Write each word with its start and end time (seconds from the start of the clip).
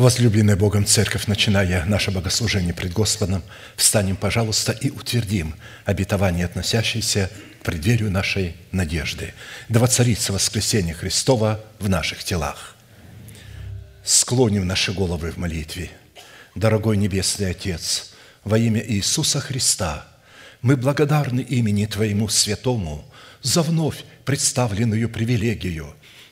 Возлюбленная 0.00 0.56
Богом 0.56 0.86
Церковь, 0.86 1.26
начиная 1.26 1.84
наше 1.84 2.10
богослужение 2.10 2.72
пред 2.72 2.94
Господом, 2.94 3.42
встанем, 3.76 4.16
пожалуйста, 4.16 4.72
и 4.72 4.88
утвердим 4.88 5.54
обетование, 5.84 6.46
относящееся 6.46 7.30
к 7.60 7.64
преддверию 7.66 8.10
нашей 8.10 8.56
надежды. 8.72 9.34
Да 9.68 9.78
воцарится 9.78 10.32
воскресение 10.32 10.94
Христова 10.94 11.62
в 11.78 11.90
наших 11.90 12.24
телах. 12.24 12.76
Склоним 14.02 14.66
наши 14.66 14.94
головы 14.94 15.32
в 15.32 15.36
молитве. 15.36 15.90
Дорогой 16.54 16.96
Небесный 16.96 17.50
Отец, 17.50 18.12
во 18.42 18.56
имя 18.56 18.82
Иисуса 18.82 19.38
Христа, 19.38 20.08
мы 20.62 20.78
благодарны 20.78 21.40
имени 21.40 21.84
Твоему 21.84 22.30
Святому 22.30 23.04
за 23.42 23.60
вновь 23.60 24.02
представленную 24.24 25.10
привилегию– 25.10 25.94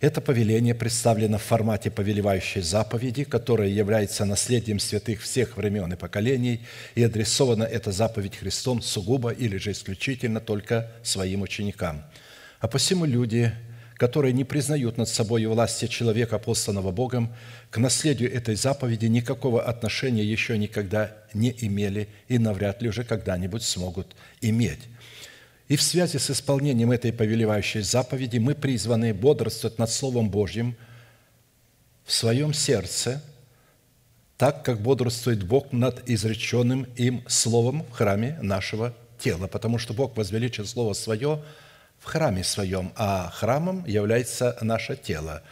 Это 0.00 0.20
повеление 0.20 0.76
представлено 0.76 1.38
в 1.38 1.42
формате 1.42 1.90
повелевающей 1.90 2.60
заповеди, 2.60 3.24
которая 3.24 3.68
является 3.68 4.24
наследием 4.24 4.78
святых 4.78 5.20
всех 5.20 5.56
времен 5.56 5.92
и 5.92 5.96
поколений, 5.96 6.60
и 6.94 7.02
адресована 7.02 7.64
эта 7.64 7.90
заповедь 7.90 8.36
Христом 8.36 8.80
сугубо 8.80 9.30
или 9.30 9.56
же 9.56 9.72
исключительно 9.72 10.38
только 10.38 10.88
своим 11.02 11.42
ученикам. 11.42 12.04
А 12.60 12.68
посему 12.68 13.06
люди, 13.06 13.52
которые 13.96 14.32
не 14.32 14.44
признают 14.44 14.98
над 14.98 15.08
собой 15.08 15.44
власти 15.46 15.88
человека, 15.88 16.38
посланного 16.38 16.92
Богом, 16.92 17.34
к 17.70 17.78
наследию 17.78 18.32
этой 18.32 18.54
заповеди 18.54 19.06
никакого 19.06 19.64
отношения 19.64 20.22
еще 20.22 20.56
никогда 20.56 21.12
не 21.34 21.52
имели 21.58 22.08
и 22.28 22.38
навряд 22.38 22.82
ли 22.82 22.88
уже 22.88 23.02
когда-нибудь 23.02 23.64
смогут 23.64 24.14
иметь. 24.42 24.78
И 25.68 25.76
в 25.76 25.82
связи 25.82 26.16
с 26.18 26.30
исполнением 26.30 26.92
этой 26.92 27.12
повелевающей 27.12 27.82
заповеди 27.82 28.38
мы 28.38 28.54
призваны 28.54 29.12
бодрствовать 29.12 29.78
над 29.78 29.90
Словом 29.90 30.30
Божьим 30.30 30.76
в 32.06 32.12
своем 32.12 32.54
сердце, 32.54 33.22
так 34.38 34.64
как 34.64 34.80
бодрствует 34.80 35.44
Бог 35.44 35.70
над 35.72 36.08
изреченным 36.08 36.84
им 36.96 37.22
Словом 37.28 37.84
в 37.84 37.90
храме 37.90 38.38
нашего 38.40 38.94
тела, 39.18 39.46
потому 39.46 39.76
что 39.76 39.92
Бог 39.92 40.16
возвеличил 40.16 40.64
Слово 40.64 40.94
Свое 40.94 41.42
в 41.98 42.04
храме 42.06 42.44
Своем, 42.44 42.92
а 42.96 43.30
храмом 43.30 43.84
является 43.84 44.56
наше 44.62 44.96
тело. 44.96 45.42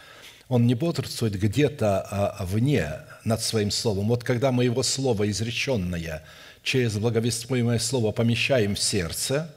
Он 0.47 0.65
не 0.65 0.73
бодрствует 0.73 1.39
где-то 1.39 2.01
а 2.01 2.43
вне 2.43 2.91
над 3.23 3.41
Своим 3.41 3.69
Словом. 3.69 4.07
Вот 4.07 4.23
когда 4.23 4.51
мы 4.51 4.63
Его 4.63 4.81
Слово 4.81 5.29
изреченное 5.29 6.23
через 6.63 6.97
благовествуемое 6.97 7.77
Слово 7.77 8.11
помещаем 8.11 8.73
в 8.73 8.79
сердце 8.79 9.53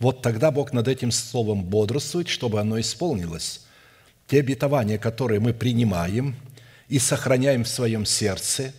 вот 0.00 0.22
тогда 0.22 0.50
Бог 0.50 0.72
над 0.72 0.88
этим 0.88 1.12
словом 1.12 1.62
бодрствует, 1.62 2.28
чтобы 2.28 2.58
оно 2.58 2.80
исполнилось. 2.80 3.66
Те 4.26 4.40
обетования, 4.40 4.98
которые 4.98 5.40
мы 5.40 5.52
принимаем 5.52 6.36
и 6.88 6.98
сохраняем 6.98 7.64
в 7.64 7.68
своем 7.68 8.06
сердце, 8.06 8.72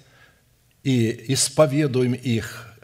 и 0.83 1.25
исповедуем 1.31 2.13
их, 2.13 2.75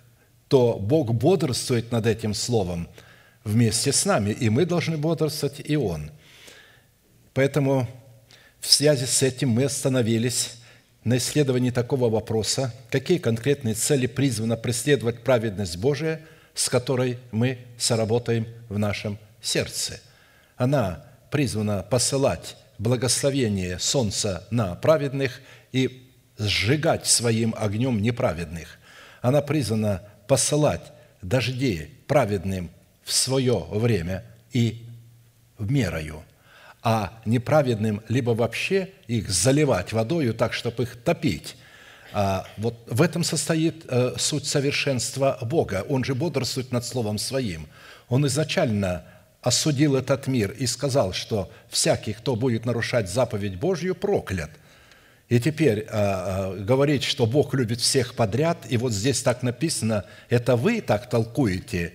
то 0.47 0.77
Бог 0.77 1.13
бодрствует 1.15 1.91
над 1.91 2.05
этим 2.05 2.35
словом 2.35 2.87
вместе 3.43 3.91
с 3.91 4.05
нами, 4.05 4.29
и 4.29 4.49
мы 4.49 4.65
должны 4.65 4.97
бодрствовать, 4.97 5.59
и 5.63 5.75
Он. 5.75 6.11
Поэтому 7.33 7.89
в 8.59 8.71
связи 8.71 9.05
с 9.05 9.23
этим 9.23 9.49
мы 9.49 9.63
остановились 9.63 10.57
на 11.03 11.17
исследовании 11.17 11.71
такого 11.71 12.07
вопроса, 12.07 12.71
какие 12.91 13.17
конкретные 13.17 13.73
цели 13.73 14.05
призвана 14.05 14.57
преследовать 14.57 15.23
праведность 15.23 15.77
Божия– 15.77 16.21
с 16.57 16.69
которой 16.69 17.19
мы 17.31 17.59
соработаем 17.77 18.47
в 18.67 18.79
нашем 18.79 19.19
сердце. 19.41 20.01
Она 20.55 21.05
призвана 21.29 21.83
посылать 21.83 22.57
благословение 22.79 23.77
солнца 23.77 24.47
на 24.49 24.73
праведных 24.73 25.39
и 25.71 26.11
сжигать 26.39 27.05
своим 27.05 27.53
огнем 27.55 28.01
неправедных. 28.01 28.79
Она 29.21 29.41
призвана 29.43 30.01
посылать 30.27 30.81
дожди 31.21 31.91
праведным 32.07 32.71
в 33.03 33.13
свое 33.13 33.59
время 33.69 34.25
и 34.51 34.83
в 35.59 35.71
мерою, 35.71 36.23
а 36.81 37.21
неправедным 37.25 38.01
либо 38.07 38.31
вообще 38.31 38.89
их 39.05 39.29
заливать 39.29 39.93
водою 39.93 40.33
так, 40.33 40.53
чтобы 40.53 40.83
их 40.83 40.95
топить, 41.03 41.55
вот 42.57 42.75
в 42.87 43.01
этом 43.01 43.23
состоит 43.23 43.85
э, 43.87 44.13
суть 44.17 44.45
совершенства 44.45 45.37
Бога. 45.41 45.85
Он 45.89 46.03
же 46.03 46.15
бодрствует 46.15 46.71
над 46.71 46.85
Словом 46.85 47.17
Своим. 47.17 47.67
Он 48.09 48.25
изначально 48.27 49.03
осудил 49.41 49.95
этот 49.95 50.27
мир 50.27 50.51
и 50.51 50.65
сказал, 50.65 51.13
что 51.13 51.51
всякий, 51.69 52.13
кто 52.13 52.35
будет 52.35 52.65
нарушать 52.65 53.09
заповедь 53.09 53.59
Божью, 53.59 53.95
проклят. 53.95 54.49
И 55.29 55.39
теперь 55.39 55.85
э, 55.87 56.63
говорить, 56.63 57.03
что 57.03 57.25
Бог 57.25 57.53
любит 57.53 57.81
всех 57.81 58.15
подряд, 58.15 58.57
и 58.69 58.77
вот 58.77 58.93
здесь 58.93 59.21
так 59.21 59.43
написано, 59.43 60.05
это 60.29 60.55
вы 60.55 60.79
так 60.79 61.09
толкуете, 61.09 61.93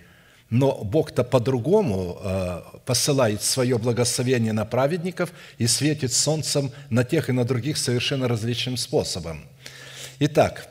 но 0.51 0.85
Бог-то 0.85 1.25
по-другому 1.25 2.19
э, 2.23 2.61
посылает 2.85 3.43
свое 3.43 3.79
благословение 3.79 4.53
на 4.53 4.67
праведников 4.67 5.33
и 5.57 5.67
светит 5.67 6.13
солнцем 6.13 6.71
на 6.91 7.05
тех 7.05 7.31
и 7.31 7.33
на 7.33 7.47
других 7.47 7.79
совершенно 7.79 8.29
различным 8.29 8.77
способом– 8.77 9.47
Итак, 10.25 10.69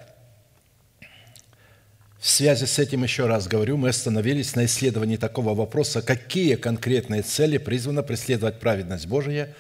в 2.22 2.30
связи 2.30 2.66
с 2.66 2.80
этим 2.80 3.04
еще 3.04 3.28
раз 3.28 3.50
говорю, 3.50 3.76
мы 3.76 3.90
остановились 3.90 4.56
на 4.56 4.64
исследовании 4.64 5.18
такого 5.18 5.54
вопроса, 5.54 6.02
какие 6.02 6.56
конкретные 6.56 7.22
цели 7.22 7.58
призвана 7.58 8.02
преследовать 8.02 8.62
праведность 8.62 9.08
Божия, 9.08 9.54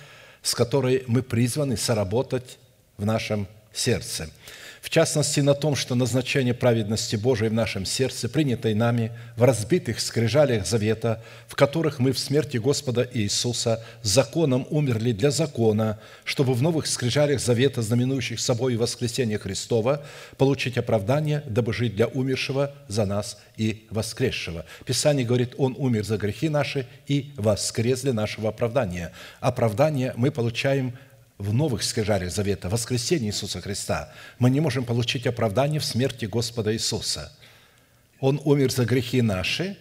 с 0.44 0.56
которой 0.56 1.04
мы 1.08 1.22
призваны 1.22 1.76
соработать 1.76 2.58
в 2.96 3.06
нашем 3.06 3.50
сердце. 3.74 4.30
В 4.82 4.90
частности 4.90 5.40
на 5.40 5.54
том, 5.54 5.76
что 5.76 5.94
назначение 5.94 6.56
праведности 6.56 7.16
Божией 7.16 7.50
в 7.50 7.54
нашем 7.54 7.86
сердце, 7.86 8.28
принятой 8.28 8.74
нами 8.74 9.12
в 9.38 9.44
разбитых 9.44 10.00
скрижалях 10.00 10.66
завета, 10.66 11.24
в 11.48 11.56
которых 11.56 12.00
мы 12.00 12.12
в 12.12 12.20
смерти 12.20 12.58
Господа 12.58 13.08
Иисуса 13.14 13.84
законом 14.02 14.66
умерли 14.72 15.12
для 15.12 15.30
закона, 15.30 16.00
чтобы 16.26 16.56
в 16.56 16.64
новых 16.64 16.88
скрижалях 16.88 17.40
завета, 17.40 17.84
знаменующих 17.84 18.40
собой 18.40 18.76
воскресение 18.76 19.38
Христова, 19.38 20.04
получить 20.38 20.80
оправдание, 20.80 21.44
дабы 21.46 21.74
жить 21.74 21.96
для 21.96 22.08
умершего 22.08 22.74
за 22.88 23.06
нас 23.06 23.38
и 23.58 23.86
воскресшего. 23.92 24.66
Писание 24.84 25.26
говорит, 25.26 25.54
Он 25.60 25.76
умер 25.78 26.06
за 26.06 26.18
грехи 26.18 26.50
наши 26.50 26.88
и 27.06 27.32
воскрес 27.38 28.02
для 28.02 28.14
нашего 28.14 28.50
оправдания. 28.50 29.12
Оправдание 29.42 30.14
мы 30.16 30.32
получаем 30.32 30.98
в 31.42 31.54
новых 31.54 31.84
скрижалях 31.84 32.32
завета, 32.32 32.70
воскресении 32.70 33.30
Иисуса 33.30 33.62
Христа, 33.62 34.14
мы 34.38 34.50
не 34.50 34.60
можем 34.60 34.86
получить 34.86 35.26
оправдание 35.26 35.80
в 35.80 35.86
смерти 35.86 36.26
Господа 36.26 36.74
Иисуса. 36.74 37.32
Он 38.20 38.40
умер 38.46 38.72
за 38.72 38.86
грехи 38.86 39.22
наши 39.22 39.76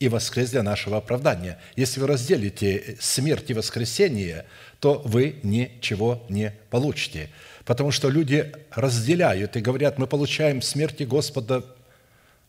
и 0.00 0.08
воскрес 0.08 0.50
для 0.50 0.64
нашего 0.64 0.96
оправдания. 0.96 1.58
Если 1.76 2.00
вы 2.00 2.08
разделите 2.08 2.96
смерть 3.00 3.50
и 3.50 3.54
воскресение, 3.54 4.44
то 4.80 5.00
вы 5.04 5.36
ничего 5.44 6.24
не 6.28 6.52
получите. 6.70 7.30
Потому 7.64 7.92
что 7.92 8.10
люди 8.10 8.52
разделяют 8.72 9.56
и 9.56 9.60
говорят, 9.60 9.98
мы 9.98 10.06
получаем 10.08 10.60
смерти 10.62 11.04
Господа, 11.04 11.64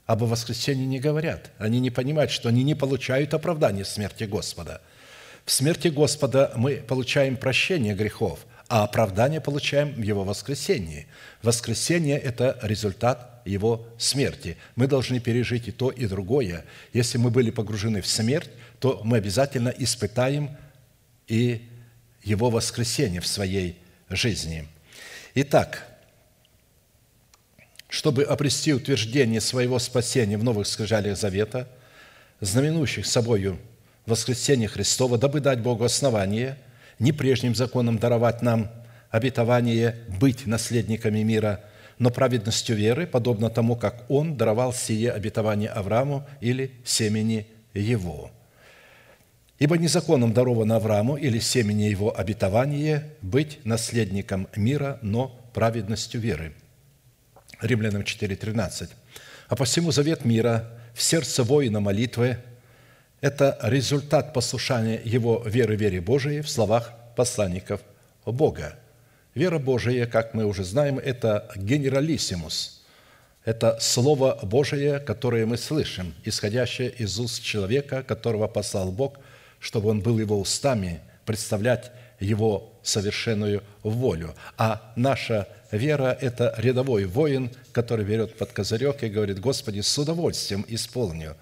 об 0.07 0.23
воскресении 0.23 0.85
не 0.85 0.99
говорят. 0.99 1.51
Они 1.57 1.79
не 1.79 1.91
понимают, 1.91 2.31
что 2.31 2.49
они 2.49 2.63
не 2.63 2.75
получают 2.75 3.33
оправдания 3.33 3.85
смерти 3.85 4.23
Господа. 4.25 4.81
В 5.45 5.51
смерти 5.51 5.87
Господа 5.89 6.51
мы 6.55 6.77
получаем 6.77 7.37
прощение 7.37 7.93
грехов– 7.93 8.39
а 8.67 8.83
оправдание 8.83 9.41
получаем 9.41 9.93
в 9.93 10.01
Его 10.01 10.23
воскресении. 10.23 11.07
Воскресение– 11.43 12.17
это 12.19 12.57
результат 12.63 13.41
Его 13.45 13.87
смерти. 13.97 14.57
Мы 14.75 14.87
должны 14.87 15.19
пережить 15.19 15.67
и 15.67 15.71
то, 15.71 15.91
и 15.91 16.07
другое. 16.07 16.65
Если 16.91 17.17
мы 17.17 17.29
были 17.29 17.51
погружены 17.51 18.01
в 18.01 18.07
смерть, 18.07 18.49
то 18.79 19.01
мы 19.03 19.17
обязательно 19.17 19.69
испытаем 19.69 20.49
и 21.27 21.67
Его 22.23 22.49
воскресение 22.49 23.21
в 23.21 23.27
своей 23.27 23.77
жизни. 24.09 24.67
Итак, 25.35 25.85
чтобы 27.87 28.23
обрести 28.23 28.73
утверждение 28.73 29.41
своего 29.41 29.77
спасения 29.77 30.37
в 30.37 30.43
новых 30.43 30.65
скрижалях 30.65 31.17
завета, 31.17 31.67
знаменующих 32.41 33.05
собою 33.05 33.59
воскресение 34.07 34.67
Христова, 34.67 35.19
дабы 35.19 35.39
дать 35.39 35.59
Богу 35.59 35.83
основание– 35.83 36.57
не 36.99 37.11
прежним 37.11 37.55
законом 37.55 37.97
даровать 37.97 38.41
нам 38.41 38.69
обетование 39.09 39.95
быть 40.19 40.45
наследниками 40.45 41.19
мира, 41.19 41.63
но 41.99 42.09
праведностью 42.09 42.75
веры, 42.75 43.07
подобно 43.07 43.49
тому, 43.49 43.75
как 43.75 44.03
Он 44.09 44.35
даровал 44.35 44.73
сие 44.73 45.11
обетование 45.11 45.69
Аврааму 45.69 46.25
или 46.41 46.71
семени 46.83 47.47
его. 47.73 48.31
Ибо 49.57 49.77
не 49.77 49.87
законом 49.87 50.33
даровано 50.33 50.75
Аврааму 50.75 51.15
или 51.15 51.39
семени 51.39 51.83
его 51.83 52.17
обетование 52.17 53.05
быть 53.21 53.59
наследником 53.63 54.49
мира, 54.55 54.99
но 55.01 55.29
праведностью 55.53 56.19
веры. 56.19 56.53
Римлянам 57.61 58.01
4,13. 58.01 58.89
А 59.47 59.55
посему 59.55 59.91
завет 59.91 60.25
мира 60.25 60.69
в 60.93 61.01
сердце 61.01 61.43
воина 61.43 61.79
молитвы– 61.79 62.37
это 63.21 63.57
результат 63.61 64.33
послушания 64.33 65.01
его 65.03 65.41
веры 65.45 65.75
вере 65.75 66.01
Божией 66.01 66.41
в 66.41 66.49
словах 66.49 66.93
посланников 67.15 67.81
Бога. 68.25 68.75
Вера 69.33 69.59
Божия, 69.59 70.05
как 70.05 70.33
мы 70.33 70.45
уже 70.45 70.63
знаем, 70.63 70.99
это 70.99 71.49
генералиссимус. 71.55 72.83
Это 73.43 73.77
Слово 73.79 74.39
Божие, 74.43 74.99
которое 74.99 75.45
мы 75.45 75.57
слышим, 75.57 76.13
исходящее 76.23 76.89
из 76.89 77.19
уст 77.19 77.43
человека, 77.43 78.01
которого 78.01 78.47
послал 78.47 78.91
Бог, 78.91 79.19
чтобы 79.59 79.89
он 79.89 80.01
был 80.01 80.17
его 80.17 80.39
устами, 80.39 80.99
представлять 81.25 81.91
его 82.19 82.73
совершенную 82.81 83.61
волю. 83.83 84.33
А 84.57 84.93
наша 84.95 85.47
вера– 85.71 86.17
это 86.21 86.55
рядовой 86.57 87.05
воин, 87.05 87.51
который 87.71 88.05
берет 88.05 88.37
под 88.37 88.51
козырек 88.51 89.03
и 89.03 89.09
говорит, 89.09 89.39
«Господи, 89.39 89.81
с 89.81 89.97
удовольствием 89.97 90.65
исполню 90.67 91.35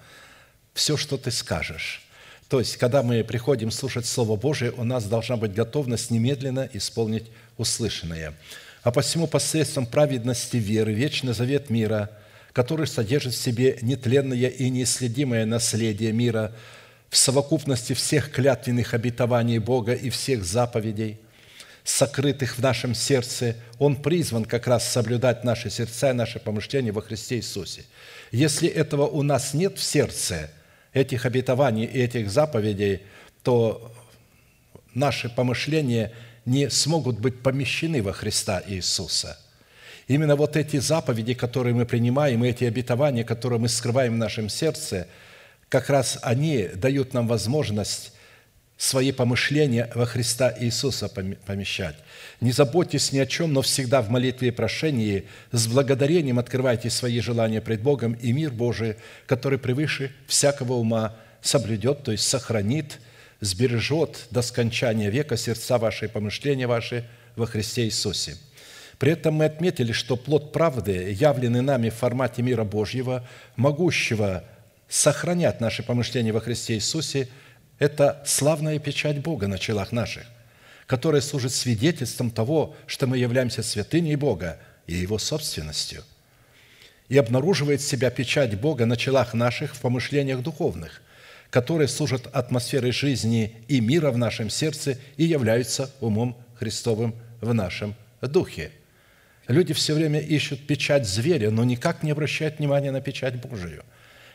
все, 0.74 0.98
что 0.98 1.18
ты 1.18 1.31
скажешь. 1.31 2.02
То 2.50 2.60
есть, 2.60 2.78
когда 2.78 3.02
мы 3.02 3.24
приходим 3.24 3.72
слушать 3.72 4.06
Слово 4.06 4.36
Божие, 4.36 4.72
у 4.72 4.84
нас 4.84 5.06
должна 5.06 5.38
быть 5.38 5.54
готовность 5.54 6.12
немедленно 6.12 6.70
исполнить 6.74 7.25
услышанное. 7.58 8.36
А 8.84 8.92
посему 8.92 9.28
посредством 9.28 9.86
праведности 9.86 10.58
веры, 10.58 10.94
вечный 10.94 11.34
завет 11.34 11.70
мира, 11.70 12.12
который 12.52 12.86
содержит 12.86 13.34
в 13.34 13.42
себе 13.42 13.80
нетленное 13.81 14.50
и 14.50 14.70
неисследимое 14.70 15.46
наследие 15.46 16.12
мира 16.12 16.54
в 17.10 17.18
совокупности 17.18 17.94
всех 17.94 18.31
клятвенных 18.31 18.94
обетований 18.94 19.58
Бога 19.60 19.94
и 19.94 20.10
всех 20.10 20.44
заповедей, 20.44 21.20
сокрытых 21.84 22.58
в 22.58 22.62
нашем 22.62 22.94
сердце, 22.94 23.56
Он 23.80 23.96
призван 23.96 24.46
как 24.46 24.68
раз 24.68 24.88
соблюдать 24.88 25.44
наши 25.44 25.70
сердца 25.70 26.12
и 26.12 26.14
наши 26.14 26.40
помышления 26.40 26.92
во 26.92 27.02
Христе 27.02 27.38
Иисусе. 27.38 27.84
Если 28.31 28.68
этого 28.68 29.08
у 29.08 29.24
нас 29.24 29.54
нет 29.54 29.78
в 29.78 29.84
сердце– 29.84 30.52
этих 30.94 31.25
обетований 31.25 31.86
и 31.86 32.00
этих 32.00 32.30
заповедей, 32.30 33.01
то 33.44 33.92
наши 34.94 35.30
помышления 35.30 36.12
не 36.45 36.69
смогут 36.69 37.19
быть 37.19 37.42
помещены 37.42 38.01
во 38.01 38.13
Христа 38.13 38.62
Иисуса. 38.68 39.40
Именно 40.07 40.36
вот 40.36 40.57
эти 40.57 40.78
заповеди, 40.78 41.34
которые 41.34 41.74
мы 41.74 41.86
принимаем, 41.86 42.44
и 42.44 42.50
эти 42.50 42.66
обетования, 42.66 43.24
которые 43.24 43.60
мы 43.60 43.69
скрываем 43.69 44.13
в 44.13 44.18
нашем 44.18 44.50
сердце, 44.50 45.07
как 45.69 45.90
раз 45.90 46.19
они 46.22 46.68
дают 46.75 47.13
нам 47.13 47.28
возможность 47.28 48.13
свои 48.78 49.12
помышления 49.12 49.90
во 49.96 50.06
Христа 50.06 50.54
Иисуса 50.60 51.08
помещать. 51.10 51.96
Не 52.42 52.52
заботьтесь 52.52 53.12
ни 53.12 53.20
о 53.20 53.25
чем, 53.25 53.54
но 53.54 53.62
всегда 53.62 54.02
в 54.02 54.10
молитве 54.10 54.50
и 54.50 54.52
прошении 54.52 55.25
с 55.52 55.68
благодарением 55.68 56.40
открывайте 56.40 56.90
свои 56.90 57.20
желания 57.20 57.62
пред 57.62 57.81
Богом, 57.81 58.14
и 58.14 58.31
мир 58.31 58.52
Божий, 58.52 58.96
который 59.25 59.60
превыше 59.60 60.12
всякого 60.28 60.74
ума, 60.74 61.16
соблюдет, 61.42 62.04
то 62.04 62.12
есть 62.12 62.28
сохранит, 62.28 63.00
сбережет 63.40 64.28
до 64.31 64.42
скончания 64.42 65.10
века 65.10 65.38
сердца 65.38 65.78
ваши 65.78 66.06
и 66.06 66.10
помышления 66.10 66.68
ваши 66.68 67.06
во 67.36 67.46
Христе 67.46 67.86
Иисусе. 67.86 68.38
При 68.98 69.12
этом 69.12 69.36
мы 69.36 69.46
отметили, 69.46 69.92
что 69.92 70.16
плод 70.16 70.54
правды, 70.54 71.12
явленный 71.12 71.62
нами 71.62 71.90
в 71.90 71.96
формате 71.96 72.42
мира 72.42 72.64
Божьего, 72.64 73.28
могущего 73.56 74.44
сохранять 74.88 75.60
наши 75.60 75.84
помышления 75.84 76.32
во 76.32 76.39
Христе 76.39 76.75
Иисусе, 76.75 77.27
это 77.84 78.24
славная 78.25 78.80
печать 78.80 79.20
Бога 79.20 79.48
на 79.48 79.60
челах 79.60 79.92
наших– 79.92 80.25
которое 80.88 81.22
служит 81.22 81.54
свидетельством 81.54 82.32
того, 82.32 82.75
что 82.88 83.08
мы 83.08 83.18
являемся 83.18 83.63
святыней 83.63 84.16
Бога 84.16 84.60
и 84.88 84.94
Его 84.94 85.18
собственностью, 85.18 86.04
и 87.10 87.18
обнаруживает 87.18 87.82
себя 87.82 88.10
печать 88.10 88.60
Бога 88.60 88.86
на 88.86 88.98
челах 88.98 89.34
наших 89.34 89.75
в 89.75 89.82
помышлениях 89.82 90.42
духовных, 90.42 91.02
которые 91.50 91.88
служат 91.88 92.28
атмосферой 92.34 92.92
жизни 92.92 93.56
и 93.68 93.80
мира 93.80 94.12
в 94.12 94.18
нашем 94.18 94.50
сердце 94.50 94.98
и 95.18 95.24
являются 95.24 95.92
умом 96.00 96.38
Христовым 96.56 97.16
в 97.42 97.54
нашем 97.54 97.96
духе. 98.22 98.72
Люди 99.48 99.74
все 99.74 99.94
время 99.94 100.20
ищут 100.20 100.66
печать 100.66 101.08
зверя, 101.08 101.52
но 101.52 101.63
никак 101.63 102.02
не 102.02 102.12
обращают 102.12 102.60
внимания 102.60 102.92
на 102.92 103.02
печать 103.02 103.36
Божию. 103.36 103.84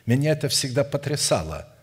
Меня 0.07 0.33
это 0.33 0.49
всегда 0.49 0.85
потрясало– 0.85 1.69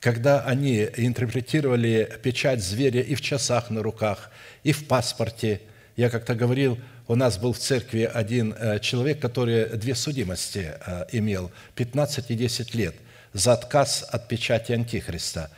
когда 0.00 0.40
они 0.42 0.88
интерпретировали 0.96 2.18
печать 2.22 2.62
зверя 2.62 3.00
и 3.00 3.14
в 3.14 3.20
часах 3.20 3.70
на 3.70 3.82
руках, 3.82 4.30
и 4.62 4.72
в 4.72 4.86
паспорте. 4.86 5.60
Я 5.96 6.10
как-то 6.10 6.34
говорил, 6.34 6.78
у 7.08 7.16
нас 7.16 7.38
был 7.38 7.52
в 7.52 7.58
церкви 7.58 8.02
один 8.12 8.54
э, 8.56 8.78
человек, 8.78 9.20
который 9.20 9.76
две 9.76 9.94
судимости 9.94 10.72
э, 10.86 11.06
имел, 11.12 11.50
15 11.74 12.30
и 12.30 12.34
10 12.34 12.74
лет, 12.74 12.94
за 13.32 13.54
отказ 13.54 14.06
от 14.08 14.28
печати 14.28 14.72
Антихриста. 14.72 15.50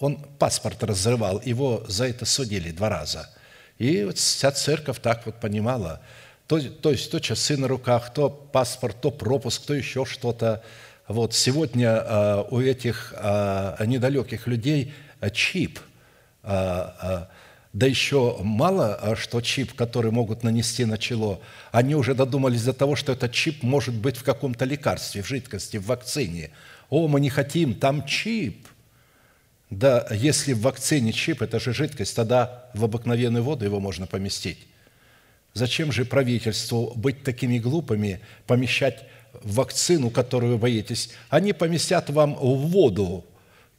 Он 0.00 0.16
паспорт 0.38 0.82
разрывал, 0.82 1.40
его 1.44 1.84
за 1.86 2.06
это 2.06 2.24
судили 2.24 2.72
два 2.72 2.88
раза. 2.88 3.30
И 3.78 4.04
вот 4.04 4.18
вся 4.18 4.50
церковь 4.50 4.98
так 5.00 5.24
вот 5.26 5.38
понимала, 5.38 6.00
то, 6.48 6.60
то 6.60 6.90
есть 6.90 7.10
то 7.10 7.20
часы 7.20 7.56
на 7.56 7.68
руках, 7.68 8.12
то 8.12 8.28
паспорт, 8.28 9.00
то 9.00 9.12
пропуск, 9.12 9.64
то 9.64 9.74
еще 9.74 10.04
что-то– 10.04 10.64
вот 11.10 11.34
сегодня 11.34 11.88
а, 11.98 12.46
у 12.50 12.60
этих 12.60 13.12
а, 13.16 13.84
недалеких 13.84 14.46
людей 14.46 14.94
чип, 15.32 15.80
а, 16.44 17.28
да 17.72 17.86
еще 17.86 18.36
мало 18.40 19.16
что 19.16 19.40
чип, 19.40 19.74
который 19.74 20.12
могут 20.12 20.44
нанести 20.44 20.84
на 20.84 20.98
чело, 20.98 21.40
они 21.72 21.96
уже 21.96 22.14
додумались 22.14 22.62
до 22.62 22.72
того, 22.72 22.94
что 22.94 23.12
этот 23.12 23.32
чип 23.32 23.64
может 23.64 23.94
быть 23.94 24.16
в 24.16 24.22
каком-то 24.22 24.64
лекарстве, 24.64 25.22
в 25.22 25.26
жидкости, 25.26 25.78
в 25.78 25.86
вакцине. 25.86 26.50
О, 26.90 27.08
мы 27.08 27.20
не 27.20 27.28
хотим, 27.28 27.74
там 27.74 28.06
чип. 28.06 28.68
Да, 29.68 30.06
если 30.12 30.52
в 30.52 30.60
вакцине 30.60 31.12
чип, 31.12 31.42
это 31.42 31.58
же 31.58 31.72
жидкость, 31.72 32.14
тогда 32.14 32.70
в 32.74 32.84
обыкновенную 32.84 33.42
воду 33.42 33.64
его 33.64 33.80
можно 33.80 34.06
поместить. 34.06 34.58
Зачем 35.54 35.90
же 35.90 36.04
правительству 36.04 36.92
быть 36.94 37.24
такими 37.24 37.58
глупыми, 37.58 38.20
помещать 38.46 39.04
вакцину, 39.42 40.10
которую 40.10 40.52
вы 40.52 40.58
боитесь? 40.58 41.10
Они 41.28 41.52
поместят 41.52 42.10
вам 42.10 42.34
в 42.34 42.68
воду 42.68 43.24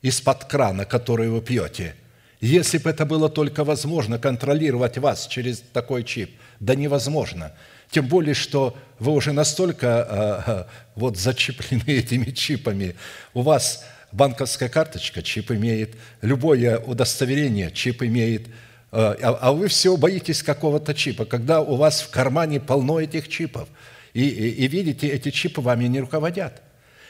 из-под 0.02 0.46
крана, 0.46 0.86
которую 0.86 1.34
вы 1.34 1.42
пьете. 1.42 1.96
Если 2.40 2.80
бы 2.80 2.90
это 2.90 3.06
было 3.06 3.30
только 3.30 3.64
возможно, 3.64 4.18
контролировать 4.18 4.98
вас 4.98 5.28
через 5.28 5.64
такой 5.74 6.04
чип, 6.04 6.32
да 6.60 6.74
невозможно. 6.76 7.52
Тем 7.92 8.08
более, 8.08 8.34
что 8.34 8.76
вы 9.00 9.12
уже 9.12 9.32
настолько 9.32 10.68
э, 10.68 10.72
вот 10.96 11.18
зачиплены 11.18 11.84
этими 11.88 12.32
чипами. 12.32 12.96
У 13.34 13.42
вас 13.42 13.86
банковская 14.12 14.70
карточка 14.70 15.22
чип 15.22 15.52
имеет, 15.52 15.96
любое 16.22 16.80
удостоверение 16.80 17.72
чип 17.72 18.02
имеет– 18.04 18.48
Э, 18.92 19.16
а, 19.22 19.38
а 19.42 19.52
вы 19.54 19.68
все 19.68 19.96
боитесь 19.96 20.44
какого-то 20.44 20.94
чипа, 20.94 21.26
когда 21.26 21.62
у 21.62 21.76
вас 21.76 22.02
в 22.02 22.10
кармане 22.10 22.60
полно 22.60 23.00
этих 23.00 23.30
чипов, 23.30 23.70
и, 24.14 24.24
и, 24.24 24.50
и 24.66 24.68
видите, 24.68 25.08
эти 25.08 25.32
чипы 25.32 25.62
вами 25.62 25.86
не 25.86 26.00
руководят. 26.00 26.62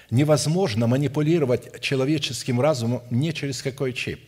Невозможно 0.09 0.87
манипулировать 0.87 1.79
человеческим 1.81 2.59
разумом 2.59 3.01
не 3.09 3.33
через 3.33 3.61
какой 3.61 3.93
чип. 3.93 4.19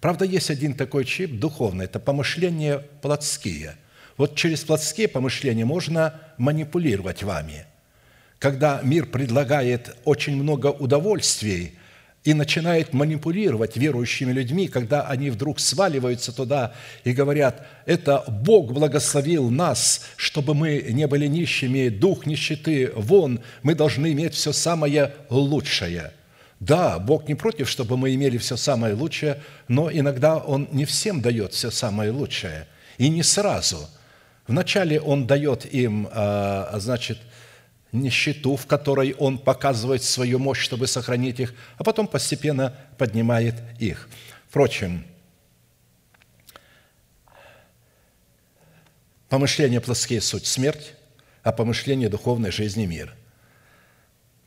Правда, 0.00 0.24
есть 0.24 0.50
один 0.50 0.74
такой 0.74 1.04
чип 1.04 1.38
духовный, 1.38 1.86
это 1.86 1.98
помышления 1.98 2.78
плотские. 3.02 3.76
Вот 4.16 4.36
через 4.36 4.60
плотские 4.64 5.08
помышления 5.08 5.64
можно 5.64 6.20
манипулировать 6.38 7.22
вами. 7.22 7.66
Когда 8.38 8.80
мир 8.82 9.06
предлагает 9.06 9.96
очень 10.04 10.36
много 10.36 10.68
удовольствий– 10.68 11.78
и 12.24 12.32
начинает 12.32 12.94
манипулировать 12.94 13.76
верующими 13.76 14.32
людьми, 14.32 14.66
когда 14.68 15.02
они 15.02 15.28
вдруг 15.28 15.60
сваливаются 15.60 16.32
туда 16.32 16.72
и 17.04 17.12
говорят, 17.12 17.66
это 17.84 18.24
Бог 18.26 18.72
благословил 18.72 19.50
нас, 19.50 20.06
чтобы 20.16 20.54
мы 20.54 20.86
не 20.88 21.06
были 21.06 21.26
нищими, 21.26 21.90
дух 21.90 22.24
нищеты 22.24 22.90
вон, 22.96 23.40
мы 23.62 23.74
должны 23.74 24.12
иметь 24.12 24.34
все 24.34 24.52
самое 24.52 25.12
лучшее. 25.28 26.12
Да, 26.60 26.98
Бог 26.98 27.28
не 27.28 27.34
против, 27.34 27.68
чтобы 27.68 27.98
мы 27.98 28.14
имели 28.14 28.38
все 28.38 28.56
самое 28.56 28.94
лучшее, 28.94 29.42
но 29.68 29.92
иногда 29.92 30.38
Он 30.38 30.66
не 30.72 30.86
всем 30.86 31.20
дает 31.20 31.52
все 31.52 31.70
самое 31.70 32.10
лучшее, 32.10 32.66
и 32.96 33.10
не 33.10 33.22
сразу. 33.22 33.90
Вначале 34.46 34.98
Он 34.98 35.26
дает 35.26 35.66
им, 35.66 36.08
а, 36.10 36.74
значит, 36.78 37.18
нищету, 37.94 38.56
в 38.56 38.66
которой 38.66 39.14
он 39.14 39.38
показывает 39.38 40.02
свою 40.02 40.38
мощь, 40.38 40.60
чтобы 40.60 40.86
сохранить 40.86 41.40
их, 41.40 41.54
а 41.78 41.84
потом 41.84 42.06
постепенно 42.06 42.76
поднимает 42.98 43.54
их. 43.78 44.08
Впрочем, 44.48 45.04
помышления 49.28 49.80
плоские– 49.80 50.20
суть 50.22 50.46
смерть, 50.46 50.94
а 51.42 51.52
помышления 51.52 52.08
духовной 52.08 52.50
жизни– 52.50 52.84
мир. 52.86 53.14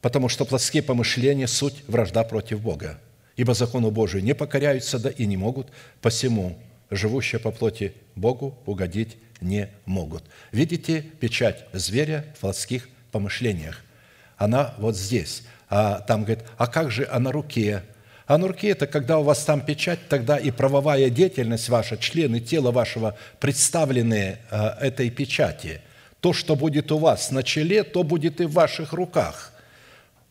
Потому 0.02 0.30
что 0.30 0.46
плоские 0.46 0.84
помышления– 0.84 1.48
суть 1.48 1.84
вражда 1.88 2.24
против 2.24 2.62
Бога. 2.62 3.00
Ибо 3.38 3.54
закону 3.54 3.92
Божию 3.92 4.24
не 4.24 4.36
покоряются, 4.36 5.00
да 5.00 5.10
и 5.10 5.26
не 5.26 5.38
могут, 5.38 5.72
посему 6.02 6.58
живущие 6.90 7.40
по 7.40 7.52
плоти 7.52 7.94
Богу 8.16 8.58
угодить 8.66 9.18
не 9.42 9.70
могут. 9.86 10.24
Видите 10.52 11.02
печать 11.02 11.66
зверя 11.72 12.26
в 12.36 12.40
плотских 12.40 12.90
помышлениях. 13.12 13.84
Она 14.38 14.74
вот 14.78 14.96
здесь. 14.96 15.44
А 15.70 16.00
там 16.02 16.24
говорит, 16.24 16.46
а 16.58 16.68
как 16.68 16.92
же 16.92 17.08
а 17.12 17.20
на 17.20 17.32
руке? 17.32 17.84
А 18.26 18.38
на 18.38 18.48
руке– 18.48 18.70
это 18.70 18.88
когда 18.88 19.20
у 19.20 19.24
вас 19.24 19.44
там 19.46 19.62
печать, 19.62 20.00
тогда 20.10 20.38
и 20.38 20.52
правовая 20.52 21.10
деятельность 21.10 21.70
ваша, 21.70 21.98
члены 21.98 22.40
тела 22.40 22.72
вашего 22.72 23.18
представлены 23.40 24.40
а, 24.52 24.78
этой 24.82 25.10
печати. 25.10 25.82
То, 26.20 26.34
что 26.34 26.56
будет 26.56 26.92
у 26.92 26.98
вас 26.98 27.32
на 27.32 27.42
челе, 27.42 27.84
то 27.84 28.04
будет 28.04 28.42
и 28.42 28.46
в 28.46 28.52
ваших 28.52 28.92
руках. 28.92 29.54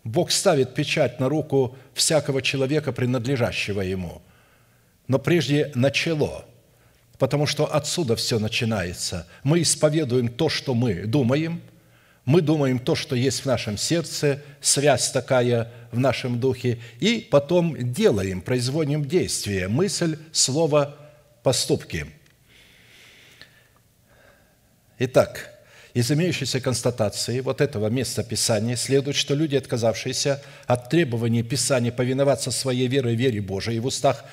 Бог 0.04 0.30
ставит 0.30 0.75
печать 0.75 1.21
на 1.21 1.28
руку 1.28 1.76
всякого 1.95 2.42
человека, 2.42 2.92
принадлежащего 2.92 3.80
Ему. 3.80 4.21
Но 5.09 5.18
прежде 5.18 5.73
на 5.75 5.90
чело, 5.90 6.45
потому 7.18 7.47
что 7.47 7.75
отсюда 7.75 8.14
все 8.14 8.38
начинается. 8.38 9.26
Мы 9.42 9.62
исповедуем 9.62 10.28
то, 10.28 10.49
что 10.49 10.75
мы 10.75 11.06
думаем– 11.06 11.62
мы 12.26 12.40
думаем 12.42 12.80
то, 12.80 12.97
что 12.97 13.14
есть 13.14 13.42
в 13.42 13.47
нашем 13.47 13.78
сердце, 13.78 14.42
связь 14.61 15.12
такая 15.12 15.73
в 15.92 15.99
нашем 15.99 16.40
духе, 16.40 16.80
и 16.99 17.26
потом 17.30 17.92
делаем, 17.92 18.40
производим 18.42 19.04
действие, 19.04 19.68
мысль, 19.68 20.18
слово, 20.33 20.97
поступки. 21.45 22.06
Итак, 24.99 25.52
из 25.95 26.11
имеющейся 26.11 26.61
констатации 26.61 27.38
вот 27.40 27.61
этого 27.61 27.87
места 27.88 28.25
Писания 28.25 28.75
следует, 28.75 29.16
что 29.16 29.35
люди, 29.35 29.54
отказавшиеся 29.54 30.42
от 30.66 30.90
требований 30.90 31.45
Писания 31.45 31.92
повиноваться 31.92 32.50
своей 32.50 32.88
верой 32.88 33.14
вере 33.14 33.40
Божией 33.40 33.78
в 33.78 33.87
устах 33.87 34.25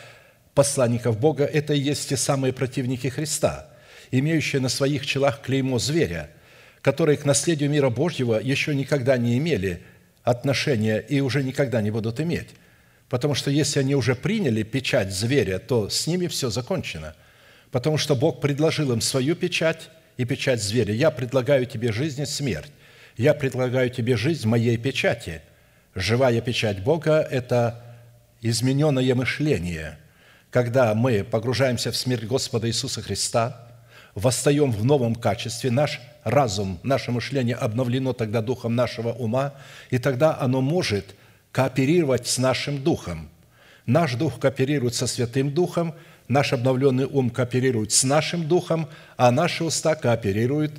посланников 0.56 1.20
Бога, 1.20 1.46
это 1.46 1.76
и 1.76 1.80
есть 1.80 2.10
те 2.10 2.18
самые 2.18 2.54
противники 2.54 3.08
Христа, 3.08 3.68
имеющие 4.10 4.62
на 4.62 4.70
своих 4.70 5.06
челах 5.06 5.44
клеймо 5.44 5.78
зверя– 5.78 6.32
которые 6.84 7.18
к 7.18 7.24
наследию 7.24 7.70
мира 7.72 7.90
Божьего 7.90 8.40
еще 8.40 8.76
никогда 8.76 9.18
не 9.18 9.38
имели 9.38 9.82
отношения 10.22 11.00
и 11.00 11.22
уже 11.22 11.42
никогда 11.42 11.82
не 11.82 11.90
будут 11.90 12.20
иметь. 12.20 12.50
Потому 13.08 13.36
что 13.36 13.50
если 13.50 13.80
они 13.80 13.96
уже 13.96 14.16
приняли 14.16 14.64
печать 14.64 15.12
зверя, 15.12 15.60
то 15.60 15.90
с 15.90 16.06
ними 16.08 16.28
все 16.28 16.50
закончено. 16.50 17.16
Потому 17.72 17.98
что 17.98 18.16
Бог 18.16 18.42
предложил 18.42 18.92
им 18.92 19.00
свою 19.00 19.36
печать 19.36 19.90
и 20.18 20.26
печать 20.26 20.62
зверя. 20.62 20.94
«Я 20.94 21.10
предлагаю 21.10 21.66
тебе 21.66 21.94
жизнь 21.94 22.22
и 22.22 22.26
смерть. 22.26 22.72
Я 23.16 23.34
предлагаю 23.34 23.90
тебе 23.90 24.18
жизнь 24.18 24.48
моей 24.48 24.78
печати». 24.78 25.42
Живая 25.96 26.42
печать 26.42 26.84
Бога– 26.84 27.26
это 27.32 27.82
измененное 28.42 29.16
мышление. 29.16 30.00
Когда 30.50 30.94
мы 30.96 31.24
погружаемся 31.24 31.92
в 31.92 31.96
смерть 31.96 32.26
Господа 32.26 32.68
Иисуса 32.68 33.02
Христа, 33.02 33.70
восстаем 34.16 34.72
в 34.72 34.84
новом 34.84 35.16
качестве, 35.16 35.72
наш 35.72 36.02
разум, 36.24 36.80
наше 36.84 37.12
мышление 37.12 37.56
обновлено 37.56 38.14
тогда 38.14 38.42
духом 38.42 38.76
нашего 38.76 39.10
ума, 39.10 39.54
и 39.90 39.98
тогда 39.98 40.38
оно 40.40 40.62
может 40.62 41.16
кооперировать 41.52 42.28
с 42.28 42.38
нашим 42.38 42.84
духом. 42.84 43.30
Наш 43.86 44.16
дух 44.16 44.40
кооперирует 44.40 44.96
со 44.96 45.08
Святым 45.08 45.52
Духом, 45.54 45.94
наш 46.28 46.54
обновленный 46.54 47.06
ум 47.06 47.30
кооперирует 47.30 47.92
с 47.92 48.04
нашим 48.04 48.48
духом, 48.48 48.88
а 49.18 49.30
наши 49.32 49.64
уста 49.64 49.96
кооперируют 49.96 50.74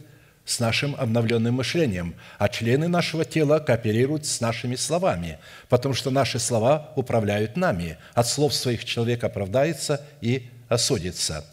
с 0.46 0.58
нашим 0.60 0.94
обновленным 0.98 1.54
мышлением, 1.54 2.14
а 2.38 2.48
члены 2.48 2.88
нашего 2.88 3.24
тела 3.24 3.60
кооперируют 3.60 4.26
с 4.26 4.40
нашими 4.40 4.76
словами, 4.76 5.38
потому 5.68 5.94
что 5.94 6.10
наши 6.10 6.38
слова 6.38 6.92
управляют 6.96 7.56
нами. 7.56 7.98
От 8.14 8.28
слов 8.28 8.54
своих 8.54 8.84
человек 8.84 9.24
оправдается 9.24 10.04
и 10.20 10.48
осудится. 10.68 11.46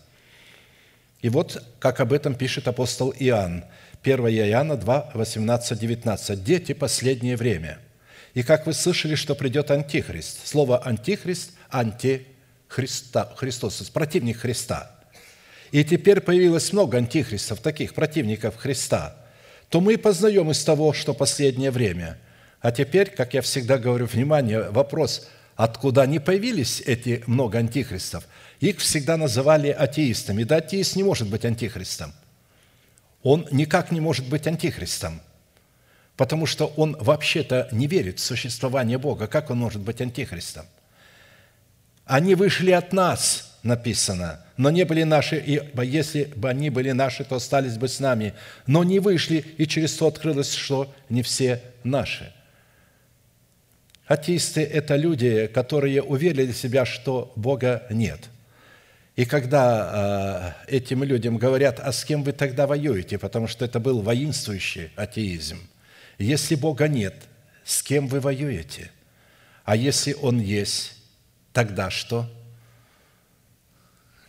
И 1.22 1.30
вот 1.30 1.64
как 1.80 2.00
об 2.00 2.14
этом 2.14 2.34
пишет 2.34 2.68
апостол 2.68 3.14
Иоанн– 3.20 3.66
1 4.04 4.20
Иоанна 4.30 4.78
2, 4.78 5.12
18, 5.14 5.78
19. 5.78 6.44
«Дети, 6.44 6.74
последнее 6.74 7.38
время. 7.38 7.78
И 8.34 8.42
как 8.42 8.66
вы 8.66 8.74
слышали, 8.74 9.14
что 9.14 9.36
придет 9.36 9.70
Антихрист». 9.70 10.48
Слово 10.48 10.84
«антихрист»– 10.84 11.52
«антихриста», 11.70 13.32
«Христос», 13.36 13.78
противник 13.92 14.40
Христа. 14.40 14.92
И 15.72 15.84
теперь 15.84 16.20
появилось 16.20 16.74
много 16.74 16.98
антихристов, 16.98 17.62
таких 17.62 17.94
противников 17.94 18.56
Христа. 18.58 19.16
То 19.70 19.80
мы 19.82 19.98
познаем 19.98 20.50
из 20.50 20.64
того, 20.64 20.94
что 20.94 21.14
последнее 21.14 21.70
время. 21.70 22.18
А 22.60 22.72
теперь, 22.72 23.12
как 23.12 23.36
я 23.36 23.42
всегда 23.42 23.78
говорю, 23.78 24.08
внимание, 24.08 24.70
вопрос, 24.72 25.30
откуда 25.56 26.02
они 26.02 26.18
появились, 26.20 26.82
эти 26.82 27.24
много 27.28 27.60
антихристов? 27.60 28.28
Их 28.60 28.80
всегда 28.80 29.16
называли 29.16 29.70
атеистами. 29.70 30.44
Да, 30.44 30.58
атеист 30.58 30.96
не 30.96 31.04
может 31.04 31.30
быть 31.30 31.46
антихристом 31.46 32.14
он 33.24 33.48
никак 33.52 33.92
не 33.92 34.00
может 34.00 34.28
быть 34.28 34.48
антихристом, 34.48 35.22
потому 36.18 36.46
что 36.46 36.68
он 36.78 36.98
вообще-то 37.00 37.68
не 37.72 37.88
верит 37.88 38.20
в 38.20 38.24
существование 38.24 38.98
Бога. 38.98 39.28
Как 39.28 39.50
он 39.50 39.60
может 39.60 39.82
быть 39.82 40.02
антихристом? 40.02 40.66
Они 42.06 42.36
вышли 42.36 42.72
от 42.72 42.94
нас, 42.94 43.60
написано, 43.64 44.44
но 44.58 44.72
не 44.72 44.86
были 44.86 45.04
наши, 45.04 45.38
и 45.38 45.62
если 45.84 46.26
бы 46.36 46.50
они 46.50 46.70
были 46.70 46.92
наши, 46.92 47.24
то 47.24 47.36
остались 47.36 47.78
бы 47.78 47.88
с 47.88 48.00
нами, 48.00 48.34
но 48.66 48.84
не 48.84 49.00
вышли, 49.00 49.46
и 49.58 49.68
через 49.68 49.94
то 49.96 50.08
открылось, 50.08 50.54
что 50.54 50.94
не 51.10 51.22
все 51.22 51.62
наши. 51.84 52.34
Атеисты– 54.08 54.62
это 54.74 54.96
люди, 54.96 55.48
которые 55.48 56.02
уверили 56.02 56.52
себя, 56.52 56.86
что 56.86 57.32
Бога 57.36 57.84
нет– 57.90 58.30
и 59.22 59.26
когда 59.26 60.56
э, 60.68 60.78
этим 60.78 61.04
людям 61.04 61.38
говорят, 61.38 61.80
а 61.80 61.92
с 61.92 62.04
кем 62.04 62.24
вы 62.24 62.32
тогда 62.32 62.66
воюете, 62.66 63.20
потому 63.20 63.48
что 63.48 63.64
это 63.64 63.80
был 63.80 64.02
воинствующий 64.02 64.90
атеизм. 64.96 65.60
Если 66.18 66.56
Бога 66.56 66.88
нет, 66.88 67.14
с 67.64 67.84
кем 67.84 68.08
вы 68.08 68.20
воюете? 68.20 68.90
А 69.64 69.76
если 69.76 70.14
Он 70.14 70.40
есть, 70.40 70.96
тогда 71.54 71.92
что? 71.92 72.28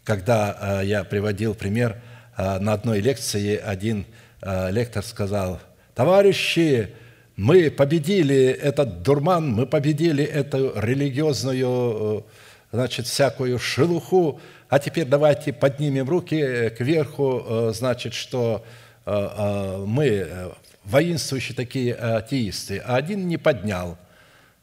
Когда 0.04 0.82
э, 0.82 0.84
я 0.84 1.04
приводил 1.04 1.54
пример 1.54 1.96
а, 2.36 2.58
на 2.58 2.74
одной 2.74 3.00
лекции 3.00 3.56
один 3.56 4.04
а, 4.42 4.68
лектор 4.68 5.02
сказал, 5.02 5.58
товарищи, 5.94 6.90
мы 7.36 7.70
победили 7.70 8.44
этот 8.44 9.00
дурман, 9.00 9.54
мы 9.54 9.64
победили 9.64 10.22
эту 10.22 10.78
религиозную, 10.78 12.26
э, 12.28 12.76
значит, 12.76 13.06
всякую 13.06 13.58
шелуху, 13.58 14.38
а 14.72 14.78
теперь 14.78 15.04
давайте 15.04 15.52
поднимем 15.52 16.08
руки 16.08 16.70
кверху, 16.70 17.44
э, 17.44 17.72
значит, 17.74 18.14
что 18.14 18.64
э, 19.04 19.84
мы 19.86 20.50
воинствующие 20.82 21.54
такие 21.54 21.94
атеисты. 21.94 22.78
А 22.78 22.96
один 22.96 23.28
не 23.28 23.36
поднял, 23.36 23.98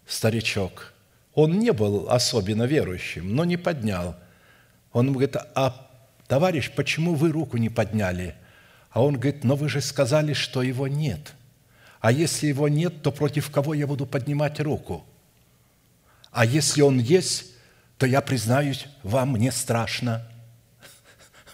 старичок. 0.07 0.93
Он 1.35 1.59
не 1.59 1.71
был 1.71 2.09
особенно 2.09 2.63
верующим, 2.63 3.35
но 3.35 3.45
не 3.45 3.55
поднял. 3.55 4.15
Он 4.93 5.11
говорит, 5.11 5.35
а 5.53 5.87
товарищ, 6.27 6.71
почему 6.75 7.13
вы 7.13 7.31
руку 7.31 7.57
не 7.57 7.69
подняли? 7.69 8.33
А 8.89 9.03
он 9.03 9.13
говорит, 9.13 9.43
но 9.43 9.55
вы 9.55 9.69
же 9.69 9.79
сказали, 9.79 10.33
что 10.33 10.63
его 10.63 10.87
нет. 10.87 11.35
А 11.99 12.11
если 12.11 12.47
его 12.47 12.67
нет, 12.67 13.03
то 13.03 13.11
против 13.11 13.51
кого 13.51 13.75
я 13.75 13.85
буду 13.85 14.07
поднимать 14.07 14.59
руку? 14.59 15.05
А 16.31 16.47
если 16.47 16.81
он 16.81 16.97
есть, 16.97 17.58
то 17.99 18.07
я 18.07 18.21
признаюсь, 18.21 18.85
вам 19.03 19.35
не 19.35 19.51
страшно 19.51 20.25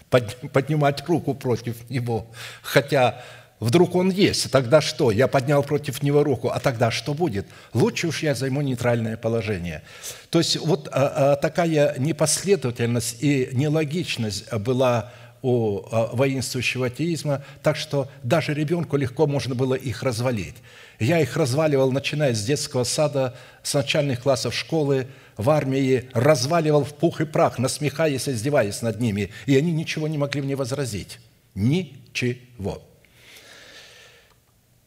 поднимать 0.10 1.04
руку 1.10 1.34
против 1.34 1.90
него. 1.90 2.32
Хотя 2.62 3.22
Вдруг 3.62 3.96
он 3.96 4.10
есть, 4.10 4.52
тогда 4.52 4.82
что? 4.82 5.12
Я 5.12 5.30
поднял 5.30 5.64
против 5.64 6.04
него 6.04 6.26
руку, 6.26 6.50
а 6.50 6.60
тогда 6.60 6.92
что 6.92 7.14
будет? 7.14 7.48
Лучше 7.74 8.08
уж 8.08 8.22
я 8.22 8.36
займу 8.36 8.62
нейтральное 8.62 9.16
положение. 9.16 9.82
То 10.30 10.40
есть 10.40 10.58
вот 10.58 10.90
а, 10.92 11.32
а, 11.32 11.36
такая 11.38 11.98
непоследовательность 11.98 13.24
и 13.24 13.48
нелогичность 13.54 14.54
была 14.56 15.14
у 15.42 15.84
а, 15.90 16.10
воинствующего 16.14 16.88
атеизма, 16.88 17.46
так 17.64 17.78
что 17.78 18.10
даже 18.24 18.54
ребенку 18.54 18.98
легко 18.98 19.26
можно 19.26 19.56
было 19.56 19.74
их 19.74 20.04
развалить. 20.04 20.56
Я 21.00 21.22
их 21.22 21.38
разваливал, 21.38 21.94
начиная 21.94 22.34
с 22.34 22.44
детского 22.44 22.84
сада, 22.84 23.36
с 23.64 23.74
начальных 23.74 24.22
классов 24.22 24.54
школы, 24.54 25.08
в 25.38 25.50
армии, 25.50 26.10
разваливал 26.14 26.84
в 26.84 26.94
пух 26.94 27.22
и 27.22 27.26
прах, 27.26 27.60
насмехаясь, 27.60 28.30
издеваясь 28.30 28.82
над 28.82 29.00
ними, 29.00 29.32
и 29.46 29.58
они 29.58 29.72
ничего 29.72 30.08
не 30.08 30.18
могли 30.18 30.42
мне 30.42 30.56
возразить. 30.56 31.20
Ничего. 31.56 32.82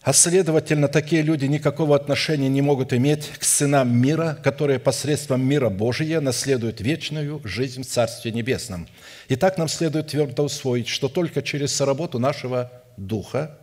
А 0.09 0.13
следовательно, 0.15 0.89
такие 0.89 1.21
люди 1.21 1.45
никакого 1.45 1.95
отношения 1.95 2.49
не 2.49 2.63
могут 2.63 2.95
иметь 2.95 3.27
к 3.39 3.45
сынам 3.45 3.95
мира, 3.95 4.39
которые 4.43 4.79
посредством 4.79 5.47
мира 5.47 5.69
Божия 5.69 6.21
наследуют 6.21 6.81
вечную 6.81 7.43
жизнь 7.45 7.83
в 7.83 7.87
Царстве 7.87 8.31
Небесном. 8.31 8.89
Итак, 9.29 9.59
нам 9.59 9.69
следует 9.69 10.07
твердо 10.07 10.45
усвоить, 10.45 10.89
что 10.89 11.09
только 11.09 11.43
через 11.43 11.79
работу 11.81 12.19
нашего 12.19 12.73
Духа, 12.97 13.59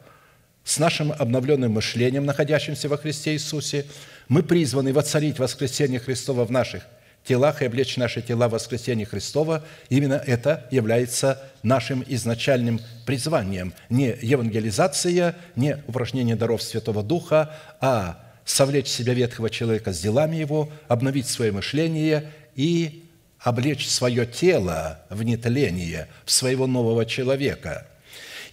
с 0.63 0.77
нашим 0.77 1.11
обновленным 1.11 1.71
мышлением, 1.71 2.25
находящимся 2.25 2.89
во 2.89 2.97
Христе 2.97 3.33
Иисусе, 3.33 3.85
мы 4.27 4.43
призваны 4.43 4.93
воцарить 4.93 5.39
воскресение 5.39 5.99
Христова 5.99 6.45
в 6.45 6.51
наших 6.51 6.83
телах 7.25 7.61
и 7.61 7.65
облечь 7.65 7.97
наши 7.97 8.21
тела 8.21 8.47
в 8.47 8.51
воскресение 8.51 9.05
Христова, 9.05 9.65
именно 9.89 10.21
это 10.25 10.67
является 10.71 11.41
нашим 11.63 12.03
изначальным 12.07 12.79
призванием. 13.05 13.73
Не 13.89 14.15
евангелизация, 14.21 15.35
не 15.55 15.77
упражнение 15.87 16.35
даров 16.35 16.61
Святого 16.61 17.03
Духа, 17.03 17.51
а 17.81 18.23
совлечь 18.45 18.87
себя 18.87 19.13
ветхого 19.13 19.49
человека 19.49 19.91
с 19.91 19.99
делами 19.99 20.35
его, 20.35 20.69
обновить 20.87 21.27
свое 21.27 21.51
мышление 21.51 22.31
и 22.55 23.03
облечь 23.39 23.87
свое 23.87 24.25
тело 24.25 24.99
в 25.09 25.23
нетление, 25.23 26.07
в 26.25 26.31
своего 26.31 26.67
нового 26.67 27.05
человека– 27.05 27.87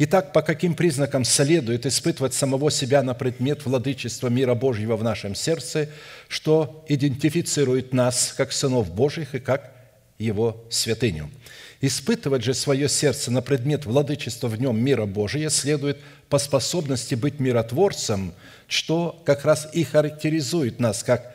Итак, 0.05 0.33
по 0.33 0.43
каким 0.43 0.75
признакам 0.75 1.25
следует 1.25 1.87
испытывать 1.87 2.35
самого 2.35 2.73
себя 2.73 3.05
на 3.05 3.15
предмет 3.15 3.65
владычества 3.65 4.27
мира 4.27 4.57
Божьего 4.57 4.97
в 4.97 5.05
нашем 5.05 5.37
сердце, 5.37 5.91
что 6.27 6.85
идентифицирует 6.89 7.95
нас 7.95 8.35
как 8.37 8.51
сынов 8.51 8.93
Божьих 8.93 9.37
и 9.37 9.39
как 9.39 9.73
Его 10.19 10.65
святыню? 10.71 11.31
Испытывать 11.81 12.43
же 12.43 12.53
свое 12.53 12.89
сердце 12.89 13.31
на 13.31 13.43
предмет 13.43 13.87
владычества 13.87 14.49
в 14.49 14.61
нем 14.61 14.77
мира 14.77 15.07
Божия 15.07 15.51
следует 15.51 16.01
по 16.29 16.39
способности 16.39 17.15
быть 17.15 17.39
миротворцем, 17.39 18.35
что 18.67 19.23
как 19.25 19.45
раз 19.45 19.69
и 19.73 19.85
характеризует 19.85 20.81
нас 20.81 21.05
как 21.05 21.33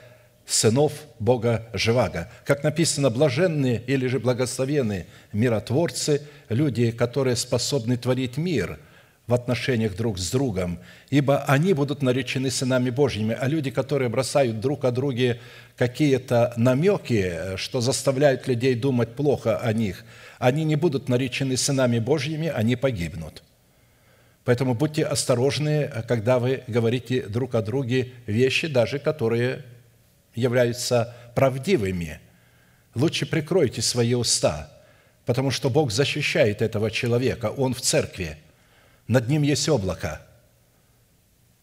сынов 0.48 0.94
Бога 1.20 1.68
Живаго. 1.74 2.30
Как 2.46 2.64
написано, 2.64 3.10
блаженные 3.10 3.84
или 3.86 4.08
же 4.08 4.20
благословенные 4.20 5.06
миротворцы, 5.34 6.22
люди, 6.50 6.92
которые 6.92 7.36
способны 7.36 7.98
творить 7.98 8.38
мир 8.38 8.80
в 9.28 9.34
отношениях 9.34 9.98
друг 9.98 10.18
с 10.18 10.32
другом, 10.32 10.80
ибо 11.10 11.44
они 11.44 11.74
будут 11.74 12.02
наречены 12.02 12.50
сынами 12.50 12.90
Божьими, 12.90 13.36
а 13.38 13.46
люди, 13.48 13.72
которые 13.72 14.08
бросают 14.08 14.62
друг 14.62 14.86
о 14.86 14.92
друге 14.92 15.42
какие-то 15.76 16.54
намеки, 16.56 17.58
что 17.58 17.82
заставляют 17.82 18.48
людей 18.48 18.74
думать 18.74 19.16
плохо 19.16 19.58
о 19.58 19.74
них, 19.74 20.06
они 20.40 20.64
не 20.64 20.78
будут 20.78 21.10
наречены 21.10 21.58
сынами 21.58 22.00
Божьими, 22.00 22.48
они 22.48 22.78
погибнут. 22.78 23.44
Поэтому 24.46 24.76
будьте 24.76 25.04
осторожны, 25.04 25.92
когда 26.08 26.40
вы 26.40 26.64
говорите 26.68 27.24
друг 27.24 27.54
о 27.56 27.62
друге 27.62 28.14
вещи, 28.28 28.68
даже 28.68 28.98
которые 28.98 29.66
являются 30.38 31.16
правдивыми, 31.36 32.22
лучше 32.96 33.26
прикройте 33.26 33.82
свои 33.82 34.14
уста, 34.14 34.72
потому 35.26 35.52
что 35.52 35.70
Бог 35.70 35.92
защищает 35.92 36.62
этого 36.62 36.92
человека, 36.92 37.48
он 37.50 37.74
в 37.74 37.82
церкви, 37.82 38.38
над 39.08 39.28
ним 39.28 39.42
есть 39.42 39.68
облако, 39.68 40.22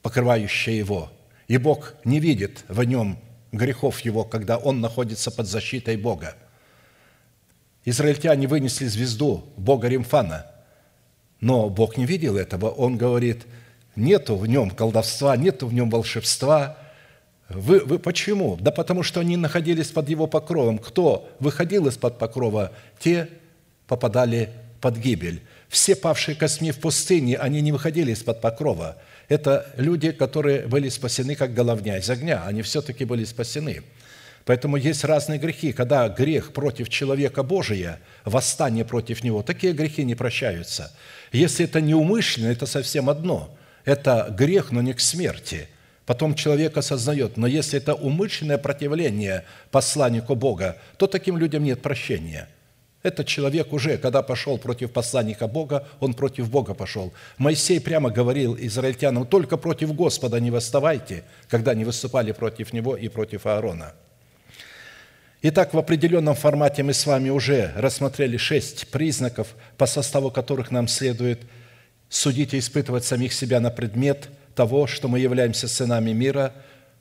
покрывающее 0.03 0.77
его, 0.77 1.11
и 1.47 1.57
Бог 1.57 1.95
не 2.05 2.19
видит 2.21 2.65
в 2.69 2.83
нем 2.83 3.19
грехов 3.53 4.01
его, 4.01 4.25
когда 4.25 4.59
он 4.59 4.81
находится 4.81 5.31
под 5.31 5.47
защитой 5.47 5.97
Бога. 5.97 6.37
Израильтяне 7.85 8.49
вынесли 8.49 8.87
звезду 8.87 9.45
Бога 9.57 9.89
Римфана, 9.89 10.47
но 11.41 11.69
Бог 11.69 11.97
не 11.97 12.07
видел 12.07 12.37
этого. 12.37 12.71
Он 12.71 12.97
говорит, 12.97 13.47
нету 13.95 14.37
в 14.37 14.47
нем 14.47 14.71
колдовства, 14.71 15.37
нету 15.37 15.69
в 15.69 15.73
нем 15.73 15.91
волшебства– 15.91 16.79
вы, 17.49 17.81
вы 17.81 17.99
почему? 17.99 18.57
Да 18.61 18.71
потому 18.71 19.03
что 19.03 19.21
они 19.21 19.37
находились 19.37 19.91
под 19.91 20.09
его 20.09 20.27
покровом. 20.27 20.79
Кто 20.79 21.29
выходил 21.41 21.87
из-под 21.89 22.19
покрова, 22.19 22.73
те 22.99 23.29
попадали 23.87 24.51
под 24.81 24.97
гибель. 24.97 25.43
Все 25.69 25.95
павшие 25.95 26.37
косми 26.37 26.71
в 26.71 26.81
пустыне, 26.81 27.37
они 27.37 27.61
не 27.61 27.73
выходили 27.73 28.13
из-под 28.13 28.41
покрова. 28.41 28.97
Это 29.29 29.67
люди, 29.77 30.13
которые 30.13 30.67
были 30.67 30.89
спасены, 30.89 31.35
как 31.35 31.55
головня 31.55 31.99
из 31.99 32.09
огня. 32.09 32.45
Они 32.47 32.63
все-таки 32.63 33.05
были 33.05 33.25
спасены. 33.25 33.83
Поэтому 34.45 34.77
есть 34.77 35.05
разные 35.05 35.39
грехи. 35.39 35.73
Когда 35.73 36.09
грех 36.09 36.53
против 36.53 36.89
человека 36.89 37.43
Божия, 37.43 38.01
восстание 38.25 38.85
против 38.85 39.23
него, 39.23 39.43
такие 39.43 39.73
грехи 39.73 40.05
не 40.05 40.15
прощаются. 40.15 40.95
Если 41.33 41.65
это 41.65 41.81
неумышленно, 41.81 42.49
это 42.49 42.67
совсем 42.67 43.09
одно. 43.09 43.55
Это 43.85 44.35
грех, 44.37 44.71
но 44.71 44.81
не 44.81 44.95
к 44.95 45.01
смерти– 45.01 45.69
Потом 46.07 46.35
человек 46.35 46.77
осознает, 46.77 47.37
но 47.37 47.47
если 47.47 47.79
это 47.79 47.95
умышленное 47.95 48.59
противление 48.59 49.45
посланнику 49.71 50.35
Бога, 50.35 50.77
то 50.99 51.07
таким 51.07 51.39
людям 51.39 51.65
нет 51.65 51.81
прощения. 51.81 52.49
Этот 53.03 53.27
человек 53.27 53.73
уже, 53.73 53.99
когда 53.99 54.23
пошел 54.23 54.57
против 54.59 54.91
посланника 54.91 55.47
Бога, 55.47 55.87
он 56.01 56.15
против 56.15 56.51
Бога 56.51 56.75
пошел. 56.75 57.13
Моисей 57.37 57.81
прямо 57.81 58.11
говорил 58.11 58.57
израильтянам, 58.59 59.27
только 59.27 59.57
против 59.57 59.95
Господа 59.95 60.41
не 60.41 60.51
восставайте, 60.51 61.25
когда 61.49 61.73
они 61.73 61.85
выступали 61.85 62.33
против 62.33 62.73
него 62.73 62.97
и 62.97 63.09
против 63.09 63.47
Аарона. 63.47 63.93
Итак, 65.43 65.75
в 65.75 65.79
определенном 65.79 66.35
формате 66.35 66.83
мы 66.83 66.95
с 66.95 67.05
вами 67.05 67.29
уже 67.29 67.73
рассмотрели 67.77 68.39
шесть 68.39 68.89
признаков, 68.89 69.49
по 69.77 69.85
составу 69.85 70.31
которых 70.31 70.71
нам 70.71 70.89
следует 70.89 71.41
судить 72.09 72.55
и 72.55 72.59
испытывать 72.59 73.05
самих 73.05 73.33
себя 73.33 73.59
на 73.61 73.71
предмет– 73.71 74.29
того, 74.55 74.87
что 74.87 75.09
мы 75.09 75.19
являемся 75.19 75.69
сынами 75.69 76.13
мира, 76.13 76.53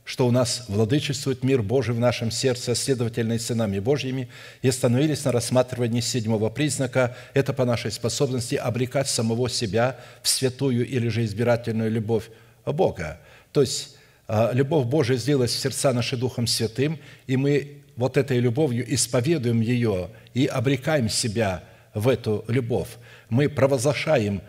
что 0.06 0.28
у 0.28 0.32
нас 0.32 0.66
владычествует 0.68 1.44
мир 1.44 1.62
Божий 1.62 1.96
в 1.96 2.00
нашем 2.00 2.30
сердце, 2.30 2.76
следовательно, 2.76 3.34
и 3.34 3.40
сынами 3.40 3.80
Божьими, 3.80 4.28
и 4.62 4.68
остановились 4.68 5.24
на 5.24 5.32
рассматривании 5.32 6.02
седьмого 6.02 6.50
признака. 6.50 7.16
Это 7.34 7.54
по 7.54 7.64
нашей 7.64 7.92
способности 7.92 8.56
обрекать 8.56 9.08
самого 9.08 9.50
себя 9.50 9.98
в 10.22 10.28
святую 10.28 10.86
или 10.86 11.08
же 11.08 11.24
избирательную 11.24 11.90
любовь 11.90 12.30
Бога. 12.66 13.20
То 13.54 13.62
есть 13.62 13.96
а, 14.28 14.52
любовь 14.54 14.86
Божия 14.88 15.16
сделалась 15.16 15.52
в 15.52 15.60
сердца 15.60 15.94
наши 15.94 16.18
Духом 16.18 16.48
Святым, 16.48 17.00
и 17.28 17.38
мы 17.38 17.84
вот 17.96 18.18
этой 18.18 18.40
любовью 18.40 18.92
исповедуем 18.94 19.62
ее 19.62 20.10
и 20.34 20.48
обрекаем 20.48 21.08
себя 21.08 21.64
в 21.94 22.10
эту 22.10 22.44
любовь. 22.48 22.90
Мы 23.30 23.48
провозглашаем, 23.48 24.42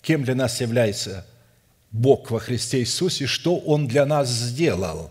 кем 0.00 0.24
для 0.24 0.34
нас 0.34 0.60
является 0.60 1.26
Бог 1.92 2.30
во 2.30 2.40
Христе 2.40 2.80
Иисусе, 2.80 3.26
что 3.26 3.56
Он 3.58 3.86
для 3.86 4.06
нас 4.06 4.28
сделал. 4.28 5.10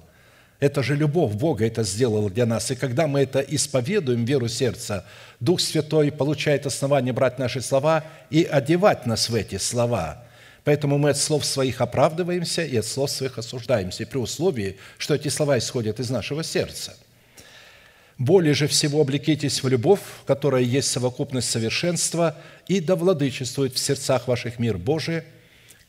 Это 0.59 0.83
же 0.83 0.95
любовь 0.95 1.33
Бога 1.33 1.65
это 1.65 1.83
сделала 1.83 2.29
для 2.29 2.45
нас. 2.45 2.69
И 2.69 2.75
когда 2.75 3.07
мы 3.07 3.21
это 3.21 3.39
исповедуем, 3.39 4.25
веру 4.25 4.47
сердца, 4.47 5.05
Дух 5.39 5.59
Святой 5.59 6.11
получает 6.11 6.67
основание 6.67 7.13
брать 7.13 7.39
наши 7.39 7.61
слова 7.61 8.03
и 8.29 8.43
одевать 8.43 9.07
нас 9.07 9.29
в 9.29 9.35
эти 9.35 9.57
слова. 9.57 10.23
Поэтому 10.63 10.99
мы 10.99 11.09
от 11.09 11.17
слов 11.17 11.45
своих 11.45 11.81
оправдываемся 11.81 12.63
и 12.63 12.77
от 12.77 12.85
слов 12.85 13.09
своих 13.09 13.39
осуждаемся, 13.39 14.05
при 14.05 14.19
условии, 14.19 14.77
что 14.99 15.15
эти 15.15 15.29
слова 15.29 15.57
исходят 15.57 15.99
из 15.99 16.11
нашего 16.11 16.43
сердца. 16.43 16.95
Более 18.19 18.53
же 18.53 18.67
всего 18.67 19.01
облекитесь 19.01 19.63
в 19.63 19.67
любовь, 19.67 20.01
которая 20.27 20.61
есть 20.61 20.91
совокупность 20.91 21.49
совершенства, 21.49 22.37
и 22.67 22.79
да 22.79 22.95
владычествует 22.95 23.73
в 23.73 23.79
сердцах 23.79 24.27
ваших 24.27 24.59
мир 24.59 24.77
Божий, 24.77 25.23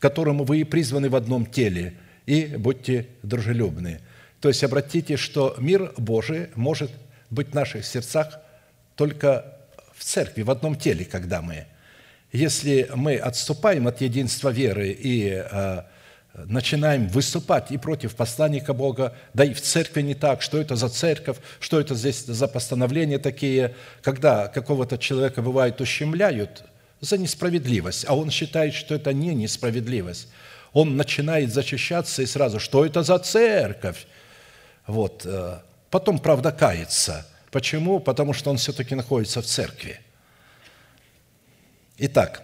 которому 0.07 0.43
вы 0.43 0.65
призваны 0.65 1.09
в 1.09 1.15
одном 1.15 1.45
теле, 1.45 1.93
и 2.25 2.45
будьте 2.57 3.07
дружелюбны– 3.23 3.99
то 4.43 4.49
есть 4.49 4.61
обратите, 4.61 5.15
что 5.15 5.55
мир 5.57 5.93
Божий 5.95 6.49
может 6.55 6.91
быть 7.29 7.51
в 7.51 7.53
наших 7.53 7.85
сердцах 7.85 8.41
только 8.97 9.55
в 9.95 10.03
церкви, 10.03 10.41
в 10.41 10.51
одном 10.51 10.75
теле, 10.75 11.05
когда 11.05 11.41
мы. 11.41 11.65
Если 12.33 12.89
мы 12.93 13.15
отступаем 13.15 13.87
от 13.87 14.01
единства 14.01 14.49
веры 14.49 14.89
и 14.89 15.29
э, 15.29 15.83
начинаем 16.33 17.07
выступать 17.07 17.71
и 17.71 17.77
против 17.77 18.17
посланника 18.17 18.73
Бога, 18.73 19.15
да 19.33 19.45
и 19.45 19.53
в 19.53 19.61
церкви 19.61 20.01
не 20.01 20.13
так, 20.13 20.41
что 20.41 20.59
это 20.59 20.75
за 20.75 20.89
церковь, 20.89 21.37
что 21.61 21.79
это 21.79 21.95
здесь 21.95 22.25
за 22.25 22.49
постановления 22.49 23.19
такие, 23.19 23.73
когда 24.01 24.49
какого-то 24.49 24.97
человека 24.97 25.41
бывает 25.41 25.79
ущемляют 25.79 26.65
за 27.03 27.17
несправедливость, 27.17 28.05
а 28.07 28.15
он 28.15 28.31
считает, 28.31 28.73
что 28.73 28.95
это 28.95 29.13
не 29.13 29.35
несправедливость. 29.35 30.29
Он 30.71 30.95
начинает 30.95 31.53
зачищаться 31.53 32.21
и 32.21 32.25
сразу, 32.25 32.59
что 32.59 32.85
это 32.85 33.03
за 33.03 33.19
церковь? 33.19 34.07
Вот. 34.87 35.25
Э, 35.25 35.59
потом, 35.89 36.19
правда, 36.19 36.51
кается. 36.51 37.27
Почему? 37.51 37.99
Потому 37.99 38.33
что 38.33 38.49
он 38.49 38.57
все-таки 38.57 38.95
находится 38.95 39.41
в 39.41 39.45
церкви. 39.45 39.99
Итак, 41.97 42.41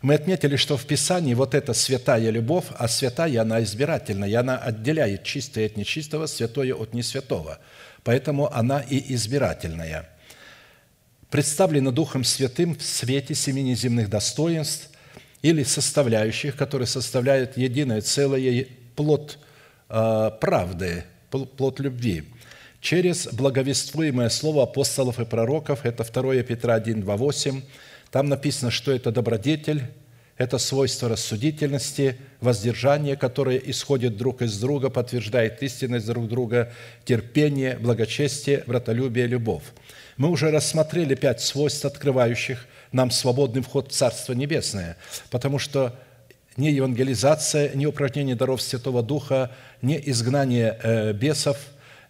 мы 0.00 0.14
отметили, 0.14 0.56
что 0.56 0.76
в 0.76 0.86
Писании 0.86 1.34
вот 1.34 1.54
эта 1.54 1.74
святая 1.74 2.30
любовь, 2.30 2.66
а 2.78 2.88
святая, 2.88 3.42
она 3.42 3.62
избирательная, 3.62 4.28
и 4.28 4.34
она 4.34 4.56
отделяет 4.56 5.22
чистое 5.22 5.66
от 5.66 5.76
нечистого, 5.76 6.26
святое 6.26 6.74
от 6.74 6.94
несвятого. 6.94 7.58
Поэтому 8.04 8.50
она 8.52 8.80
и 8.80 9.14
избирательная. 9.14 10.08
Представлена 11.30 11.90
Духом 11.90 12.24
Святым 12.24 12.74
в 12.74 12.82
свете 12.82 13.34
семи 13.34 13.62
неземных 13.62 14.08
достоинств 14.08 14.90
или 15.42 15.62
составляющих, 15.62 16.56
которые 16.56 16.86
составляют 16.86 17.58
единое 17.58 18.00
целое 18.00 18.66
плод 18.96 19.38
э, 19.90 20.30
правды, 20.40 21.04
плод 21.30 21.80
любви. 21.80 22.24
Через 22.80 23.26
благовествуемое 23.26 24.30
слово 24.30 24.62
апостолов 24.62 25.20
и 25.20 25.26
пророков, 25.26 25.84
это 25.84 26.04
2 26.04 26.42
Петра 26.44 26.74
1, 26.74 27.02
2, 27.02 27.16
8, 27.16 27.62
там 28.10 28.28
написано, 28.28 28.70
что 28.70 28.92
это 28.92 29.12
добродетель, 29.12 29.82
это 30.38 30.56
свойство 30.58 31.08
рассудительности, 31.08 32.16
воздержание, 32.40 33.16
которое 33.16 33.58
исходит 33.58 34.16
друг 34.16 34.40
из 34.40 34.58
друга, 34.58 34.88
подтверждает 34.88 35.62
истинность 35.62 36.06
друг 36.06 36.28
друга, 36.28 36.72
терпение, 37.04 37.76
благочестие, 37.76 38.62
братолюбие, 38.66 39.26
любовь. 39.26 39.64
Мы 40.18 40.30
уже 40.30 40.50
рассмотрели 40.50 41.14
пять 41.14 41.40
свойств, 41.40 41.84
открывающих 41.84 42.66
нам 42.90 43.12
свободный 43.12 43.62
вход 43.62 43.92
в 43.92 43.94
Царство 43.94 44.32
Небесное, 44.32 44.96
потому 45.30 45.60
что 45.60 45.94
ни 46.56 46.66
евангелизация, 46.66 47.72
ни 47.74 47.86
упражнение 47.86 48.34
даров 48.34 48.60
Святого 48.60 49.04
Духа, 49.04 49.52
ни 49.80 49.96
изгнание 50.06 50.76
э, 50.82 51.12
бесов, 51.12 51.56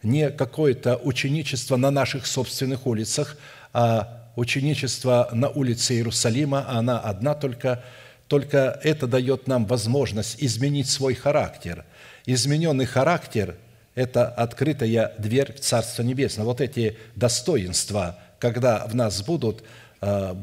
не 0.02 0.30
какое-то 0.30 0.96
ученичество 0.96 1.76
на 1.76 1.90
наших 1.90 2.26
собственных 2.26 2.86
улицах, 2.86 3.36
а 3.74 4.30
ученичество 4.36 5.28
на 5.32 5.50
улице 5.50 5.92
Иерусалима, 5.96 6.64
а 6.66 6.78
она 6.78 6.98
одна 6.98 7.34
только, 7.34 7.84
только 8.26 8.80
это 8.84 9.06
дает 9.06 9.48
нам 9.48 9.66
возможность 9.66 10.36
изменить 10.42 10.88
свой 10.88 11.12
характер. 11.12 11.84
Измененный 12.24 12.86
характер– 12.86 13.56
это 13.98 14.28
открытая 14.28 15.14
дверь 15.18 15.52
в 15.52 15.61
Царство 15.61 16.02
Небесное. 16.02 16.44
Вот 16.44 16.61
эти 16.61 16.96
достоинства, 17.16 18.18
когда 18.38 18.87
в 18.87 18.94
нас 18.94 19.22
будут 19.22 19.64
э, 20.00 20.34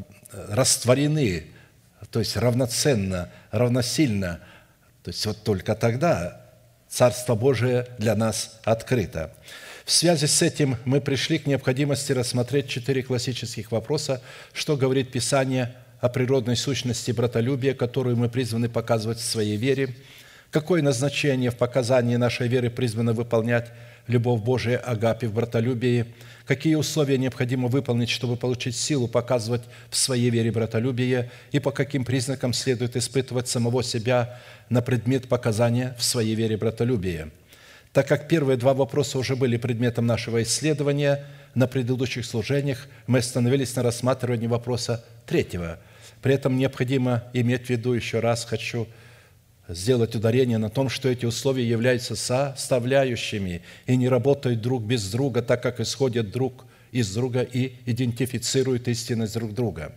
растворены 0.50 1.46
то 2.12 2.20
есть 2.20 2.38
равноценно, 2.38 3.30
равносильно. 3.52 4.40
То 5.04 5.10
есть 5.10 5.26
вот 5.26 5.44
только 5.44 5.76
тогда 5.76 6.42
Царство 6.88 7.36
Божие 7.36 7.88
для 7.98 8.16
нас 8.16 8.60
открыто. 8.64 9.34
В 9.84 9.92
связи 9.92 10.26
с 10.26 10.42
этим 10.42 10.78
мы 10.86 11.02
пришли 11.02 11.38
к 11.38 11.46
необходимости 11.46 12.12
рассмотреть 12.12 12.70
четыре 12.70 13.04
классических 13.04 13.72
вопроса, 13.72 14.22
что 14.54 14.78
говорит 14.78 15.12
Писание 15.12 15.76
о 16.00 16.10
природной 16.10 16.56
сущности 16.56 17.12
братолюбия, 17.12 17.74
которую 17.74 18.18
мы 18.18 18.30
призваны 18.30 18.70
показывать 18.70 19.20
в 19.20 19.24
своей 19.24 19.58
вере, 19.58 19.96
какое 20.56 20.82
назначение 20.82 21.52
в 21.52 21.58
показании 21.58 22.16
нашей 22.16 22.48
веры 22.48 22.70
призвано 22.70 23.12
выполнять 23.12 23.74
любовь 24.08 24.42
Божия, 24.42 24.78
агапи 24.78 25.26
в 25.26 25.34
братолюбии– 25.34 26.06
какие 26.46 26.76
условия 26.76 27.18
необходимо 27.18 27.68
выполнить, 27.68 28.10
чтобы 28.10 28.38
получить 28.38 28.78
силу 28.78 29.10
показывать 29.10 29.64
в 29.90 29.98
своей 29.98 30.30
вере 30.30 30.52
братолюбие 30.52 31.30
и 31.52 31.60
по 31.60 31.72
каким 31.72 32.06
признакам 32.06 32.54
следует 32.54 32.96
испытывать 32.96 33.48
самого 33.48 33.84
себя 33.84 34.40
на 34.70 34.82
предмет 34.82 35.28
показания 35.28 35.94
в 35.98 36.04
своей 36.04 36.36
вере 36.36 36.56
братолюбия. 36.56 37.32
Так 37.92 38.08
как 38.08 38.28
первые 38.28 38.58
два 38.58 38.74
вопроса 38.74 39.18
уже 39.18 39.36
были 39.36 39.58
предметом 39.58 40.06
нашего 40.06 40.42
исследования 40.44 41.26
на 41.54 41.68
предыдущих 41.68 42.26
служениях, 42.26 42.88
мы 43.08 43.20
остановились 43.20 43.76
на 43.76 43.84
рассматривании 43.84 44.48
вопроса 44.48 45.04
третьего. 45.26 45.80
При 46.22 46.34
этом 46.34 46.58
необходимо 46.58 47.24
иметь 47.34 47.68
в 47.68 47.70
виду, 47.70 47.94
еще 47.94 48.20
раз 48.20 48.46
хочу 48.46 48.88
сделать 49.68 50.16
ударение 50.16 50.58
на 50.58 50.70
том, 50.70 50.90
что 50.90 51.10
эти 51.10 51.26
условия 51.26 51.68
являются 51.68 52.16
составляющими 52.16 53.62
и 53.86 53.96
не 53.96 54.10
работают 54.10 54.62
друг 54.62 54.84
без 54.84 55.10
друга, 55.12 55.42
так 55.42 55.64
как 55.64 55.80
исходят 55.80 56.32
друг 56.32 56.66
из 56.92 57.14
друга 57.14 57.42
и 57.42 57.74
идентифицируют 57.86 58.88
истинность 58.88 59.34
друг 59.34 59.54
друга. 59.54 59.94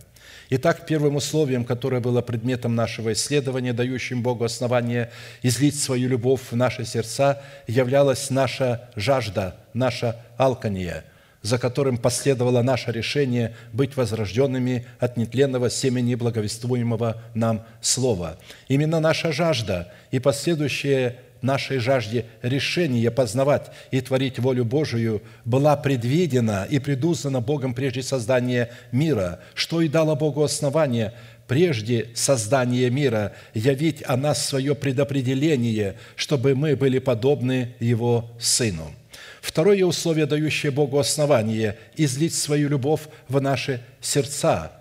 Итак, 0.51 0.85
первым 0.87 1.15
условием, 1.15 1.63
которое 1.63 2.01
было 2.01 2.21
предметом 2.21 2.75
нашего 2.75 3.13
исследования, 3.13 3.71
дающим 3.71 4.23
Богу 4.23 4.43
основание 4.43 5.11
излить 5.43 5.79
свою 5.79 6.09
любовь 6.09 6.41
в 6.49 6.55
наши 6.55 6.85
сердца, 6.85 7.41
являлась 7.67 8.29
наша 8.29 8.89
жажда, 8.95 9.55
наша 9.73 10.15
алкания– 10.37 11.05
за 11.41 11.57
которым 11.57 11.97
последовало 11.97 12.61
наше 12.61 12.91
решение 12.91 13.55
быть 13.73 13.95
возрожденными 13.95 14.85
от 14.99 15.17
нетленного 15.17 15.69
семени 15.69 16.15
благовествуемого 16.15 17.21
нам 17.33 17.65
Слова. 17.81 18.37
Именно 18.67 18.99
наша 18.99 19.31
жажда 19.31 19.91
и 20.11 20.19
последующее 20.19 21.17
нашей 21.41 21.77
жажде 21.77 22.25
решения 22.41 23.11
познавать 23.11 23.71
и 23.91 24.01
творить 24.01 24.39
волю 24.39 24.65
Божию 24.65 25.21
была 25.45 25.75
предвидена 25.77 26.67
и 26.69 26.79
предузнана 26.79 27.39
Богом 27.39 27.73
прежде 27.73 28.03
создания 28.03 28.69
мира, 28.91 29.39
что 29.53 29.81
и 29.81 29.87
дало 29.87 30.15
Богу 30.15 30.43
основание 30.43 31.13
прежде 31.47 32.09
создания 32.13 32.89
мира 32.89 33.33
явить 33.53 34.03
о 34.05 34.17
нас 34.17 34.45
свое 34.45 34.75
предопределение, 34.75 35.95
чтобы 36.15 36.55
мы 36.55 36.75
были 36.75 36.99
подобны 36.99 37.73
Его 37.79 38.29
Сыну. 38.39 38.93
Второе 39.41 39.85
условие, 39.85 40.25
дающее 40.25 40.71
Богу 40.71 40.99
основание– 40.99 41.77
излить 41.95 42.35
свою 42.35 42.69
любовь 42.69 43.01
в 43.27 43.39
наши 43.41 43.81
сердца, 44.01 44.71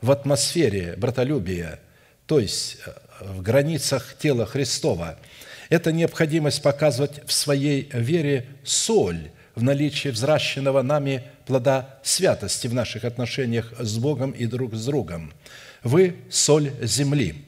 в 0.00 0.10
атмосфере 0.10 0.94
братолюбия, 0.96 1.80
то 2.26 2.38
есть 2.38 2.78
э, 2.84 2.90
в 3.20 3.42
границах 3.42 4.16
тела 4.18 4.44
Христова. 4.44 5.18
Это 5.70 5.92
необходимость 5.92 6.62
показывать 6.62 7.26
в 7.26 7.32
своей 7.32 7.88
вере 7.92 8.46
соль 8.64 9.30
в 9.54 9.62
наличии 9.62 10.08
взращенного 10.08 10.82
нами 10.82 11.22
плода 11.46 11.98
святости 12.02 12.66
в 12.66 12.74
наших 12.74 13.04
отношениях 13.04 13.72
с 13.78 13.96
Богом 13.98 14.32
и 14.32 14.46
друг 14.46 14.74
с 14.74 14.84
другом. 14.84 15.32
Вы– 15.82 16.16
соль 16.30 16.72
земли. 16.82 17.44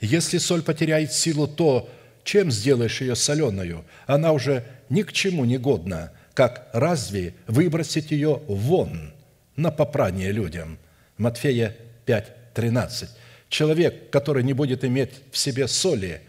Если 0.00 0.38
соль 0.38 0.62
потеряет 0.62 1.12
силу, 1.12 1.48
то 1.48 1.90
чем 2.24 2.50
сделаешь 2.50 3.00
ее 3.00 3.16
соленую? 3.16 3.84
Она 4.06 4.32
уже 4.32 4.64
ни 4.90 5.02
к 5.02 5.12
чему 5.12 5.44
не 5.44 5.58
годна, 5.58 6.12
как 6.34 6.68
разве 6.72 7.34
выбросить 7.46 8.10
ее 8.10 8.40
вон 8.46 9.12
на 9.56 9.70
попрание 9.70 10.32
людям? 10.32 10.78
Матфея 11.16 11.76
5, 12.06 12.54
13. 12.54 13.10
Человек, 13.48 14.10
который 14.10 14.44
не 14.44 14.52
будет 14.52 14.84
иметь 14.84 15.10
в 15.32 15.38
себе 15.38 15.66
соли, 15.66 16.22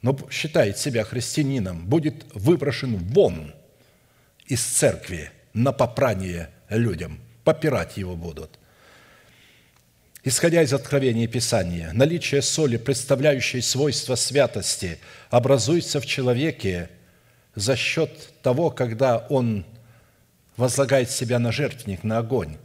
но 0.00 0.18
считает 0.30 0.78
себя 0.78 1.04
христианином, 1.04 1.86
будет 1.86 2.24
выброшен 2.32 2.96
вон 2.96 3.54
из 4.46 4.62
церкви 4.62 5.30
на 5.52 5.72
попрание 5.72 6.48
людям. 6.68 7.20
Попирать 7.44 7.96
его 7.96 8.16
будут. 8.16 8.58
Исходя 10.24 10.62
из 10.62 10.72
откровения 10.72 11.26
Писания, 11.26 11.90
наличие 11.92 12.40
соли, 12.42 12.76
представляющей 12.76 13.60
свойства 13.60 14.14
святости, 14.14 14.98
образуется 15.30 16.00
в 16.00 16.06
человеке– 16.06 16.88
за 17.54 17.76
счет 17.76 18.10
того, 18.42 18.70
когда 18.70 19.18
он 19.18 19.64
возлагает 20.56 21.10
себя 21.10 21.38
на 21.38 21.52
жертвенник, 21.52 22.04
на 22.04 22.18
огонь. 22.18 22.56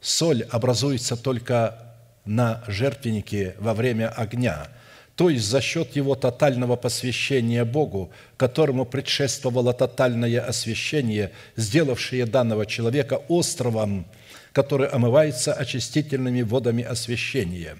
Соль 0.00 0.42
образуется 0.50 1.16
только 1.16 1.94
на 2.24 2.62
жертвеннике 2.66 3.54
во 3.58 3.74
время 3.74 4.08
огня, 4.08 4.68
то 5.16 5.30
есть 5.30 5.46
за 5.46 5.60
счет 5.60 5.96
его 5.96 6.14
тотального 6.14 6.76
посвящения 6.76 7.64
Богу, 7.64 8.12
которому 8.36 8.84
предшествовало 8.84 9.72
тотальное 9.72 10.40
освящение, 10.40 11.32
сделавшее 11.56 12.24
данного 12.26 12.66
человека 12.66 13.22
островом, 13.26 14.06
который 14.52 14.86
омывается 14.86 15.52
очистительными 15.52 16.42
водами 16.42 16.84
освящения. 16.84 17.78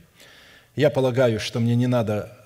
Я 0.74 0.90
полагаю, 0.90 1.38
что 1.38 1.60
мне 1.60 1.76
не 1.76 1.86
надо 1.86 2.36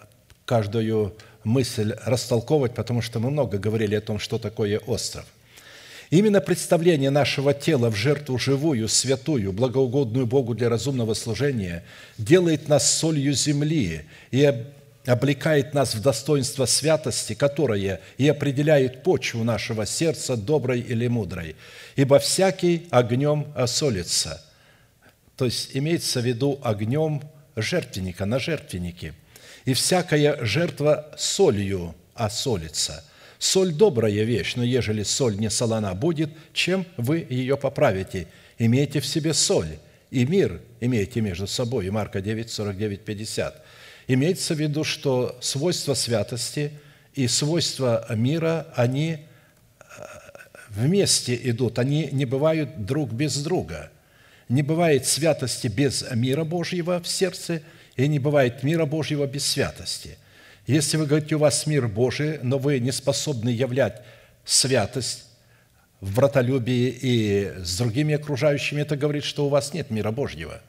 каждую 0.44 1.16
мысль 1.44 1.94
растолковывать, 2.04 2.74
потому 2.74 3.02
что 3.02 3.20
мы 3.20 3.30
много 3.30 3.58
говорили 3.58 3.94
о 3.94 4.00
том, 4.00 4.18
что 4.18 4.38
такое 4.38 4.78
остров– 4.78 5.26
Именно 6.12 6.42
представление 6.42 7.08
нашего 7.08 7.54
тела 7.54 7.88
в 7.88 7.96
жертву 7.96 8.36
живую, 8.36 8.86
святую, 8.86 9.50
благоугодную 9.50 10.26
Богу 10.26 10.54
для 10.54 10.68
разумного 10.68 11.14
служения 11.14 11.84
делает 12.18 12.68
нас 12.68 12.92
солью 12.92 13.32
земли 13.32 14.02
и 14.30 14.66
облекает 15.06 15.72
нас 15.72 15.94
в 15.94 16.02
достоинство 16.02 16.66
святости, 16.66 17.32
которое 17.32 17.98
и 18.18 18.28
определяет 18.28 19.02
почву 19.02 19.42
нашего 19.42 19.86
сердца, 19.86 20.36
доброй 20.36 20.80
или 20.80 21.06
мудрой. 21.06 21.56
Ибо 21.96 22.18
всякий 22.18 22.88
огнем 22.90 23.46
осолится. 23.56 24.44
То 25.38 25.46
есть 25.46 25.70
имеется 25.72 26.20
в 26.20 26.26
виду 26.26 26.60
огнем 26.62 27.22
жертвенника 27.56 28.26
на 28.26 28.38
жертвеннике. 28.38 29.14
И 29.64 29.74
всякая 29.74 30.44
жертва 30.44 31.12
солью 31.16 31.94
осолится– 32.14 33.04
Соль– 33.42 33.72
добрая 33.74 34.22
вещь, 34.22 34.54
но 34.54 34.62
ежели 34.62 35.02
соль 35.02 35.36
не 35.36 35.50
солона 35.50 35.94
будет, 35.94 36.30
чем 36.52 36.86
вы 36.96 37.26
ее 37.28 37.56
поправите? 37.56 38.28
Имейте 38.56 39.00
в 39.00 39.04
себе 39.04 39.34
соль, 39.34 39.80
и 40.12 40.24
мир 40.24 40.60
имейте 40.78 41.20
между 41.20 41.48
собой. 41.48 41.90
Марка 41.90 42.20
9, 42.20 42.48
49, 42.48 43.00
50. 43.00 43.64
Имеется 44.06 44.54
в 44.54 44.60
виду, 44.60 44.84
что 44.84 45.36
свойства 45.40 45.94
святости 45.94 46.70
и 47.16 47.26
свойства 47.26 48.06
мира, 48.14 48.68
они 48.76 49.18
э, 49.18 49.84
вместе 50.68 51.36
идут, 51.50 51.80
они 51.80 52.10
не 52.12 52.26
бывают 52.26 52.86
друг 52.86 53.10
без 53.10 53.42
друга. 53.42 53.90
Не 54.48 54.62
бывает 54.62 55.04
святости 55.04 55.66
без 55.66 56.04
мира 56.14 56.44
Божьего 56.44 57.00
в 57.00 57.08
сердце, 57.08 57.60
и 57.96 58.08
не 58.08 58.18
бывает 58.18 58.62
мира 58.62 58.86
Божьего 58.86 59.26
без 59.26 59.46
святости. 59.46 60.18
Если 60.66 60.96
вы 60.96 61.06
говорите, 61.06 61.34
у 61.34 61.38
вас 61.38 61.66
мир 61.66 61.88
Божий, 61.88 62.38
но 62.42 62.58
вы 62.58 62.78
не 62.78 62.92
способны 62.92 63.48
являть 63.48 64.02
святость 64.44 65.26
в 66.00 66.14
братолюбии 66.14 66.96
и 67.00 67.52
с 67.58 67.78
другими 67.78 68.14
окружающими, 68.14 68.80
это 68.80 68.96
говорит, 68.96 69.24
что 69.24 69.46
у 69.46 69.48
вас 69.48 69.72
нет 69.72 69.90
мира 69.90 70.10
Божьего. 70.10 70.60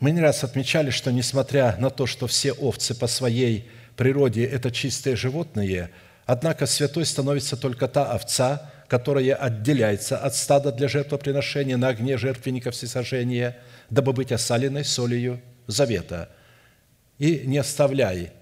Мы 0.00 0.12
не 0.12 0.20
раз 0.20 0.44
отмечали, 0.44 0.90
что 0.90 1.12
несмотря 1.12 1.76
на 1.76 1.90
то, 1.90 2.06
что 2.06 2.26
все 2.26 2.52
овцы 2.52 2.94
по 2.94 3.06
своей 3.06 3.68
природе– 3.96 4.44
это 4.46 4.70
чистые 4.70 5.14
животные, 5.14 5.90
однако 6.26 6.66
святой 6.66 7.04
становится 7.04 7.56
только 7.56 7.86
та 7.86 8.10
овца, 8.10 8.72
которая 8.88 9.34
отделяется 9.34 10.18
от 10.18 10.34
стада 10.34 10.72
для 10.72 10.88
жертвоприношения 10.88 11.76
на 11.76 11.88
огне 11.88 12.16
жертвенника 12.16 12.70
всесожжения, 12.70 13.58
дабы 13.90 14.12
быть 14.12 14.32
осаленной 14.32 14.84
солью 14.84 15.40
завета. 15.70 16.28
И 17.18 17.42
не 17.46 17.58
оставляй 17.58 18.32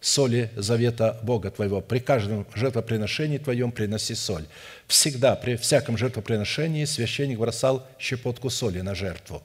соли 0.00 0.50
завета 0.56 1.18
Бога 1.22 1.50
твоего. 1.50 1.80
При 1.80 2.00
каждом 2.00 2.46
жертвоприношении 2.54 3.38
твоем 3.38 3.70
приноси 3.72 4.14
соль. 4.14 4.46
Всегда, 4.88 5.36
при 5.36 5.56
всяком 5.56 5.96
жертвоприношении 5.96 6.84
священник 6.84 7.38
бросал 7.38 7.86
щепотку 7.98 8.50
соли 8.50 8.80
на 8.80 8.94
жертву. 8.94 9.42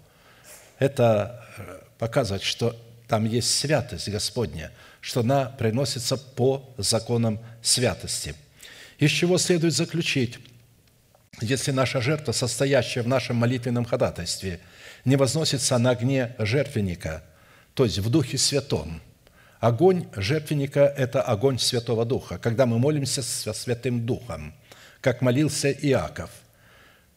Это 0.80 1.46
э, 1.58 1.80
показывает, 2.00 2.44
что 2.44 2.76
там 3.08 3.26
есть 3.26 3.58
святость 3.58 4.10
Господня, 4.10 4.72
что 5.00 5.22
она 5.22 5.46
приносится 5.46 6.18
по 6.18 6.68
законам 6.78 7.40
святости. 7.62 8.36
Из 8.98 9.12
чего 9.12 9.38
следует 9.38 9.74
заключить, 9.74 10.40
если 11.40 11.72
наша 11.72 12.02
жертва, 12.02 12.32
состоящая 12.32 13.04
в 13.04 13.08
нашем 13.08 13.36
молитвенном 13.38 13.86
ходатайстве, 13.86 14.60
не 15.06 15.16
возносится 15.16 15.78
на 15.78 15.92
огне 15.92 16.36
жертвенника, 16.40 17.24
то 17.74 17.86
есть 17.86 18.00
в 18.00 18.10
Духе 18.10 18.38
Святом– 18.38 19.02
Огонь 19.60 20.06
жертвенника– 20.16 20.82
это 20.98 21.22
огонь 21.22 21.58
Святого 21.58 22.06
Духа, 22.06 22.38
когда 22.38 22.66
мы 22.68 22.78
молимся 22.78 23.24
со 23.24 23.54
Святым 23.54 24.06
Духом, 24.06 24.54
как 25.02 25.22
молился 25.22 25.72
Иаков. 25.72 26.30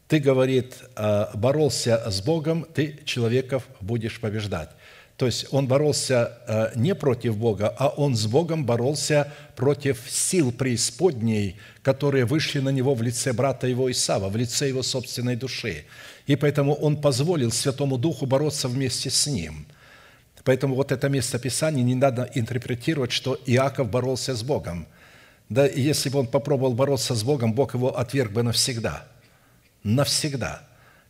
Ты, 0.09 0.21
говорит, 0.21 0.75
«А, 0.97 1.31
боролся 1.35 2.11
с 2.11 2.23
Богом, 2.23 2.67
ты 2.75 2.99
человеков 3.05 3.65
будешь 3.81 4.19
побеждать. 4.21 4.71
То 5.19 5.27
есть 5.27 5.49
он 5.51 5.69
боролся 5.69 6.39
а, 6.49 6.73
не 6.75 6.95
против 6.95 7.37
Бога, 7.37 7.69
а 7.79 7.89
он 7.89 8.17
с 8.17 8.27
Богом 8.27 8.65
боролся 8.65 9.31
против 9.55 10.01
сил 10.09 10.51
преисподней, 10.51 11.61
которые 11.83 12.25
вышли 12.25 12.61
на 12.61 12.71
него 12.71 12.95
в 12.95 13.03
лице 13.03 13.35
брата 13.35 13.67
его 13.67 13.91
Исава, 13.91 14.31
в 14.31 14.37
лице 14.37 14.67
его 14.67 14.83
собственной 14.83 15.37
души. 15.37 15.85
И 16.31 16.37
поэтому 16.37 16.75
он 16.75 16.97
позволил 17.01 17.51
Святому 17.51 17.99
Духу 17.99 18.27
бороться 18.27 18.69
вместе 18.69 19.11
с 19.11 19.27
ним– 19.27 19.67
Поэтому 20.45 20.75
вот 20.75 20.93
это 20.93 21.09
место 21.09 21.39
Писания 21.39 21.83
не 21.83 21.95
надо 21.95 22.31
интерпретировать, 22.35 23.13
что 23.13 23.39
Иаков 23.47 23.91
боролся 23.91 24.35
с 24.35 24.43
Богом. 24.43 24.87
Да 25.49 25.67
если 25.67 26.09
бы 26.09 26.21
он 26.21 26.27
попробовал 26.27 26.73
бороться 26.73 27.15
с 27.15 27.23
Богом, 27.23 27.53
Бог 27.53 27.75
его 27.75 27.97
отверг 27.97 28.33
бы 28.33 28.43
навсегда. 28.43 29.07
Навсегда. 29.83 30.63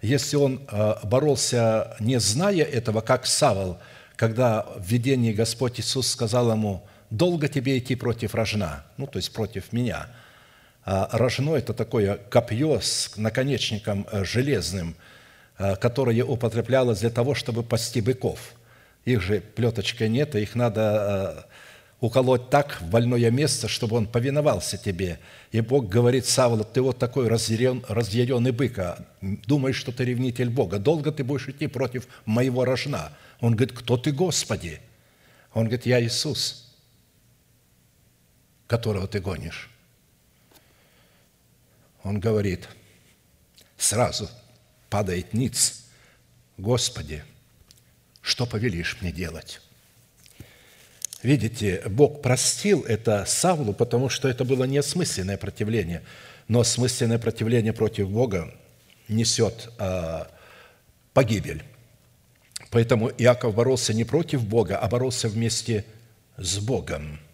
Если 0.02 0.37
он 0.37 0.62
э, 0.70 0.94
боролся, 1.04 1.96
не 2.00 2.18
зная 2.18 2.64
этого, 2.64 3.02
как 3.02 3.26
Савол, 3.26 3.78
когда 4.16 4.66
в 4.76 4.85
видении 4.87 5.33
Господь 5.33 5.78
Иисус 5.78 6.09
сказал 6.09 6.50
ему, 6.50 6.83
«Долго 7.11 7.48
тебе 7.48 7.78
идти 7.78 7.96
против 7.96 8.35
рожна», 8.35 8.85
ну, 8.96 9.06
то 9.06 9.18
есть 9.18 9.33
против 9.33 9.72
меня. 9.72 10.09
А 10.85 11.09
рожно– 11.18 11.54
это 11.56 11.74
такое 11.74 12.16
копье 12.30 12.80
с 12.80 13.12
наконечником 13.16 14.06
э, 14.11 14.24
железным, 14.24 14.96
э, 15.61 15.77
которое 15.77 16.25
употреблялось 16.25 17.01
для 17.01 17.11
того, 17.11 17.35
чтобы 17.37 17.62
пасти 17.62 18.01
быков– 18.01 18.55
их 19.05 19.23
же 19.23 19.40
плеточкой 19.40 20.09
нет, 20.09 20.35
и 20.35 20.40
их 20.40 20.55
надо 20.55 21.46
э, 22.01 22.05
уколоть 22.05 22.51
так 22.51 22.81
в 22.81 22.90
больное 22.90 23.31
место, 23.31 23.66
чтобы 23.66 23.96
он 23.96 24.07
повиновался 24.07 24.77
тебе. 24.77 25.18
И 25.53 25.61
Бог 25.61 25.88
говорит 25.88 26.27
Савлу, 26.27 26.64
ты 26.64 26.83
вот 26.83 26.99
такой 26.99 27.29
разъярен, 27.29 27.85
разъяренный 27.88 28.53
бык, 28.53 28.79
а 28.79 29.07
думаешь, 29.20 29.77
что 29.77 29.92
ты 29.92 30.05
ревнитель 30.05 30.51
Бога. 30.51 30.79
Долго 30.79 31.12
ты 31.12 31.25
будешь 31.25 31.49
идти 31.49 31.66
против 31.66 32.07
моего 32.27 32.64
рожна? 32.64 33.12
Он 33.40 33.57
говорит, 33.57 33.77
кто 33.77 33.96
ты, 33.96 34.12
Господи? 34.12 34.81
Он 35.55 35.64
говорит, 35.64 35.87
я 35.87 36.03
Иисус, 36.03 36.75
которого 38.66 39.09
ты 39.09 39.20
гонишь. 39.20 39.70
Он 42.03 42.20
говорит, 42.20 42.68
сразу 43.79 44.29
падает 44.90 45.33
ниц, 45.33 45.85
Господи, 46.59 47.24
что 48.20 48.44
повелишь 48.44 48.98
мне 49.00 49.12
делать?» 49.12 49.61
Видите, 51.22 51.83
Бог 51.87 52.22
простил 52.22 52.83
это 52.83 53.24
Савлу, 53.26 53.74
потому 53.74 54.09
что 54.09 54.26
это 54.29 54.44
было 54.44 54.64
не 54.64 54.79
противление, 55.37 56.03
но 56.48 56.61
осмысленное 56.61 57.18
противление 57.18 57.74
против 57.74 58.09
Бога 58.09 58.55
несет 59.07 59.70
а, 59.79 60.31
погибель. 61.12 61.62
Поэтому 62.70 63.11
Иаков 63.11 63.55
боролся 63.55 63.92
не 63.92 64.05
против 64.05 64.44
Бога, 64.44 64.79
а 64.79 64.88
боролся 64.88 65.29
вместе 65.29 65.85
с 66.38 66.59
Богом– 66.59 67.20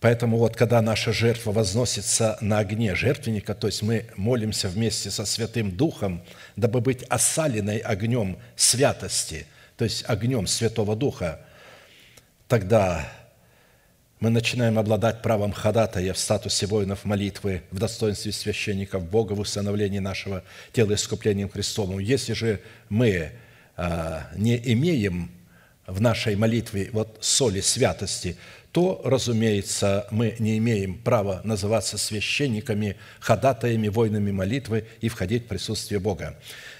Поэтому 0.00 0.36
вот 0.38 0.54
когда 0.54 0.80
наша 0.80 1.12
жертва 1.12 1.50
возносится 1.50 2.38
на 2.40 2.58
огне 2.60 2.94
жертвенника, 2.94 3.54
то 3.54 3.66
есть 3.66 3.82
мы 3.82 4.06
молимся 4.16 4.68
вместе 4.68 5.10
со 5.10 5.24
Святым 5.24 5.72
Духом, 5.76 6.22
дабы 6.56 6.80
быть 6.80 7.02
осаленной 7.04 7.78
огнем 7.78 8.38
святости, 8.54 9.46
то 9.76 9.84
есть 9.84 10.04
огнем 10.06 10.46
Святого 10.46 10.94
Духа, 10.94 11.40
тогда 12.46 13.08
мы 14.20 14.30
начинаем 14.30 14.78
обладать 14.78 15.20
правом 15.20 15.52
ходатая 15.52 16.12
в 16.12 16.18
статусе 16.18 16.66
воинов 16.66 17.04
молитвы, 17.04 17.62
в 17.72 17.78
достоинстве 17.78 18.30
священников 18.30 19.04
Бога, 19.04 19.32
в 19.32 19.40
установлении 19.40 20.00
нашего 20.00 20.44
тела 20.72 20.94
искуплением 20.94 21.48
Христовым. 21.48 21.98
Если 21.98 22.34
же 22.34 22.60
мы 22.88 23.32
а, 23.76 24.28
не 24.34 24.56
имеем 24.72 25.30
в 25.86 26.00
нашей 26.00 26.36
молитве 26.36 26.90
вот 26.92 27.18
соли 27.20 27.60
святости– 27.60 28.36
то, 28.72 29.00
разумеется, 29.04 30.06
мы 30.10 30.36
не 30.38 30.58
имеем 30.58 30.98
права 30.98 31.40
называться 31.44 31.96
священниками, 31.96 32.96
ходатаями, 33.20 33.88
воинами 33.88 34.30
молитвы 34.30 34.84
и 35.00 35.08
входить 35.08 35.44
в 35.44 35.48
присутствие 35.48 36.00
Бога. 36.00 36.38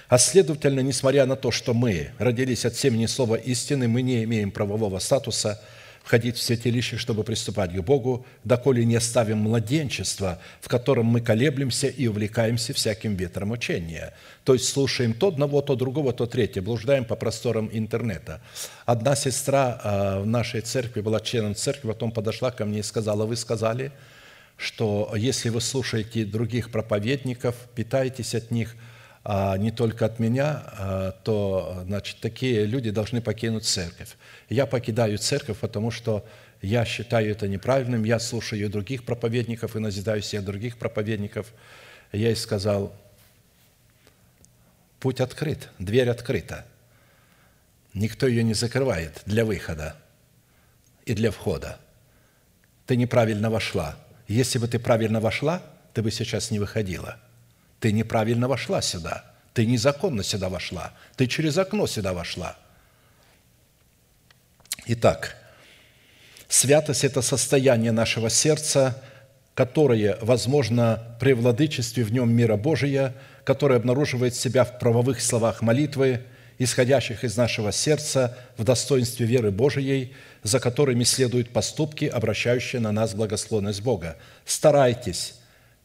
А 0.09 0.19
следовательно, 0.19 0.81
несмотря 0.81 1.27
на 1.27 1.37
то, 1.37 1.51
что 1.51 1.75
мы 1.75 2.11
родились 2.19 2.65
от 2.65 2.77
семени 2.77 3.07
слова 3.07 3.37
истины, 3.37 3.89
мы 3.89 4.03
не 4.03 4.25
имеем 4.25 4.51
правового 4.51 4.99
статуса 4.99 5.61
входить 6.09 6.39
в 6.39 6.43
святилище, 6.43 6.97
чтобы 6.97 7.23
приступать 7.23 7.71
к 7.71 7.81
Богу, 7.83 8.25
доколе 8.43 8.87
не 8.87 8.97
оставим 8.97 9.41
младенчество, 9.41 10.39
в 10.63 10.67
котором 10.67 11.05
мы 11.05 11.21
колеблемся 11.21 11.87
и 11.87 12.07
увлекаемся 12.07 12.73
всяким 12.73 13.15
ветром 13.15 13.51
учения. 13.51 14.15
То 14.43 14.55
есть 14.55 14.69
слушаем 14.69 15.13
то 15.13 15.29
одного, 15.29 15.61
то 15.61 15.77
другого, 15.77 16.15
то 16.15 16.25
третье, 16.25 16.63
блуждаем 16.63 17.05
по 17.05 17.15
просторам 17.15 17.69
интернета. 17.71 18.41
Одна 18.87 19.17
сестра 19.17 19.79
а, 19.85 20.21
в 20.21 20.27
нашей 20.27 20.63
церкви 20.63 21.03
была 21.03 21.21
членом 21.21 21.55
церкви, 21.55 21.89
потом 21.89 22.11
подошла 22.11 22.53
ко 22.53 22.65
мне 22.65 22.79
и 22.79 22.83
сказала, 22.83 23.27
вы 23.27 23.37
сказали, 23.37 23.93
что 24.57 25.13
если 25.15 25.51
вы 25.51 25.61
слушаете 25.61 26.25
других 26.25 26.71
проповедников, 26.71 27.55
питаетесь 27.75 28.35
от 28.35 28.51
них– 28.51 28.77
не 29.59 29.71
только 29.71 30.07
от 30.07 30.19
меня, 30.19 30.63
а, 30.79 31.13
то 31.23 31.83
значит, 31.85 32.17
такие 32.21 32.65
люди 32.65 32.91
должны 32.91 33.21
покинуть 33.21 33.67
церковь. 33.67 34.17
Я 34.49 34.65
покидаю 34.65 35.19
церковь, 35.19 35.59
потому 35.59 35.91
что 35.91 36.27
я 36.63 36.87
считаю 36.87 37.33
это 37.33 37.47
неправильным, 37.47 38.05
я 38.05 38.21
слушаю 38.21 38.71
других 38.71 39.05
проповедников 39.05 39.77
и 39.77 39.81
назидаю 39.81 40.23
всех 40.23 40.45
других 40.45 40.79
проповедников. 40.79 41.53
Я 42.11 42.29
ей 42.29 42.37
сказал, 42.37 42.97
путь 44.99 45.21
открыт, 45.21 45.69
дверь 45.79 46.09
открыта. 46.09 46.65
Никто 47.93 48.27
ее 48.27 48.43
не 48.43 48.55
закрывает 48.55 49.21
для 49.27 49.45
выхода 49.45 49.95
и 51.05 51.13
для 51.13 51.31
входа. 51.31 51.79
Ты 52.87 52.97
неправильно 52.97 53.51
вошла. 53.51 53.99
Если 54.27 54.59
бы 54.59 54.69
ты 54.69 54.79
правильно 54.79 55.21
вошла, 55.21 55.63
ты 55.93 56.03
бы 56.03 56.11
сейчас 56.11 56.51
не 56.51 56.59
выходила– 56.59 57.21
ты 57.81 57.93
неправильно 57.93 58.49
вошла 58.49 58.83
сюда. 58.83 59.25
Ты 59.55 59.67
незаконно 59.67 60.23
сюда 60.23 60.49
вошла. 60.49 60.93
Ты 61.17 61.27
через 61.27 61.59
окно 61.59 61.87
сюда 61.87 62.13
вошла. 62.13 62.57
Итак, 64.87 65.37
святость– 66.49 67.05
это 67.05 67.23
состояние 67.23 67.93
нашего 67.93 68.31
сердца, 68.31 69.03
которое 69.55 70.17
возможно 70.21 71.17
при 71.21 71.33
владычестве 71.33 72.05
в 72.05 72.13
нем 72.13 72.33
мира 72.33 72.57
Божия, 72.57 73.15
которое 73.45 73.77
обнаруживает 73.77 74.35
себя 74.35 74.65
в 74.65 74.79
правовых 74.79 75.21
словах 75.21 75.63
молитвы, 75.63 76.23
исходящих 76.59 77.25
из 77.25 77.37
нашего 77.37 77.73
сердца 77.73 78.37
в 78.57 78.65
достоинстве 78.65 79.27
веры 79.27 79.51
Божией, 79.51 80.15
за 80.43 80.61
которыми 80.61 81.05
следуют 81.05 81.51
поступки, 81.51 82.05
обращающие 82.05 82.81
на 82.81 82.93
нас 82.93 83.15
благословность 83.15 83.83
Бога. 83.83 84.17
Старайтесь 84.45 85.35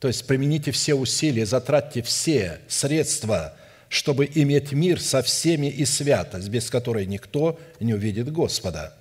то 0.03 0.09
есть 0.09 0.27
примените 0.27 0.71
все 0.71 0.95
усилия, 0.95 1.45
затратьте 1.45 2.01
все 2.01 2.59
средства, 2.67 3.53
чтобы 3.87 4.29
иметь 4.35 4.73
мир 4.73 4.99
со 4.99 5.23
всеми 5.23 5.67
и 5.67 5.85
святость, 5.85 6.49
без 6.49 6.69
которой 6.69 7.05
никто 7.05 7.57
не 7.79 7.93
увидит 7.93 8.29
Господа. 8.29 8.93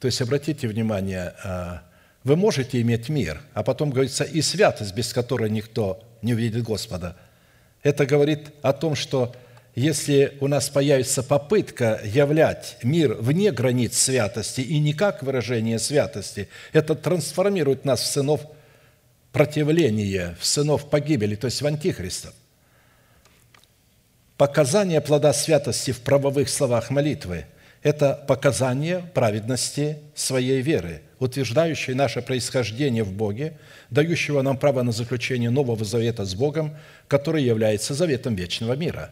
То 0.00 0.06
есть 0.06 0.22
обратите 0.22 0.68
внимание, 0.68 1.34
а, 1.44 1.82
вы 2.24 2.36
можете 2.36 2.80
иметь 2.80 3.10
мир, 3.10 3.42
а 3.52 3.62
потом 3.62 3.90
говорится 3.90 4.24
и 4.24 4.40
святость, 4.40 4.94
без 4.94 5.12
которой 5.12 5.50
никто 5.50 6.02
не 6.22 6.32
увидит 6.32 6.62
Господа. 6.62 7.14
Это 7.82 8.06
говорит 8.06 8.54
о 8.62 8.72
том, 8.72 8.94
что 8.94 9.36
если 9.74 10.38
у 10.40 10.48
нас 10.48 10.70
появится 10.70 11.22
попытка 11.22 12.00
являть 12.02 12.78
мир 12.82 13.16
вне 13.20 13.52
границ 13.52 13.98
святости 13.98 14.62
и 14.62 14.78
не 14.78 14.94
как 14.94 15.22
выражение 15.22 15.78
святости, 15.78 16.48
это 16.72 16.94
трансформирует 16.94 17.84
нас 17.84 18.00
в 18.00 18.06
сынов 18.06 18.46
противление 19.36 20.34
в 20.40 20.46
сынов 20.46 20.88
погибели, 20.88 21.34
то 21.34 21.44
есть 21.44 21.60
в 21.60 21.66
антихристов. 21.66 22.32
Показание 24.38 25.02
плода 25.02 25.34
святости 25.34 25.90
в 25.90 26.00
правовых 26.00 26.48
словах 26.48 26.88
молитвы– 26.88 27.44
это 27.82 28.14
показание 28.26 29.00
праведности 29.12 29.98
своей 30.14 30.62
веры, 30.62 31.02
утверждающей 31.18 31.92
наше 31.92 32.22
происхождение 32.22 33.04
в 33.04 33.12
Боге, 33.12 33.58
дающего 33.90 34.40
нам 34.40 34.56
право 34.56 34.80
на 34.80 34.92
заключение 34.92 35.50
нового 35.50 35.84
завета 35.84 36.24
с 36.24 36.34
Богом, 36.34 36.74
который 37.06 37.44
является 37.44 37.92
заветом 37.92 38.36
вечного 38.36 38.72
мира. 38.72 39.10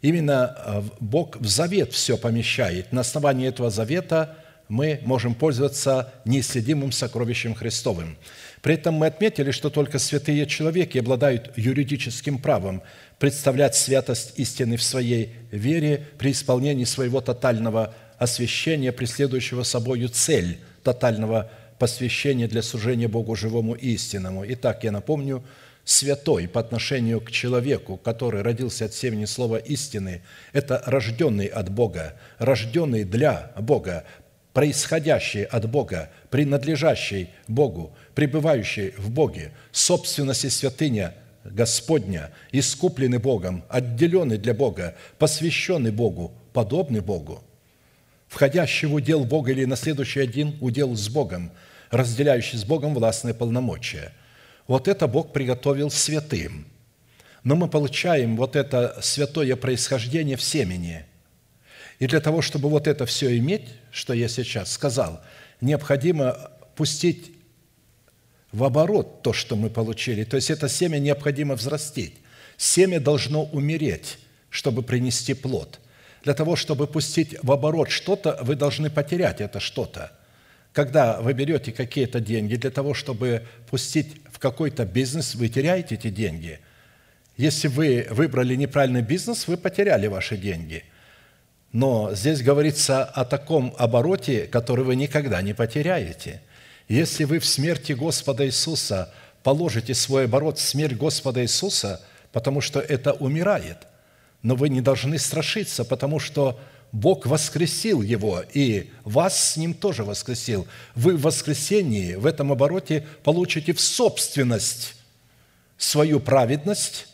Именно 0.00 0.56
э, 0.56 0.82
Бог 0.98 1.36
в 1.36 1.46
завет 1.46 1.92
все 1.92 2.16
помещает. 2.16 2.90
На 2.90 3.02
основании 3.02 3.48
этого 3.48 3.68
завета 3.68 4.34
мы 4.68 5.00
можем 5.04 5.34
пользоваться 5.34 6.10
неисследимым 6.24 6.90
сокровищем 6.90 7.54
Христовым– 7.54 8.16
при 8.62 8.74
этом 8.74 8.94
мы 8.94 9.06
отметили, 9.06 9.50
что 9.50 9.70
только 9.70 9.98
святые 9.98 10.46
человеки 10.46 10.96
обладают 10.96 11.50
юридическим 11.56 12.38
правом 12.38 12.82
представлять 13.18 13.74
святость 13.74 14.38
истины 14.38 14.76
в 14.76 14.82
своей 14.82 15.34
вере 15.50 16.06
при 16.16 16.30
исполнении 16.30 16.84
своего 16.84 17.20
тотального 17.20 17.92
освящения, 18.18 18.92
преследующего 18.92 19.64
собою 19.64 20.08
цель 20.08 20.58
тотального 20.84 21.50
посвящения 21.80 22.46
для 22.46 22.62
служения 22.62 23.08
Богу 23.08 23.34
живому 23.34 23.74
и 23.74 23.94
истинному. 23.94 24.44
Итак, 24.46 24.84
я 24.84 24.92
напомню, 24.92 25.42
святой 25.84 26.46
по 26.46 26.60
отношению 26.60 27.20
к 27.20 27.32
человеку, 27.32 27.96
который 27.96 28.42
родился 28.42 28.84
от 28.84 28.94
семени 28.94 29.24
слова 29.24 29.56
истины, 29.56 30.22
это 30.52 30.80
рожденный 30.86 31.46
от 31.46 31.68
Бога, 31.68 32.14
рожденный 32.38 33.02
для 33.02 33.50
Бога, 33.58 34.04
происходящий 34.52 35.44
от 35.44 35.68
Бога, 35.68 36.10
принадлежащий 36.30 37.30
Богу, 37.48 37.92
пребывающий 38.14 38.90
в 38.96 39.10
Боге, 39.10 39.52
собственность 39.70 40.44
и 40.44 40.50
святыня 40.50 41.14
Господня, 41.44 42.30
искупленный 42.52 43.18
Богом, 43.18 43.64
отделенный 43.68 44.38
для 44.38 44.54
Бога, 44.54 44.94
посвященный 45.18 45.90
Богу, 45.90 46.32
подобный 46.52 47.00
Богу, 47.00 47.42
входящий 48.28 48.86
в 48.86 48.94
удел 48.94 49.24
Бога 49.24 49.50
или 49.50 49.64
наследующий 49.64 50.22
один 50.22 50.56
удел 50.60 50.94
с 50.94 51.08
Богом, 51.08 51.50
разделяющий 51.90 52.58
с 52.58 52.64
Богом 52.64 52.94
властные 52.94 53.34
полномочия. 53.34 54.12
Вот 54.66 54.88
это 54.88 55.06
Бог 55.06 55.32
приготовил 55.32 55.90
святым. 55.90 56.66
Но 57.44 57.56
мы 57.56 57.68
получаем 57.68 58.36
вот 58.36 58.54
это 58.54 58.98
святое 59.02 59.56
происхождение 59.56 60.36
в 60.36 60.42
семени. 60.42 61.04
И 61.98 62.06
для 62.06 62.20
того, 62.20 62.40
чтобы 62.40 62.68
вот 62.68 62.86
это 62.86 63.04
все 63.04 63.36
иметь, 63.38 63.68
что 63.90 64.12
я 64.12 64.28
сейчас 64.28 64.72
сказал, 64.72 65.20
необходимо 65.60 66.50
пустить 66.76 67.31
в 68.52 68.64
оборот 68.64 69.22
то, 69.22 69.32
что 69.32 69.56
мы 69.56 69.70
получили. 69.70 70.24
То 70.24 70.36
есть 70.36 70.50
это 70.50 70.68
семя 70.68 70.98
необходимо 70.98 71.56
взрастить. 71.56 72.14
Семя 72.56 73.00
должно 73.00 73.44
умереть, 73.44 74.18
чтобы 74.50 74.82
принести 74.82 75.34
плод. 75.34 75.80
Для 76.22 76.34
того, 76.34 76.54
чтобы 76.54 76.86
пустить 76.86 77.36
в 77.42 77.50
оборот 77.50 77.90
что-то, 77.90 78.38
вы 78.42 78.54
должны 78.54 78.90
потерять 78.90 79.40
это 79.40 79.58
что-то. 79.58 80.12
Когда 80.72 81.20
вы 81.20 81.32
берете 81.32 81.72
какие-то 81.72 82.20
деньги 82.20 82.56
для 82.56 82.70
того, 82.70 82.94
чтобы 82.94 83.46
пустить 83.68 84.22
в 84.30 84.38
какой-то 84.38 84.84
бизнес, 84.84 85.34
вы 85.34 85.48
теряете 85.48 85.96
эти 85.96 86.08
деньги. 86.08 86.60
Если 87.36 87.68
вы 87.68 88.06
выбрали 88.10 88.54
неправильный 88.54 89.02
бизнес, 89.02 89.48
вы 89.48 89.56
потеряли 89.56 90.06
ваши 90.06 90.36
деньги. 90.36 90.84
Но 91.72 92.14
здесь 92.14 92.42
говорится 92.42 93.04
о 93.04 93.24
таком 93.24 93.74
обороте, 93.78 94.46
который 94.46 94.84
вы 94.84 94.94
никогда 94.94 95.40
не 95.40 95.54
потеряете– 95.54 96.42
если 96.92 97.24
вы 97.24 97.38
в 97.38 97.46
смерти 97.46 97.92
Господа 97.92 98.44
Иисуса 98.44 99.12
положите 99.42 99.94
свой 99.94 100.26
оборот 100.26 100.58
в 100.58 100.60
смерть 100.60 100.94
Господа 100.94 101.42
Иисуса, 101.42 102.02
потому 102.32 102.60
что 102.60 102.80
это 102.80 103.12
умирает, 103.14 103.78
но 104.42 104.56
вы 104.56 104.68
не 104.68 104.82
должны 104.82 105.18
страшиться, 105.18 105.84
потому 105.84 106.18
что 106.18 106.60
Бог 106.92 107.24
воскресил 107.24 108.02
его, 108.02 108.42
и 108.52 108.90
вас 109.04 109.52
с 109.52 109.56
ним 109.56 109.72
тоже 109.72 110.04
воскресил. 110.04 110.66
Вы 110.94 111.16
в 111.16 111.22
воскресении, 111.22 112.14
в 112.14 112.26
этом 112.26 112.52
обороте, 112.52 113.06
получите 113.22 113.72
в 113.72 113.80
собственность 113.80 114.94
свою 115.78 116.20
праведность 116.20 117.08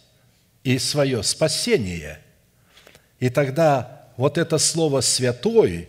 и 0.65 0.81
свое 0.81 1.23
спасение. 1.23 2.19
И 3.21 3.31
тогда 3.31 4.09
вот 4.17 4.39
это 4.39 4.59
слово 4.59 5.03
«святой», 5.03 5.89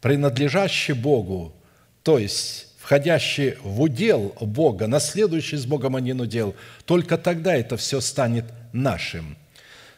принадлежащий 0.00 0.92
Богу, 0.92 1.54
то 2.02 2.18
есть 2.18 2.67
входящий 2.88 3.56
в 3.62 3.82
удел 3.82 4.34
Бога, 4.40 4.86
наследующий 4.86 5.58
с 5.58 5.66
Богом 5.66 5.94
один 5.94 6.22
удел, 6.22 6.56
только 6.86 7.18
тогда 7.18 7.54
это 7.54 7.76
все 7.76 8.00
станет 8.00 8.46
нашим. 8.72 9.36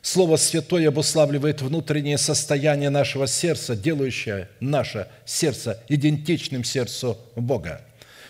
Слово 0.02 0.34
«святой» 0.34 0.88
обуславливает 0.88 1.62
внутреннее 1.62 2.18
состояние 2.18 2.90
нашего 2.90 3.28
сердца, 3.28 3.76
делающее 3.76 4.48
наше 4.58 5.06
сердце 5.24 5.80
идентичным 5.88 6.64
сердцу 6.64 7.16
Бога. 7.36 7.80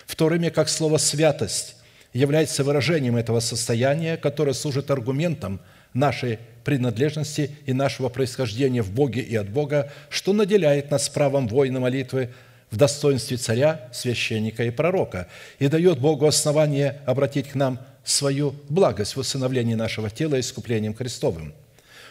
В 0.04 0.14
то 0.14 0.26
время 0.26 0.50
как 0.50 0.68
слово 0.68 0.98
«святость» 0.98 1.76
является 2.12 2.62
выражением 2.62 3.16
этого 3.16 3.40
состояния, 3.40 4.18
которое 4.18 4.52
служит 4.52 4.90
аргументом 4.90 5.58
нашей 5.94 6.38
принадлежности 6.64 7.56
и 7.64 7.72
нашего 7.72 8.10
происхождения 8.10 8.82
в 8.82 8.92
Боге 8.92 9.22
и 9.22 9.36
от 9.36 9.48
Бога, 9.48 9.90
что 10.10 10.34
наделяет 10.34 10.90
нас 10.90 11.08
правом 11.08 11.48
воина 11.48 11.80
молитвы– 11.80 12.28
в 12.70 12.76
достоинстве 12.76 13.36
царя, 13.36 13.88
священника 13.92 14.64
и 14.64 14.70
пророка 14.70 15.28
и 15.58 15.68
дает 15.68 15.98
Богу 15.98 16.26
основание 16.26 17.00
обратить 17.06 17.48
к 17.48 17.54
нам 17.54 17.80
свою 18.04 18.54
благость 18.68 19.16
в 19.16 19.20
усыновлении 19.20 19.74
нашего 19.74 20.08
тела 20.10 20.38
искуплением 20.38 20.94
Христовым. 20.94 21.52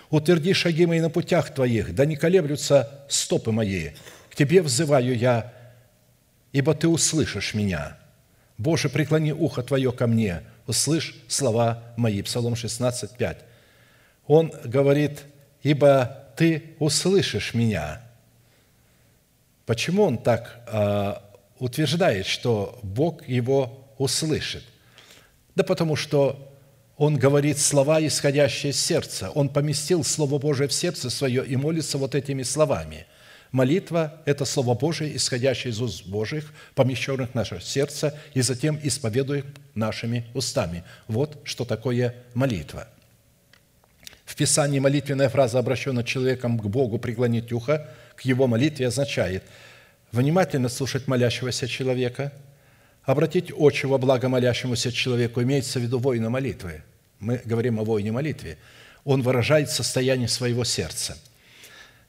Утверди 0.10 0.53
шаги 0.53 0.86
мои 0.86 0.99
на 0.99 1.10
путях 1.10 1.53
Твоих, 1.53 1.93
да 1.93 2.05
не 2.05 2.16
колеблются 2.16 3.05
стопы 3.07 3.51
мои. 3.51 3.89
К 4.30 4.36
Тебе 4.36 4.62
взываю 4.62 5.16
я, 5.18 5.53
ибо 6.51 6.74
Ты 6.74 6.88
услышишь 6.88 7.53
меня. 7.53 7.97
Боже, 8.57 8.89
преклони 8.89 9.32
ухо 9.32 9.64
Твое 9.64 9.91
ко 9.91 10.07
мне, 10.07 10.41
услышь 10.68 11.16
слова 11.28 11.84
мои». 11.95 12.22
Псалом 12.22 12.55
16, 12.55 13.18
5. 13.18 13.38
Он 14.28 14.51
говорит, 14.66 15.24
«Ибо 15.64 16.28
Ты 16.36 16.76
услышишь 16.80 17.53
меня». 17.53 18.01
Почему 19.70 20.02
он 20.02 20.18
так 20.18 20.64
э, 20.66 21.14
утверждает, 21.60 22.26
что 22.26 22.80
Бог 22.82 23.28
его 23.28 23.94
услышит? 24.00 24.64
Да 25.54 25.64
потому 25.64 25.96
что 25.96 26.58
он 26.98 27.20
говорит 27.20 27.60
слова, 27.60 28.04
исходящие 28.04 28.72
из 28.72 28.84
сердца. 28.84 29.30
Он 29.36 29.48
поместил 29.48 30.04
Слово 30.04 30.40
Божие 30.40 30.68
в 30.68 30.74
сердце 30.74 31.12
свое 31.12 31.46
и 31.46 31.56
молится 31.56 32.00
вот 32.00 32.16
этими 32.16 32.42
словами. 32.42 33.06
Молитва– 33.52 34.24
это 34.26 34.44
Слово 34.44 34.74
Божие, 34.74 35.16
исходящее 35.16 35.70
из 35.72 35.80
уст 35.80 36.08
Божьих, 36.08 36.52
помещенных 36.74 37.30
в 37.30 37.36
наше 37.36 37.62
сердце, 37.62 38.18
и 38.34 38.42
затем 38.42 38.80
исповедуем 38.82 39.54
нашими 39.76 40.26
устами. 40.34 40.84
Вот 41.08 41.42
что 41.44 41.64
такое 41.64 42.16
молитва. 42.34 42.88
В 44.30 44.36
Писании 44.36 44.78
молитвенная 44.78 45.28
фраза, 45.28 45.58
обращенная 45.58 46.04
человеком 46.04 46.60
к 46.60 46.68
Богу, 46.68 47.00
преклонить 47.00 47.52
ухо– 47.52 47.90
к 48.16 48.22
его 48.22 48.46
молитве 48.48 48.88
означает 48.88 49.44
внимательно 50.12 50.70
слушать 50.70 51.08
молящегося 51.08 51.68
человека, 51.68 52.32
обратить 53.04 53.52
очи 53.52 53.88
во 53.88 53.98
благо 53.98 54.30
молящемуся 54.30 54.92
человеку, 54.92 55.42
имеется 55.42 55.80
в 55.80 55.84
виду 55.84 56.00
воина 56.00 56.30
молитвы. 56.30 56.84
Мы 57.20 57.42
говорим 57.44 57.80
о 57.80 57.84
воине 57.84 58.12
молитве. 58.12 58.58
Он 59.06 59.22
выражает 59.22 59.72
состояние 59.72 60.28
своего 60.28 60.64
сердца. 60.64 61.18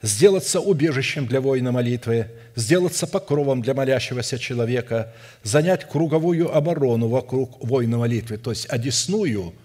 Сделаться 0.02 0.60
убежищем 0.60 1.26
для 1.26 1.40
воина 1.40 1.72
молитвы, 1.72 2.26
сделаться 2.56 3.06
покровом 3.06 3.62
для 3.62 3.72
молящегося 3.74 4.38
человека, 4.38 5.14
занять 5.42 5.88
круговую 5.88 6.54
оборону 6.54 7.08
вокруг 7.08 7.64
воина 7.64 7.98
молитвы, 7.98 8.36
то 8.36 8.50
есть 8.50 8.66
одесную– 8.68 9.54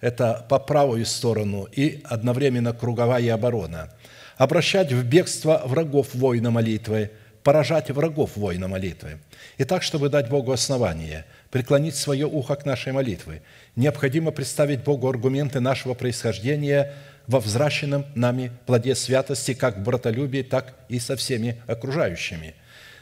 это 0.00 0.46
по 0.48 0.58
правую 0.58 1.06
сторону 1.06 1.68
и 1.70 2.02
одновременно 2.04 2.72
круговая 2.72 3.34
оборона– 3.34 3.90
обращать 4.36 4.92
в 4.92 5.02
бегство 5.04 5.62
врагов 5.64 6.14
воина 6.14 6.50
молитвы, 6.50 7.10
поражать 7.42 7.90
врагов 7.90 8.36
воина 8.36 8.68
молитвы. 8.68 9.18
И 9.56 9.64
так, 9.64 9.82
чтобы 9.82 10.08
дать 10.08 10.28
Богу 10.28 10.52
основание, 10.52 11.24
преклонить 11.50 11.96
свое 11.96 12.26
ухо 12.26 12.56
к 12.56 12.66
нашей 12.66 12.92
молитве, 12.92 13.42
необходимо 13.76 14.30
представить 14.30 14.82
Богу 14.84 15.08
аргументы 15.08 15.60
нашего 15.60 15.94
происхождения 15.94 16.92
во 17.26 17.40
взращенном 17.40 18.04
нами 18.14 18.52
плоде 18.66 18.94
святости, 18.94 19.54
как 19.54 19.78
в 19.78 19.82
братолюбии, 19.82 20.42
так 20.42 20.74
и 20.88 20.98
со 20.98 21.16
всеми 21.16 21.60
окружающими. 21.66 22.54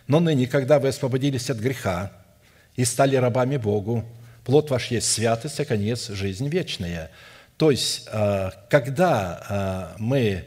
Но 0.07 0.21
ныне, 0.21 0.47
когда 0.47 0.79
вы 0.79 0.89
освободились 0.89 1.51
от 1.51 1.59
греха 1.59 2.13
и 2.77 2.85
стали 2.85 3.17
рабами 3.17 3.57
Богу, 3.57 4.05
плод 4.45 4.71
ваш 4.71 4.91
есть 4.91 5.11
святость, 5.11 5.61
а 5.61 5.65
конец– 5.65 6.09
жизнь 6.09 6.49
вечная. 6.49 7.11
То 7.57 7.71
есть, 7.71 8.09
а, 8.11 8.53
когда 8.69 9.45
а, 9.49 9.97
мы 9.99 10.45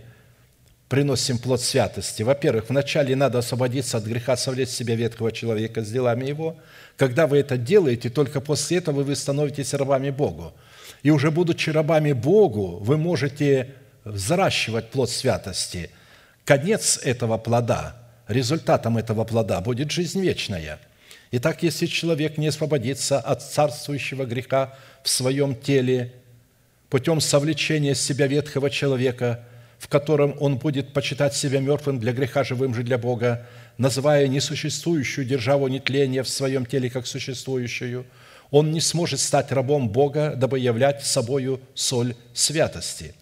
приносим 0.89 1.37
плод 1.37 1.61
святости. 1.61 2.23
Во-первых, 2.23 2.69
вначале 2.69 3.15
надо 3.15 3.39
освободиться 3.39 3.97
от 3.97 4.05
греха, 4.05 4.37
совлечь 4.37 4.69
себя 4.69 4.95
ветхого 4.95 5.31
человека 5.31 5.83
с 5.83 5.91
делами 5.91 6.25
его. 6.25 6.57
Когда 6.95 7.27
вы 7.27 7.39
это 7.39 7.57
делаете, 7.57 8.09
только 8.09 8.39
после 8.39 8.77
этого 8.77 9.03
вы 9.03 9.15
становитесь 9.15 9.73
рабами 9.73 10.11
Богу. 10.11 10.53
И 11.03 11.11
уже 11.11 11.29
будучи 11.29 11.69
рабами 11.69 12.13
Богу, 12.13 12.77
вы 12.81 12.97
можете 12.97 13.73
взращивать 14.05 14.89
плод 14.89 15.09
святости. 15.09 15.91
Конец 16.45 16.97
этого 17.03 17.37
плода, 17.37 17.97
результатом 18.27 18.97
этого 18.97 19.25
плода 19.25 19.59
будет 19.59 19.91
жизнь 19.91 20.21
вечная. 20.21 20.79
Итак, 21.31 21.63
если 21.63 21.85
человек 21.85 22.37
не 22.37 22.47
освободится 22.47 23.19
от 23.19 23.43
царствующего 23.43 24.25
греха 24.25 24.77
в 25.03 25.09
своем 25.09 25.55
теле 25.55 26.13
путем 26.89 27.19
совлечения 27.21 27.95
себя 27.95 28.27
ветхого 28.27 28.69
человека– 28.69 29.43
в 29.79 29.87
котором 29.87 30.35
он 30.39 30.57
будет 30.57 30.93
почитать 30.93 31.35
себя 31.35 31.59
мертвым 31.59 31.99
для 31.99 32.11
греха, 32.11 32.43
живым 32.43 32.73
же 32.73 32.83
для 32.83 32.97
Бога, 32.97 33.45
называя 33.77 34.27
несуществующую 34.27 35.25
державу 35.25 35.67
нетления 35.67 36.23
в 36.23 36.29
своем 36.29 36.65
теле 36.65 36.89
как 36.89 37.05
существующую, 37.05 38.05
он 38.49 38.71
не 38.71 38.81
сможет 38.81 39.19
стать 39.19 39.51
рабом 39.51 39.89
Бога, 39.89 40.33
дабы 40.35 40.59
являть 40.59 41.05
собою 41.05 41.61
соль 41.75 42.15
святости. 42.33 43.13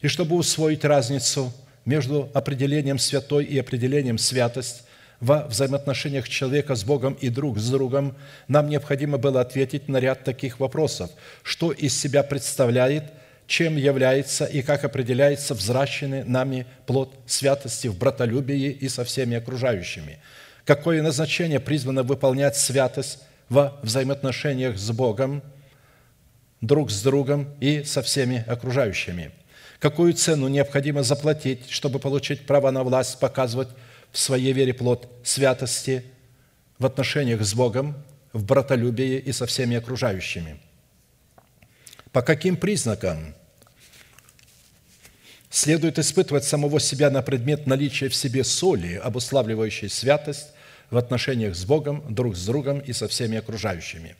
И 0.00 0.08
чтобы 0.08 0.36
усвоить 0.36 0.84
разницу 0.84 1.52
между 1.84 2.30
определением 2.34 2.98
святой 2.98 3.44
и 3.44 3.58
определением 3.58 4.18
святость 4.18 4.82
во 5.20 5.46
взаимоотношениях 5.46 6.28
человека 6.28 6.74
с 6.74 6.84
Богом 6.84 7.14
и 7.14 7.28
друг 7.28 7.58
с 7.58 7.70
другом, 7.70 8.16
нам 8.48 8.68
необходимо 8.68 9.18
было 9.18 9.40
ответить 9.40 9.88
на 9.88 9.98
ряд 9.98 10.24
таких 10.24 10.60
вопросов. 10.60 11.10
Что 11.42 11.72
из 11.72 11.98
себя 11.98 12.22
представляет– 12.22 13.04
чем 13.50 13.76
является 13.76 14.44
и 14.44 14.62
как 14.62 14.84
определяется 14.84 15.54
взращенный 15.54 16.22
нами 16.22 16.66
плод 16.86 17.12
святости 17.26 17.88
в 17.88 17.98
братолюбии 17.98 18.70
и 18.70 18.88
со 18.88 19.02
всеми 19.02 19.36
окружающими. 19.36 20.20
Какое 20.64 21.02
назначение 21.02 21.58
призвано 21.58 22.04
выполнять 22.04 22.56
святость 22.56 23.18
во 23.48 23.76
взаимоотношениях 23.82 24.78
с 24.78 24.92
Богом, 24.92 25.42
друг 26.60 26.92
с 26.92 27.02
другом 27.02 27.48
и 27.58 27.82
со 27.82 28.02
всеми 28.02 28.44
окружающими. 28.46 29.32
Какую 29.80 30.12
цену 30.12 30.46
необходимо 30.46 31.02
заплатить, 31.02 31.68
чтобы 31.70 31.98
получить 31.98 32.46
право 32.46 32.70
на 32.70 32.84
власть, 32.84 33.18
показывать 33.18 33.70
в 34.12 34.18
своей 34.18 34.52
вере 34.52 34.74
плод 34.74 35.08
святости 35.24 36.04
в 36.78 36.86
отношениях 36.86 37.42
с 37.42 37.54
Богом, 37.54 38.02
в 38.32 38.44
братолюбии 38.44 39.18
и 39.18 39.32
со 39.32 39.46
всеми 39.46 39.76
окружающими. 39.76 40.60
По 42.12 42.22
каким 42.22 42.56
признакам 42.56 43.34
Следует 45.52 45.98
испытывать 45.98 46.44
самого 46.44 46.78
себя 46.78 47.10
на 47.10 47.22
предмет 47.22 47.66
наличия 47.66 48.08
в 48.08 48.14
себе 48.14 48.44
соли, 48.44 48.94
обуславливающей 48.94 49.88
святость 49.88 50.52
в 50.90 50.96
отношениях 50.96 51.56
с 51.56 51.64
Богом, 51.64 52.04
друг 52.08 52.36
с 52.36 52.46
другом 52.46 52.78
и 52.78 52.92
со 52.92 53.08
всеми 53.08 53.36
окружающими. 53.36 54.14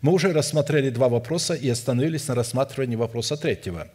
Мы 0.00 0.12
уже 0.12 0.32
рассмотрели 0.32 0.90
два 0.90 1.08
вопроса 1.08 1.54
и 1.54 1.68
остановились 1.68 2.28
на 2.28 2.36
рассматривании 2.36 2.94
вопроса 2.94 3.36
третьего, 3.36 3.88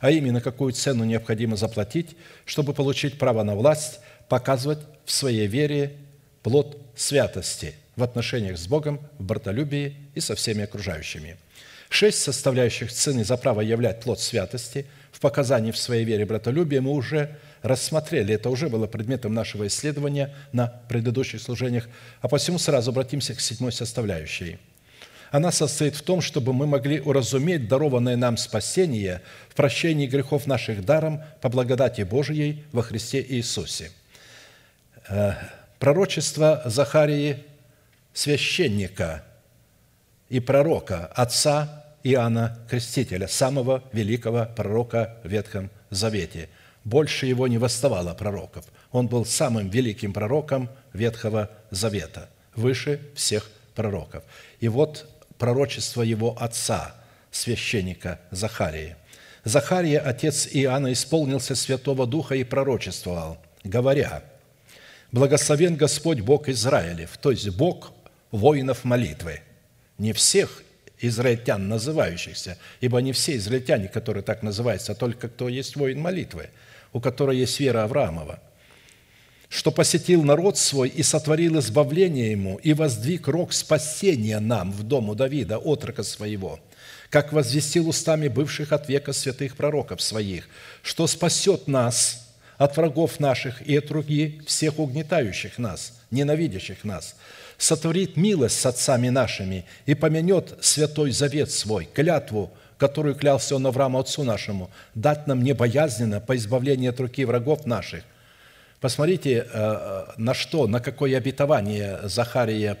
а 0.00 0.10
именно, 0.10 0.40
какую 0.40 0.72
цену 0.72 1.04
необходимо 1.04 1.56
заплатить, 1.56 2.16
чтобы 2.46 2.72
получить 2.72 3.18
право 3.18 3.42
на 3.42 3.54
власть, 3.54 4.00
показывать 4.28 4.78
в 5.04 5.12
своей 5.12 5.46
вере 5.46 5.96
плод 6.42 6.80
святости 6.96 7.74
в 7.96 8.02
отношениях 8.02 8.58
с 8.58 8.66
Богом, 8.66 9.00
в 9.18 9.24
братолюбии 9.24 9.96
и 10.14 10.20
со 10.20 10.34
всеми 10.34 10.64
окружающими. 10.64 11.36
Шесть 11.88 12.22
составляющих 12.22 12.92
цены 12.92 13.24
за 13.24 13.36
право 13.36 13.60
являть 13.60 14.00
плод 14.00 14.20
святости– 14.20 14.86
в 15.18 15.20
показании 15.20 15.72
в 15.72 15.76
своей 15.76 16.04
вере 16.04 16.24
братолюбия 16.24 16.80
мы 16.80 16.92
уже 16.92 17.36
рассмотрели. 17.62 18.34
Это 18.34 18.50
уже 18.50 18.68
было 18.68 18.86
предметом 18.86 19.34
нашего 19.34 19.66
исследования 19.66 20.32
на 20.52 20.68
предыдущих 20.88 21.42
служениях. 21.42 21.88
А 22.20 22.28
посему 22.28 22.58
сразу 22.58 22.92
обратимся 22.92 23.34
к 23.34 23.40
седьмой 23.40 23.72
составляющей. 23.72 24.58
Она 25.32 25.50
состоит 25.50 25.96
в 25.96 26.02
том, 26.02 26.20
чтобы 26.20 26.52
мы 26.52 26.68
могли 26.68 27.00
уразуметь 27.00 27.66
дарованное 27.66 28.14
нам 28.14 28.36
спасение 28.36 29.20
в 29.48 29.56
прощении 29.56 30.06
грехов 30.06 30.46
наших 30.46 30.84
даром 30.84 31.20
по 31.40 31.48
благодати 31.48 32.02
Божией 32.02 32.62
во 32.70 32.82
Христе 32.82 33.20
Иисусе. 33.28 33.90
Э, 35.08 35.32
пророчество 35.78 36.62
Захарии, 36.66 37.44
священника 38.12 39.24
и 40.28 40.38
пророка, 40.38 41.06
отца 41.06 41.86
Иоанна 42.02 42.58
Крестителя, 42.68 43.26
самого 43.26 43.82
великого 43.92 44.46
пророка 44.54 45.16
в 45.24 45.28
Ветхом 45.28 45.70
Завете. 45.88 46.50
Больше 46.84 47.26
его 47.26 47.48
не 47.48 47.56
восставало 47.56 48.12
пророков. 48.12 48.66
Он 48.92 49.08
был 49.08 49.24
самым 49.24 49.70
великим 49.70 50.12
пророком 50.12 50.68
Ветхого 50.92 51.50
Завета, 51.70 52.28
выше 52.54 53.00
всех 53.14 53.50
пророков. 53.74 54.24
И 54.60 54.68
вот 54.68 55.08
пророчество 55.38 56.02
его 56.02 56.36
отца, 56.38 56.94
священника 57.30 58.20
Захарии. 58.30 58.96
Захария, 59.44 60.00
отец 60.00 60.48
Иоанна, 60.52 60.92
исполнился 60.92 61.54
Святого 61.54 62.06
Духа 62.06 62.34
и 62.34 62.44
пророчествовал, 62.44 63.38
говоря, 63.64 64.22
«Благословен 65.12 65.76
Господь 65.76 66.20
Бог 66.20 66.48
Израилев», 66.48 67.16
то 67.18 67.30
есть 67.30 67.48
Бог 67.50 67.92
воинов 68.30 68.84
молитвы. 68.84 69.40
Не 69.96 70.12
всех 70.12 70.62
израильтян, 71.00 71.68
называющихся, 71.68 72.58
ибо 72.80 72.98
не 73.00 73.12
все 73.12 73.36
израильтяне, 73.36 73.88
которые 73.88 74.22
так 74.22 74.42
называются, 74.42 74.92
а 74.92 74.94
только 74.94 75.28
кто 75.28 75.48
есть 75.48 75.76
воин 75.76 76.00
молитвы, 76.00 76.50
у 76.92 77.00
которого 77.00 77.32
есть 77.32 77.58
вера 77.60 77.84
Авраамова, 77.84 78.40
что 79.48 79.70
посетил 79.70 80.22
народ 80.24 80.58
свой 80.58 80.88
и 80.88 81.02
сотворил 81.02 81.58
избавление 81.58 82.32
ему, 82.32 82.56
и 82.62 82.74
воздвиг 82.74 83.28
рог 83.28 83.52
спасения 83.52 84.40
нам 84.40 84.72
в 84.72 84.82
дому 84.82 85.14
Давида, 85.14 85.58
отрока 85.58 86.02
своего, 86.02 86.60
как 87.10 87.32
возвестил 87.32 87.88
устами 87.88 88.28
бывших 88.28 88.72
от 88.72 88.88
века 88.88 89.12
святых 89.12 89.56
пророков 89.56 90.02
своих, 90.02 90.48
что 90.82 91.06
спасет 91.06 91.66
нас 91.66 92.27
от 92.58 92.76
врагов 92.76 93.20
наших 93.20 93.62
и 93.62 93.76
от 93.76 93.90
руки 93.90 94.42
всех 94.46 94.78
угнетающих 94.78 95.58
нас, 95.58 95.94
ненавидящих 96.10 96.84
нас, 96.84 97.16
сотворит 97.56 98.16
милость 98.16 98.60
с 98.60 98.66
отцами 98.66 99.08
нашими 99.08 99.64
и 99.86 99.94
поменет 99.94 100.58
святой 100.60 101.12
завет 101.12 101.50
свой, 101.50 101.88
клятву, 101.92 102.50
которую 102.76 103.14
клялся 103.14 103.56
он 103.56 103.66
Аврааму, 103.66 103.98
отцу 103.98 104.24
нашему, 104.24 104.70
дать 104.94 105.26
нам 105.26 105.42
небоязненно 105.42 106.20
по 106.20 106.36
избавлению 106.36 106.90
от 106.90 107.00
руки 107.00 107.24
врагов 107.24 107.64
наших. 107.64 108.04
Посмотрите, 108.80 109.38
э, 109.38 109.44
э, 109.52 110.04
на 110.16 110.34
что, 110.34 110.66
на 110.66 110.80
какое 110.80 111.16
обетование 111.16 112.00
Захария 112.04 112.76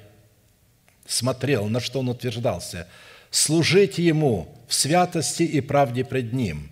смотрел, 1.06 1.66
на 1.66 1.80
что 1.80 2.00
он 2.00 2.08
утверждался. 2.08 2.86
«Служить 3.30 3.98
Ему 3.98 4.54
в 4.68 4.74
святости 4.74 5.42
и 5.42 5.60
правде 5.60 6.04
пред 6.04 6.32
Ним». 6.32 6.70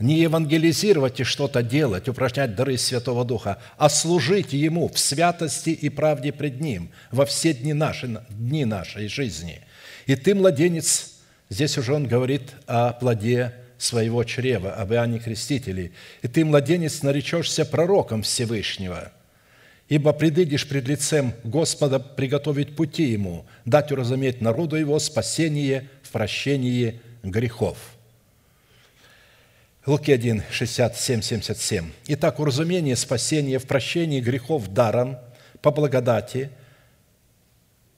Не 0.00 0.18
евангелизировать 0.20 1.20
и 1.20 1.24
что-то 1.24 1.62
делать, 1.62 2.08
упражнять 2.08 2.54
дары 2.54 2.78
Святого 2.78 3.22
Духа, 3.22 3.58
а 3.76 3.90
служить 3.90 4.54
Ему 4.54 4.88
в 4.88 4.98
святости 4.98 5.70
и 5.70 5.90
правде 5.90 6.32
пред 6.32 6.58
Ним 6.58 6.90
во 7.10 7.26
все 7.26 7.52
дни, 7.52 7.74
наши, 7.74 8.24
дни 8.30 8.64
нашей 8.64 9.08
жизни. 9.08 9.60
И 10.06 10.16
ты, 10.16 10.34
младенец, 10.34 11.18
здесь 11.50 11.76
уже 11.76 11.92
он 11.92 12.06
говорит 12.06 12.50
о 12.66 12.94
плоде 12.94 13.54
своего 13.76 14.24
чрева, 14.24 14.72
об 14.72 14.90
Иоанне 14.94 15.18
Крестителе. 15.18 15.92
И 16.22 16.28
ты, 16.28 16.46
младенец, 16.46 17.02
наречешься 17.02 17.66
пророком 17.66 18.22
Всевышнего, 18.22 19.12
ибо 19.90 20.14
предыдешь 20.14 20.66
пред 20.66 20.88
лицем 20.88 21.34
Господа 21.44 22.00
приготовить 22.00 22.74
пути 22.74 23.04
Ему, 23.04 23.44
дать 23.66 23.92
уразуметь 23.92 24.40
народу 24.40 24.76
Его 24.76 24.98
спасение 24.98 25.90
в 26.02 26.10
прощении 26.10 27.02
грехов». 27.22 27.76
Луки 29.86 30.12
1, 30.12 30.42
67, 30.50 31.22
77. 31.22 31.90
«Итак, 32.08 32.38
уразумение 32.38 32.96
спасения 32.96 33.58
в 33.58 33.66
прощении 33.66 34.20
грехов 34.20 34.68
даром, 34.68 35.18
по 35.62 35.70
благодати, 35.70 36.50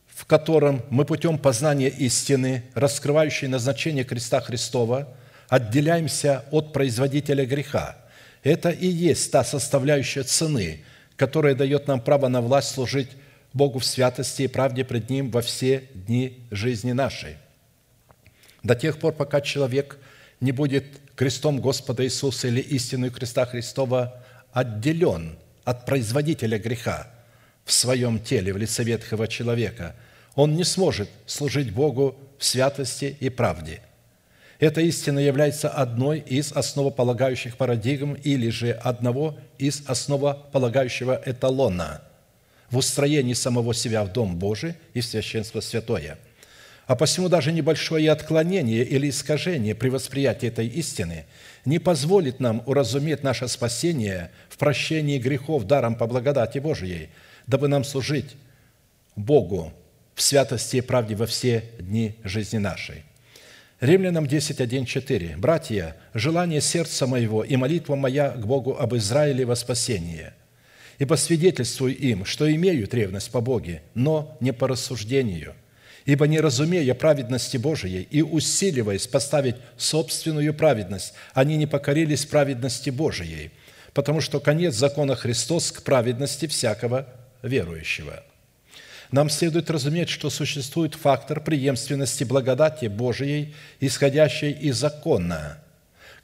в 0.07 0.25
котором 0.27 0.83
мы 0.91 1.05
путем 1.05 1.39
познания 1.39 1.89
истины, 1.89 2.65
раскрывающей 2.75 3.49
назначение 3.49 4.05
креста 4.05 4.41
Христова– 4.41 5.09
отделяемся 5.53 6.47
от 6.51 6.73
производителя 6.73 7.45
греха. 7.45 7.99
Это 8.43 8.71
и 8.71 8.87
есть 8.87 9.31
та 9.31 9.45
составляющая 9.45 10.23
цены, 10.23 10.81
которая 11.17 11.55
дает 11.55 11.89
нам 11.89 12.01
право 12.01 12.29
на 12.29 12.41
власть 12.41 12.71
служить 12.71 13.11
Богу 13.53 13.79
в 13.79 13.85
святости 13.85 14.45
и 14.45 14.49
правде 14.49 14.83
пред 14.83 15.11
Ним 15.11 15.31
во 15.31 15.43
все 15.43 15.91
дни 15.93 16.39
жизни 16.51 16.93
нашей. 16.93 17.37
До 18.63 18.75
тех 18.75 18.99
пор, 18.99 19.13
пока 19.13 19.43
человек 19.43 19.99
не 20.41 20.53
будет 20.53 20.87
крестом 21.17 21.61
Господа 21.61 22.05
Иисуса 22.05 22.49
или 22.49 22.61
истиной 22.61 23.11
креста 23.11 23.47
Христова 23.47 24.23
отделен 24.53 25.39
от 25.65 25.87
производителя 25.87 26.59
греха 26.59 27.09
в 27.65 27.73
своем 27.73 28.19
теле, 28.19 28.53
в 28.53 28.57
лице 28.57 28.83
ветхого 28.83 29.29
человека, 29.29 29.95
он 30.35 30.57
не 30.57 30.65
сможет 30.65 31.09
служить 31.27 31.73
Богу 31.73 32.17
в 32.39 32.45
святости 32.45 33.17
и 33.21 33.29
правде– 33.29 33.81
эта 34.63 34.81
истина 34.81 35.19
является 35.19 35.69
одной 35.69 36.21
из 36.21 36.53
основополагающих 36.53 37.57
парадигм 37.57 38.15
или 38.15 38.49
же 38.49 38.71
одного 38.71 39.37
из 39.59 39.83
основополагающего 39.87 41.21
эталона 41.27 42.01
в 42.71 42.77
устроении 42.77 43.35
самого 43.35 43.75
себя 43.75 44.05
в 44.05 44.13
Дом 44.13 44.39
Божий 44.39 44.77
и 44.95 45.01
в 45.01 45.05
священство 45.05 45.59
святое. 45.59 46.17
А 46.87 46.97
посему 46.97 47.29
даже 47.29 47.53
небольшое 47.53 48.11
отклонение 48.11 48.85
или 48.85 49.09
искажение 49.09 49.75
при 49.75 49.89
восприятии 49.89 50.49
этой 50.49 50.67
истины 50.67 51.27
не 51.65 51.79
позволит 51.79 52.41
нам 52.41 52.63
уразуметь 52.67 53.23
наше 53.23 53.49
спасение 53.49 54.31
в 54.49 54.59
прощении 54.59 55.19
грехов 55.19 55.65
даром 55.65 55.95
по 55.95 56.07
благодати 56.07 56.59
Божией, 56.59 57.09
дабы 57.47 57.69
нам 57.69 57.85
служить 57.85 58.37
Богу 59.15 59.73
в 60.15 60.23
святости 60.23 60.77
и 60.77 60.81
правде 60.81 61.15
во 61.15 61.27
все 61.27 61.65
дни 61.79 62.17
жизни 62.25 62.59
нашей– 62.59 63.05
Римлянам 63.83 64.29
10, 64.29 64.61
1, 64.61 64.85
4. 64.85 65.37
«Братья, 65.39 65.97
желание 66.15 66.61
сердца 66.61 67.09
моего 67.09 67.43
и 67.43 67.57
молитва 67.57 67.97
моя 67.97 68.31
к 68.31 68.47
Богу 68.47 68.77
об 68.79 68.95
Израиле 68.95 69.45
во 69.45 69.57
спасение. 69.57 70.35
Ибо 71.01 71.17
свидетельствую 71.17 71.99
им, 71.99 72.25
что 72.25 72.49
имеют 72.49 72.95
ревность 72.95 73.33
по 73.33 73.41
Боге, 73.41 73.83
но 73.95 74.37
не 74.39 74.53
по 74.53 74.69
рассуждению. 74.69 75.57
Ибо 76.05 76.27
не 76.27 76.41
разумея 76.41 76.95
праведности 76.95 77.57
Божией 77.57 78.09
и 78.11 78.23
усиливаясь 78.23 79.07
поставить 79.07 79.57
собственную 79.77 80.53
праведность, 80.53 81.15
они 81.33 81.57
не 81.57 81.67
покорились 81.67 82.27
праведности 82.27 82.91
Божией, 82.91 83.53
потому 83.95 84.21
что 84.21 84.41
конец 84.41 84.75
закона 84.75 85.15
Христос 85.15 85.73
к 85.73 85.83
праведности 85.83 86.47
всякого 86.47 87.07
верующего». 87.43 88.23
Нам 89.13 89.29
следует 89.29 89.71
разуметь, 89.71 90.09
что 90.09 90.31
существует 90.31 90.95
фактор 90.95 91.43
преемственности 91.43 92.25
благодати 92.25 92.87
Божией, 92.87 93.55
исходящей 93.79 94.53
из 94.53 94.77
закона, 94.77 95.59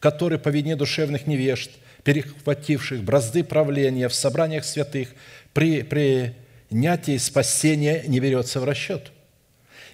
который 0.00 0.38
по 0.38 0.48
вине 0.48 0.74
душевных 0.74 1.26
невежд, 1.26 1.70
перехвативших 2.02 3.02
бразды 3.02 3.44
правления 3.44 4.08
в 4.08 4.14
собраниях 4.14 4.64
святых, 4.64 5.10
при 5.52 5.82
принятии 5.82 7.18
спасения 7.18 8.04
не 8.06 8.20
берется 8.20 8.58
в 8.58 8.64
расчет. 8.64 9.12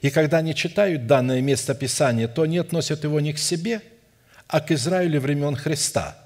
И 0.05 0.11
когда 0.11 0.39
они 0.39 0.55
читают 0.55 1.07
данное 1.07 1.41
место 1.41 1.75
Писания, 1.75 2.29
то 2.29 2.43
они 2.43 2.59
относят 2.59 3.05
его 3.05 3.21
не 3.21 3.33
к 3.33 3.39
себе, 3.39 3.81
а 4.47 4.61
к 4.61 4.71
Израилю 4.71 5.19
времен 5.19 5.57
Христа– 5.57 6.19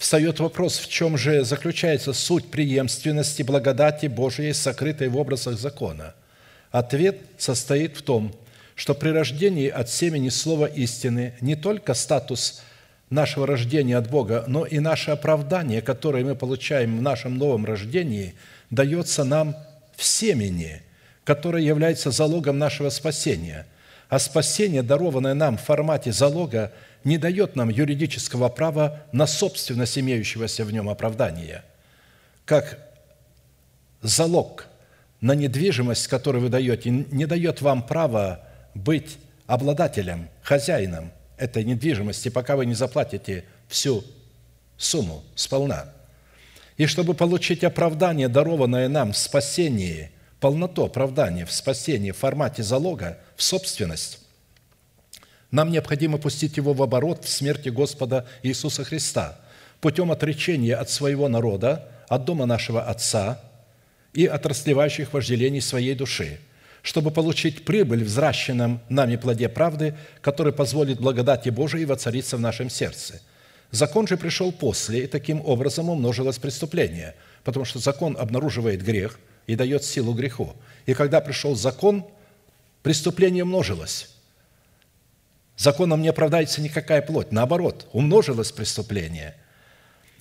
встает 0.00 0.40
вопрос, 0.40 0.78
в 0.78 0.88
чем 0.88 1.18
же 1.18 1.44
заключается 1.44 2.14
суть 2.14 2.50
преемственности 2.50 3.42
благодати 3.42 4.06
Божией, 4.06 4.54
сокрытой 4.54 5.08
в 5.08 5.18
образах 5.18 5.58
закона. 5.58 6.14
Ответ 6.70 7.18
состоит 7.36 7.98
в 7.98 8.02
том, 8.02 8.34
что 8.76 8.94
при 8.94 9.10
рождении 9.10 9.68
от 9.68 9.90
семени 9.90 10.30
слова 10.30 10.64
истины 10.64 11.34
не 11.42 11.54
только 11.54 11.92
статус 11.92 12.62
нашего 13.10 13.46
рождения 13.46 13.98
от 13.98 14.08
Бога, 14.08 14.44
но 14.46 14.64
и 14.64 14.78
наше 14.78 15.10
оправдание, 15.10 15.82
которое 15.82 16.24
мы 16.24 16.34
получаем 16.34 16.96
в 16.96 17.02
нашем 17.02 17.36
новом 17.36 17.66
рождении, 17.66 18.34
дается 18.70 19.22
нам 19.22 19.54
в 19.94 20.02
семени, 20.02 20.80
которое 21.24 21.62
является 21.62 22.10
залогом 22.10 22.58
нашего 22.58 22.90
спасения. 22.90 23.66
А 24.08 24.18
спасение, 24.18 24.82
дарованное 24.82 25.34
нам 25.34 25.56
в 25.56 25.62
формате 25.62 26.12
залога, 26.12 26.72
не 27.04 27.18
дает 27.18 27.56
нам 27.56 27.68
юридического 27.68 28.48
права 28.48 29.02
на 29.12 29.26
собственность 29.26 29.98
имеющегося 29.98 30.64
в 30.64 30.72
нем 30.72 30.88
оправдания, 30.88 31.64
как 32.44 32.78
залог 34.02 34.66
на 35.20 35.34
недвижимость, 35.34 36.08
которую 36.08 36.42
вы 36.42 36.48
даете, 36.48 36.90
не 36.90 37.26
дает 37.26 37.60
вам 37.60 37.82
права 37.82 38.46
быть 38.74 39.18
обладателем, 39.46 40.28
хозяином 40.42 41.12
этой 41.36 41.64
недвижимости, 41.64 42.28
пока 42.28 42.56
вы 42.56 42.66
не 42.66 42.74
заплатите 42.74 43.44
всю 43.68 44.04
сумму 44.76 45.22
сполна. 45.34 45.86
И 46.76 46.86
чтобы 46.86 47.14
получить 47.14 47.64
оправдание, 47.64 48.28
дарованное 48.28 48.88
нам 48.88 49.12
в 49.12 49.18
спасении, 49.18 50.10
полноту 50.40 50.84
оправдания 50.84 51.44
в 51.44 51.52
спасении 51.52 52.10
в 52.10 52.16
формате 52.16 52.62
залога, 52.62 53.18
в 53.36 53.42
собственность, 53.42 54.20
нам 55.50 55.70
необходимо 55.70 56.18
пустить 56.18 56.56
его 56.56 56.72
в 56.72 56.82
оборот 56.82 57.24
в 57.24 57.28
смерти 57.28 57.70
Господа 57.70 58.26
Иисуса 58.42 58.84
Христа 58.84 59.40
путем 59.80 60.12
отречения 60.12 60.76
от 60.76 60.90
своего 60.90 61.28
народа, 61.28 61.88
от 62.08 62.24
дома 62.24 62.46
нашего 62.46 62.82
Отца 62.82 63.40
и 64.12 64.26
от 64.26 64.46
расливающих 64.46 65.12
вожделений 65.12 65.60
своей 65.60 65.94
души, 65.94 66.38
чтобы 66.82 67.10
получить 67.10 67.64
прибыль 67.64 68.04
в 68.04 68.06
взращенном 68.06 68.80
нами 68.88 69.16
плоде 69.16 69.48
правды, 69.48 69.96
который 70.20 70.52
позволит 70.52 71.00
благодати 71.00 71.48
Божией 71.48 71.84
воцариться 71.84 72.36
в 72.36 72.40
нашем 72.40 72.70
сердце. 72.70 73.20
Закон 73.72 74.06
же 74.06 74.16
пришел 74.16 74.52
после, 74.52 75.04
и 75.04 75.06
таким 75.06 75.40
образом 75.44 75.90
умножилось 75.90 76.38
преступление, 76.38 77.14
потому 77.44 77.64
что 77.64 77.78
закон 77.78 78.16
обнаруживает 78.18 78.82
грех 78.82 79.18
и 79.50 79.56
дает 79.56 79.82
силу 79.82 80.14
греху. 80.14 80.54
И 80.86 80.94
когда 80.94 81.20
пришел 81.20 81.56
закон, 81.56 82.06
преступление 82.84 83.42
множилось. 83.42 84.14
Законом 85.56 86.02
не 86.02 86.08
оправдается 86.08 86.60
никакая 86.60 87.02
плоть. 87.02 87.32
Наоборот, 87.32 87.88
умножилось 87.92 88.52
преступление. 88.52 89.34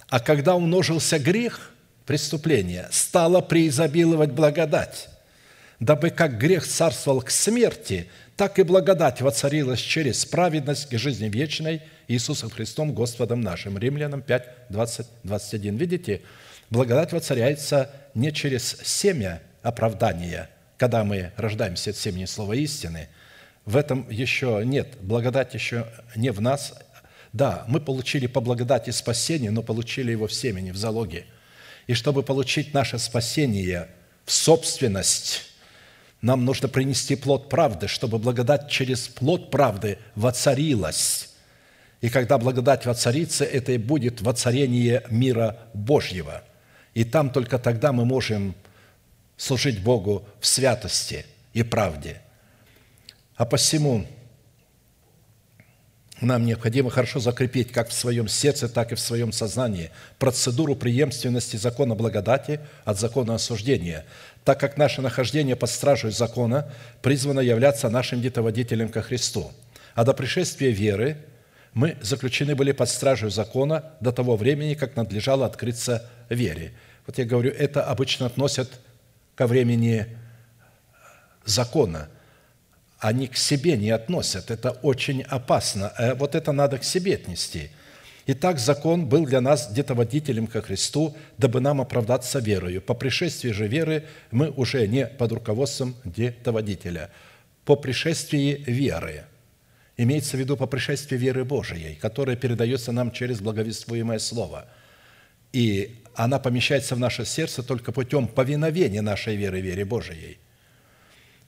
А 0.08 0.20
когда 0.20 0.56
умножился 0.56 1.20
грех, 1.20 1.74
преступление, 2.08 2.88
стало 2.90 3.42
преизобиловать 3.42 4.32
благодать, 4.32 5.10
дабы 5.80 6.10
как 6.10 6.40
грех 6.40 6.66
царствовал 6.66 7.22
к 7.22 7.30
смерти, 7.30 8.10
так 8.36 8.58
и 8.58 8.64
благодать 8.64 9.22
воцарилась 9.22 9.80
через 9.80 10.26
праведность 10.26 10.90
к 10.90 10.98
жизни 10.98 11.30
вечной 11.30 11.84
Иисусом 12.08 12.50
Христом 12.50 12.96
Господом 12.96 13.42
нашим. 13.42 13.78
Римлянам 13.78 14.24
5, 14.24 14.48
20, 14.70 15.08
21. 15.24 15.78
Видите, 15.78 16.22
благодать 16.72 17.14
воцаряется 17.14 17.92
не 18.14 18.32
через 18.32 18.78
семя 18.84 19.42
оправдания, 19.62 20.50
когда 20.78 21.04
мы 21.04 21.32
рождаемся 21.38 21.92
от 21.92 21.98
семени 21.98 22.26
слова 22.26 22.54
истины– 22.54 23.10
в 23.70 23.78
этом 23.78 24.10
еще 24.10 24.64
нет, 24.66 24.98
благодать 25.00 25.54
еще 25.54 25.86
не 26.16 26.32
в 26.32 26.42
нас. 26.42 26.74
Да, 27.34 27.66
мы 27.68 27.80
получили 27.80 28.26
по 28.26 28.42
благодати 28.42 28.90
спасение, 28.90 29.52
но 29.52 29.62
получили 29.62 30.10
его 30.10 30.26
в 30.26 30.34
семени, 30.34 30.72
в 30.72 30.76
залоге. 30.76 31.26
И 31.86 31.94
чтобы 31.94 32.24
получить 32.24 32.74
наше 32.74 32.98
спасение 32.98 33.88
в 34.26 34.32
собственность. 34.32 35.44
Нам 36.24 36.46
нужно 36.46 36.68
принести 36.68 37.16
плод 37.16 37.48
правды, 37.48 37.88
чтобы 37.88 38.18
благодать 38.18 38.72
через 38.72 39.08
плод 39.08 39.52
правды 39.52 40.00
воцарилась. 40.16 41.30
И 42.02 42.10
когда 42.10 42.40
благодать 42.40 42.88
воцарится, 42.88 43.46
это 43.46 43.74
и 43.74 43.78
будет 43.78 44.20
воцарение 44.22 45.04
мира 45.12 45.60
Божьего. 45.76 46.44
И 46.94 47.04
там 47.04 47.30
только 47.30 47.60
тогда 47.60 47.92
мы 47.92 48.06
можем 48.06 48.56
служить 49.38 49.82
Богу 49.82 50.28
в 50.40 50.48
святости 50.48 51.26
и 51.54 51.64
правде. 51.64 52.22
А 53.36 53.46
посему 53.46 54.06
нам 56.22 56.46
необходимо 56.46 56.90
хорошо 56.90 57.20
закрепить 57.20 57.72
как 57.72 57.90
в 57.90 57.94
своем 57.94 58.28
сердце, 58.28 58.68
так 58.68 58.92
и 58.92 58.96
в 58.96 59.00
своем 59.00 59.32
сознании 59.32 59.92
процедуру 60.18 60.76
преемственности 60.76 61.56
закона 61.56 61.96
благодати 61.96 62.60
от 62.84 63.00
закона 63.00 63.36
осуждения, 63.36 64.06
так 64.44 64.60
как 64.60 64.78
наше 64.78 65.02
нахождение 65.02 65.56
под 65.56 65.70
стражей 65.70 66.12
закона 66.12 66.72
призвано 67.02 67.40
являться 67.40 67.90
нашим 67.90 68.22
детоводителем 68.22 68.90
ко 68.90 69.02
Христу. 69.02 69.52
А 69.96 70.04
до 70.04 70.14
пришествия 70.14 70.72
веры 70.72 71.18
мы 71.80 71.98
заключены 72.02 72.56
были 72.56 72.72
под 72.72 72.90
стражей 72.90 73.32
закона 73.32 73.94
до 74.02 74.12
того 74.12 74.36
времени, 74.36 74.74
как 74.74 74.96
надлежало 74.96 75.46
открыться 75.46 76.10
вере. 76.30 76.74
Вот 77.08 77.18
я 77.18 77.26
говорю, 77.26 77.52
это 77.52 77.84
обычно 77.84 78.26
относят 78.26 78.80
ко 79.36 79.48
времени 79.48 80.06
закона– 81.46 82.10
они 83.00 83.28
к 83.28 83.38
себе 83.38 83.78
не 83.78 83.92
относят. 83.92 84.52
Это 84.52 84.72
очень 84.72 85.24
опасно. 85.24 85.94
Э, 85.98 86.14
вот 86.14 86.36
это 86.36 86.52
надо 86.52 86.78
к 86.78 86.84
себе 86.84 87.16
отнести. 87.16 87.70
Итак, 88.28 88.60
закон 88.60 89.08
был 89.08 89.26
для 89.26 89.42
нас 89.42 89.72
где-то 89.72 89.96
водителем 89.96 90.46
ко 90.46 90.62
Христу, 90.62 91.16
дабы 91.38 91.62
нам 91.62 91.82
оправдаться 91.82 92.40
верою. 92.40 92.82
По 92.82 92.94
пришествии 92.94 93.52
же 93.52 93.68
веры 93.68 94.06
мы 94.30 94.52
уже 94.52 94.86
не 94.88 95.08
под 95.08 95.32
руководством 95.32 95.96
где-то 96.04 96.52
водителя. 96.52 97.10
По 97.66 97.76
пришествии 97.76 98.64
веры. 98.68 99.26
Имеется 100.02 100.38
в 100.38 100.40
виду 100.40 100.56
по 100.56 100.66
пришествии 100.66 101.18
веры 101.18 101.44
Божией, 101.44 101.96
которая 101.96 102.36
передается 102.36 102.92
нам 102.92 103.12
через 103.12 103.42
благовествуемое 103.42 104.20
Слово. 104.20 104.66
И 105.54 106.04
она 106.16 106.40
помещается 106.40 106.96
в 106.96 107.00
наше 107.00 107.26
сердце 107.26 107.64
только 107.64 107.92
путем 107.92 108.28
повиновения 108.28 109.02
нашей 109.02 109.36
веры, 109.36 109.62
вере 109.62 109.86
Божией– 109.86 110.38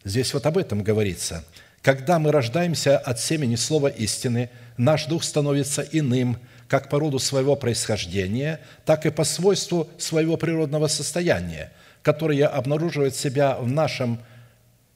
Здесь 0.03 0.33
вот 0.33 0.45
об 0.45 0.57
этом 0.57 0.83
говорится. 0.83 1.43
Когда 1.81 2.19
мы 2.19 2.31
рождаемся 2.31 2.97
от 2.97 3.19
семени 3.19 3.55
слова 3.55 3.87
истины, 3.87 4.49
наш 4.77 5.05
дух 5.05 5.23
становится 5.23 5.81
иным, 5.81 6.37
как 6.67 6.89
по 6.89 6.99
роду 6.99 7.19
своего 7.19 7.55
происхождения, 7.55 8.59
так 8.85 9.05
и 9.05 9.09
по 9.09 9.23
свойству 9.23 9.89
своего 9.97 10.37
природного 10.37 10.87
состояния, 10.87 11.71
которое 12.01 12.47
обнаруживает 12.47 13.15
себя 13.15 13.57
в 13.57 13.67
нашем 13.67 14.19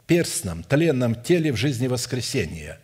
перстном, 0.07 0.63
тленном 0.63 1.15
теле 1.15 1.51
в 1.51 1.57
жизни 1.57 1.87
воскресения. 1.87 2.79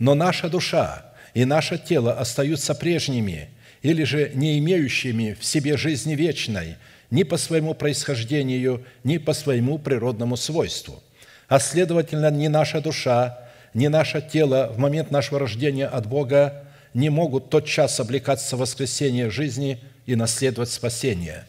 Но 0.00 0.16
наша 0.16 0.48
душа 0.48 1.12
и 1.32 1.44
наше 1.44 1.78
тело 1.78 2.14
остаются 2.14 2.74
прежними 2.74 3.50
или 3.82 4.02
же 4.02 4.32
не 4.34 4.58
имеющими 4.58 5.36
в 5.38 5.44
себе 5.44 5.76
жизни 5.76 6.16
вечной 6.16 6.74
ни 7.12 7.22
по 7.22 7.36
своему 7.36 7.74
происхождению, 7.74 8.84
ни 9.04 9.18
по 9.18 9.32
своему 9.32 9.78
природному 9.78 10.36
свойству– 10.36 11.00
а 11.50 11.58
следовательно, 11.58 12.30
ни 12.30 12.46
наша 12.46 12.80
душа, 12.80 13.40
ни 13.74 13.88
наше 13.88 14.22
тело 14.22 14.70
в 14.72 14.78
момент 14.78 15.10
нашего 15.10 15.40
рождения 15.40 15.86
от 15.86 16.06
Бога 16.06 16.64
не 16.94 17.10
могут 17.10 17.50
тот 17.50 17.66
час 17.66 17.98
облекаться 17.98 18.56
в 18.56 18.60
воскресение 18.60 19.30
жизни 19.30 19.82
и 20.06 20.14
наследовать 20.14 20.70
спасение. 20.70 21.44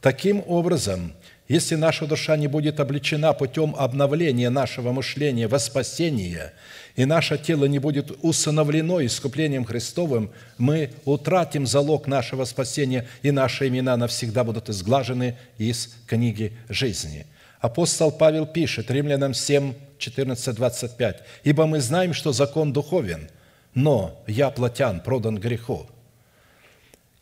Таким 0.00 0.42
образом, 0.48 1.12
если 1.48 1.74
наша 1.74 2.06
душа 2.06 2.36
не 2.36 2.48
будет 2.48 2.80
обличена 2.80 3.32
путем 3.32 3.74
обновления 3.76 4.50
нашего 4.50 4.92
мышления 4.92 5.48
во 5.48 5.58
спасение, 5.58 6.52
и 6.96 7.04
наше 7.04 7.38
тело 7.38 7.64
не 7.64 7.78
будет 7.78 8.12
усыновлено 8.22 9.04
искуплением 9.04 9.64
Христовым, 9.64 10.30
мы 10.58 10.90
утратим 11.04 11.66
залог 11.66 12.06
нашего 12.06 12.44
спасения, 12.44 13.06
и 13.22 13.30
наши 13.30 13.68
имена 13.68 13.96
навсегда 13.96 14.44
будут 14.44 14.68
изглажены 14.68 15.36
из 15.58 15.94
книги 16.06 16.52
жизни– 16.68 17.26
Апостол 17.64 18.12
Павел 18.12 18.44
пишет, 18.44 18.90
Римлянам 18.90 19.32
7, 19.32 19.72
14, 19.96 20.54
25, 20.54 21.22
«Ибо 21.44 21.64
мы 21.64 21.80
знаем, 21.80 22.12
что 22.12 22.30
закон 22.30 22.74
духовен, 22.74 23.30
но 23.72 24.22
я 24.26 24.50
плотян, 24.50 25.00
продан 25.00 25.38
греху. 25.38 25.86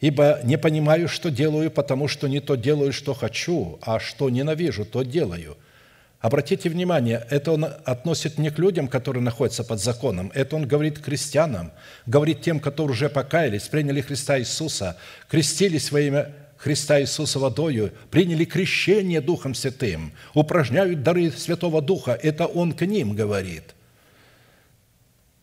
Ибо 0.03 0.41
не 0.43 0.59
понимаю, 0.59 1.09
что 1.09 1.31
делаю, 1.31 1.71
потому 1.71 2.09
что 2.09 2.27
не 2.29 2.41
то 2.41 2.57
делаю, 2.57 2.93
что 2.93 3.15
хочу, 3.15 3.79
а 3.81 4.01
что 4.01 4.29
ненавижу, 4.29 4.85
то 4.85 5.05
делаю». 5.05 5.57
Обратите 6.19 6.69
внимание, 6.69 7.27
это 7.31 7.53
он 7.53 7.65
относит 7.65 8.39
не 8.39 8.51
к 8.51 8.59
людям, 8.59 8.87
которые 8.87 9.23
находятся 9.23 9.65
под 9.65 9.81
законом, 9.81 10.31
это 10.35 10.55
он 10.55 10.69
говорит 10.69 11.01
крестьянам, 11.01 11.73
говорит 12.07 12.43
тем, 12.43 12.61
которые 12.61 12.95
уже 12.95 13.09
покаялись, 13.09 13.63
приняли 13.63 14.01
Христа 14.01 14.39
Иисуса, 14.39 14.97
крестились 15.29 15.91
во 15.91 16.01
имя 16.01 16.33
Христа 16.59 17.01
Иисуса 17.01 17.41
водою, 17.41 17.93
приняли 18.11 18.45
крещение 18.45 19.21
Духом 19.21 19.55
Святым, 19.55 20.13
упражняют 20.33 21.03
дары 21.03 21.33
Святого 21.33 21.83
Духа. 21.83 22.13
Это 22.21 22.47
Он 22.47 22.73
к 22.73 22.87
ним 22.87 23.17
говорит, 23.17 23.75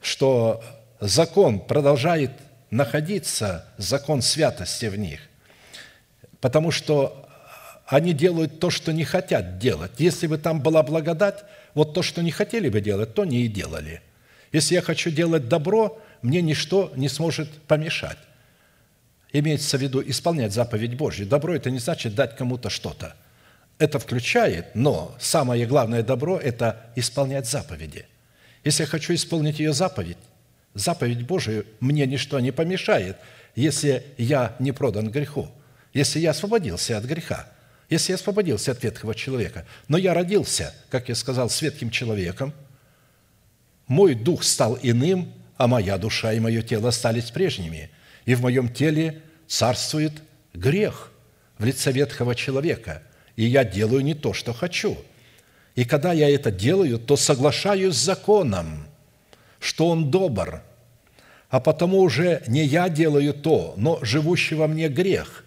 что 0.01 0.63
закон 1.01 1.59
продолжает 1.59 2.31
находиться, 2.71 3.65
закон 3.77 4.21
святости 4.21 4.85
в 4.85 4.97
них, 4.97 5.21
потому 6.41 6.71
что 6.71 7.29
они 7.87 8.13
делают 8.13 8.59
то, 8.59 8.69
что 8.69 8.93
не 8.93 9.03
хотят 9.03 9.57
делать. 9.57 9.93
Если 9.97 10.27
бы 10.27 10.37
там 10.37 10.61
была 10.61 10.83
благодать, 10.83 11.43
вот 11.73 11.93
то, 11.93 12.03
что 12.03 12.21
не 12.21 12.31
хотели 12.31 12.69
бы 12.69 12.81
делать, 12.81 13.13
то 13.13 13.25
не 13.25 13.41
и 13.41 13.47
делали. 13.47 14.01
Если 14.51 14.75
я 14.75 14.81
хочу 14.81 15.09
делать 15.09 15.47
добро, 15.47 15.99
мне 16.21 16.41
ничто 16.41 16.91
не 16.95 17.09
сможет 17.09 17.51
помешать. 17.63 18.17
Имеется 19.31 19.77
в 19.77 19.81
виду 19.81 20.01
исполнять 20.05 20.53
заповедь 20.53 20.95
Божью. 20.95 21.27
Добро– 21.27 21.55
это 21.55 21.69
не 21.69 21.79
значит 21.79 22.15
дать 22.15 22.35
кому-то 22.35 22.69
что-то. 22.69 23.15
Это 23.77 23.99
включает, 23.99 24.75
но 24.75 25.15
самое 25.19 25.65
главное 25.65 26.03
добро– 26.03 26.37
это 26.43 26.91
исполнять 26.95 27.47
заповеди. 27.47 28.05
Если 28.63 28.83
я 28.83 28.87
хочу 28.87 29.13
исполнить 29.13 29.59
ее 29.59 29.73
заповедь, 29.73 30.17
заповедь 30.79 31.25
Божию 31.25 31.65
мне 31.79 32.05
ничто 32.05 32.39
не 32.39 32.51
помешает, 32.51 33.17
если 33.55 34.03
я 34.17 34.55
не 34.59 34.71
продан 34.71 35.09
греху, 35.09 35.49
если 35.93 36.19
я 36.19 36.31
освободился 36.31 36.97
от 36.97 37.05
греха, 37.05 37.47
если 37.89 38.11
я 38.11 38.15
освободился 38.15 38.71
от 38.71 38.83
ветхого 38.83 39.15
человека. 39.15 39.65
Но 39.87 39.97
я 39.97 40.13
родился, 40.13 40.73
как 40.89 41.09
я 41.09 41.15
сказал, 41.15 41.49
светким 41.49 41.89
человеком, 41.89 42.53
мой 43.87 44.13
дух 44.13 44.43
стал 44.43 44.77
иным, 44.81 45.33
а 45.57 45.67
моя 45.67 45.97
душа 45.97 46.33
и 46.33 46.39
мое 46.39 46.61
тело 46.61 46.89
остались 46.89 47.31
прежними– 47.31 47.89
и 48.29 48.35
в 48.35 48.41
моем 48.41 48.69
теле 48.69 49.23
царствует 49.47 50.13
грех 50.53 51.11
в 51.57 51.65
лице 51.65 51.91
ветхого 51.91 52.35
человека, 52.35 53.01
и 53.35 53.43
я 53.43 53.63
делаю 53.63 54.01
не 54.01 54.13
то, 54.13 54.33
что 54.33 54.53
хочу. 54.53 54.99
И 55.73 55.83
когда 55.83 56.13
я 56.13 56.29
это 56.29 56.51
делаю, 56.51 56.99
то 56.99 57.17
соглашаюсь 57.17 57.95
с 57.95 58.05
законом, 58.05 58.85
что 59.59 59.87
он 59.87 60.11
добр, 60.11 60.61
а 61.49 61.59
потому 61.59 61.99
уже 61.99 62.43
не 62.47 62.63
я 62.63 62.89
делаю 62.89 63.33
то, 63.33 63.73
но 63.77 63.99
живущий 64.01 64.55
во 64.55 64.67
мне 64.67 64.87
грех. 64.87 65.45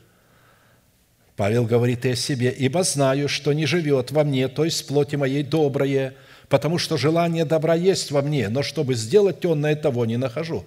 Павел 1.37 1.65
говорит 1.65 2.05
и 2.05 2.11
о 2.11 2.17
себе, 2.17 2.51
«Ибо 2.51 2.83
знаю, 2.83 3.29
что 3.29 3.53
не 3.53 3.67
живет 3.67 4.11
во 4.11 4.25
мне, 4.25 4.49
то 4.49 4.65
есть 4.65 4.87
плоти 4.87 5.17
моей 5.17 5.43
доброе, 5.43 6.15
потому 6.49 6.79
что 6.79 6.97
желание 6.97 7.45
добра 7.45 7.75
есть 7.75 8.11
во 8.11 8.21
мне, 8.21 8.49
но 8.49 8.63
чтобы 8.63 8.95
сделать 8.95 9.41
темное 9.41 9.77
того 9.77 10.05
не 10.05 10.17
нахожу». 10.17 10.67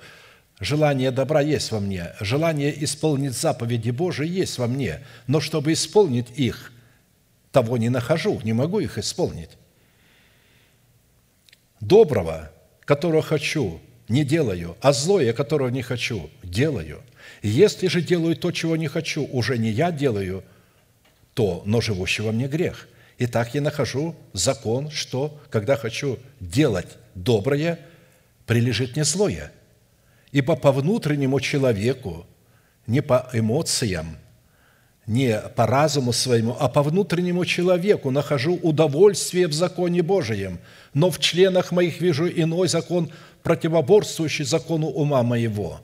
Желание 0.61 1.11
добра 1.11 1.41
есть 1.41 1.71
во 1.71 1.81
мне, 1.81 2.13
желание 2.21 2.83
исполнить 2.85 3.33
заповеди 3.33 3.89
Божии 3.89 4.27
есть 4.27 4.57
во 4.57 4.67
мне, 4.67 5.01
но 5.27 5.41
чтобы 5.41 5.73
исполнить 5.73 6.27
их, 6.35 6.71
того 7.51 7.75
не 7.77 7.89
нахожу, 7.89 8.39
не 8.41 8.53
могу 8.53 8.79
их 8.79 8.97
исполнить. 8.97 9.49
Доброго, 11.81 12.51
которого 12.85 13.21
хочу, 13.21 13.81
не 14.07 14.23
делаю, 14.23 14.77
а 14.81 14.93
злое, 14.93 15.33
которого 15.33 15.69
не 15.69 15.81
хочу, 15.81 16.29
делаю. 16.43 17.01
Если 17.41 17.87
же 17.87 18.01
делаю 18.01 18.35
то, 18.35 18.51
чего 18.51 18.75
не 18.75 18.87
хочу, 18.87 19.25
уже 19.25 19.57
не 19.57 19.69
я 19.69 19.91
делаю 19.91 20.43
то, 21.33 21.63
но 21.65 21.81
живущий 21.81 22.21
во 22.21 22.31
мне 22.31 22.47
грех. 22.47 22.87
И 23.17 23.27
так 23.27 23.53
я 23.55 23.61
нахожу 23.61 24.15
закон, 24.33 24.89
что, 24.91 25.39
когда 25.49 25.75
хочу 25.75 26.19
делать 26.39 26.97
доброе, 27.15 27.79
прилежит 28.45 28.95
мне 28.95 29.03
злое– 29.03 29.51
Ибо 30.35 30.57
по 30.57 30.73
внутреннему 30.73 31.39
человеку, 31.39 32.27
не 32.87 33.01
по 33.01 33.29
эмоциям, 33.31 34.17
не 35.07 35.39
по 35.55 35.67
разуму 35.67 36.13
своему, 36.13 36.55
а 36.59 36.67
по 36.67 36.81
внутреннему 36.81 37.45
человеку 37.45 38.11
нахожу 38.11 38.55
удовольствие 38.55 39.47
в 39.47 39.53
законе 39.53 40.01
Божием, 40.01 40.59
но 40.93 41.11
в 41.11 41.19
членах 41.19 41.71
моих 41.71 42.01
вижу 42.01 42.27
иной 42.27 42.67
закон, 42.67 43.11
противоборствующий 43.43 44.45
закону 44.45 44.87
ума 44.87 45.21
моего. 45.21 45.79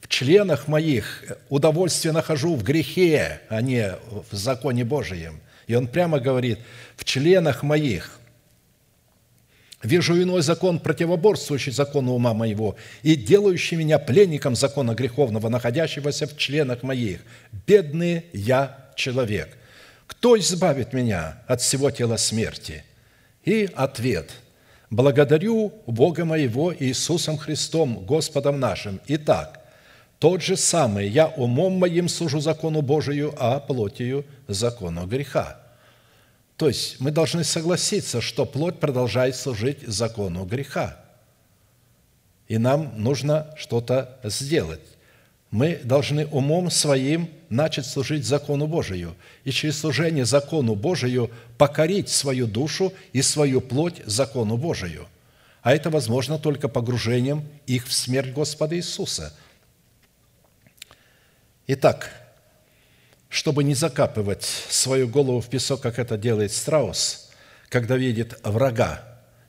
В 0.00 0.08
членах 0.08 0.66
моих 0.66 1.24
удовольствие 1.48 2.12
нахожу 2.12 2.56
в 2.56 2.64
грехе, 2.64 3.40
а 3.48 3.62
не 3.62 3.94
в 4.30 4.34
законе 4.34 4.84
Божием. 4.84 5.40
И 5.68 5.76
он 5.76 5.86
прямо 5.86 6.18
говорит, 6.18 6.58
в 6.96 7.04
членах 7.04 7.62
моих 7.62 8.18
вижу 9.82 10.20
иной 10.20 10.42
закон, 10.42 10.78
противоборствующий 10.78 11.72
закону 11.72 12.12
ума 12.12 12.34
моего, 12.34 12.76
и 13.02 13.16
делающий 13.16 13.76
меня 13.76 13.98
пленником 13.98 14.54
закона 14.54 14.94
греховного, 14.94 15.48
находящегося 15.48 16.26
в 16.26 16.36
членах 16.36 16.82
моих. 16.82 17.20
Бедный 17.66 18.24
я 18.32 18.90
человек. 18.96 19.56
Кто 20.06 20.38
избавит 20.38 20.92
меня 20.92 21.42
от 21.46 21.60
всего 21.60 21.90
тела 21.90 22.16
смерти? 22.16 22.84
И 23.44 23.68
ответ– 23.74 24.30
Благодарю 24.92 25.72
Бога 25.86 26.26
моего 26.26 26.70
Иисусом 26.78 27.38
Христом, 27.38 28.04
Господом 28.04 28.60
нашим. 28.60 29.00
Итак, 29.06 29.62
тот 30.18 30.42
же 30.42 30.54
самый 30.54 31.08
я 31.08 31.28
умом 31.28 31.78
моим 31.78 32.10
сужу 32.10 32.40
закону 32.40 32.82
Божию, 32.82 33.32
а 33.38 33.58
плотью 33.58 34.26
закону 34.48 35.06
греха. 35.06 35.61
То 36.62 36.68
есть 36.68 37.00
мы 37.00 37.10
должны 37.10 37.42
согласиться, 37.42 38.20
что 38.20 38.46
плоть 38.46 38.78
продолжает 38.78 39.34
служить 39.34 39.82
закону 39.82 40.44
греха. 40.44 40.96
И 42.46 42.56
нам 42.56 43.02
нужно 43.02 43.52
что-то 43.56 44.20
сделать. 44.22 44.78
Мы 45.50 45.80
должны 45.82 46.24
умом 46.24 46.70
своим 46.70 47.28
начать 47.48 47.84
служить 47.84 48.24
закону 48.24 48.68
Божию 48.68 49.16
и 49.42 49.50
через 49.50 49.80
служение 49.80 50.24
закону 50.24 50.76
Божию 50.76 51.32
покорить 51.58 52.08
свою 52.08 52.46
душу 52.46 52.92
и 53.12 53.22
свою 53.22 53.60
плоть 53.60 54.00
закону 54.06 54.56
Божию. 54.56 55.08
А 55.62 55.74
это 55.74 55.90
возможно 55.90 56.38
только 56.38 56.68
погружением 56.68 57.42
их 57.66 57.88
в 57.88 57.92
смерть 57.92 58.32
Господа 58.32 58.76
Иисуса. 58.76 59.34
Итак, 61.66 62.21
чтобы 63.32 63.64
не 63.64 63.74
закапывать 63.74 64.44
свою 64.44 65.08
голову 65.08 65.40
в 65.40 65.48
песок, 65.48 65.80
как 65.80 65.98
это 65.98 66.16
делает 66.16 66.52
страус, 66.52 67.30
когда 67.68 67.96
видит 67.96 68.38
врага, 68.44 69.02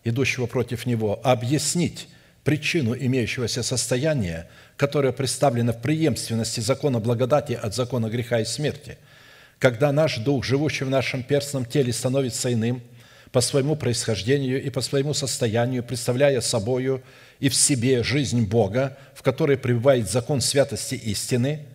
идущего 0.04 0.48
против 0.48 0.88
него, 0.88 1.20
объяснить 1.24 2.08
причину 2.44 2.96
имеющегося 2.96 3.62
состояния– 3.62 4.50
которое 4.78 5.14
представлено 5.14 5.72
в 5.74 5.82
преемственности 5.82 6.60
закона 6.60 7.00
благодати 7.00 7.54
от 7.54 7.76
закона 7.76 8.10
греха 8.10 8.40
и 8.40 8.46
смерти, 8.46 8.98
когда 9.60 9.92
наш 9.92 10.18
дух, 10.18 10.44
живущий 10.44 10.84
в 10.84 10.90
нашем 10.90 11.24
перстном 11.24 11.66
теле, 11.66 11.94
становится 11.94 12.52
иным 12.52 12.82
по 13.32 13.42
своему 13.42 13.76
происхождению 13.76 14.62
и 14.62 14.70
по 14.70 14.82
своему 14.82 15.14
состоянию, 15.14 15.84
представляя 15.84 16.42
собою 16.42 17.02
и 17.40 17.50
в 17.50 17.56
себе 17.56 18.04
жизнь 18.04 18.46
Бога, 18.46 18.98
в 19.16 19.22
которой 19.24 19.58
пребывает 19.58 20.10
закон 20.10 20.42
святости 20.42 20.96
истины, 20.96 21.66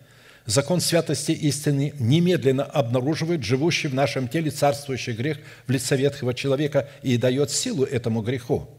закон 0.49 0.81
святости 0.81 1.31
истины 1.31 1.93
немедленно 1.99 2.63
обнаруживает 2.63 3.43
живущий 3.43 3.87
в 3.87 3.93
нашем 3.93 4.27
теле 4.27 4.51
царствующий 4.51 5.13
грех 5.13 5.37
в 5.67 5.71
лице 5.71 5.95
ветхого 5.95 6.33
человека 6.33 6.89
и 7.03 7.17
дает 7.17 7.51
силу 7.51 7.83
этому 7.83 8.21
греху. 8.21 8.69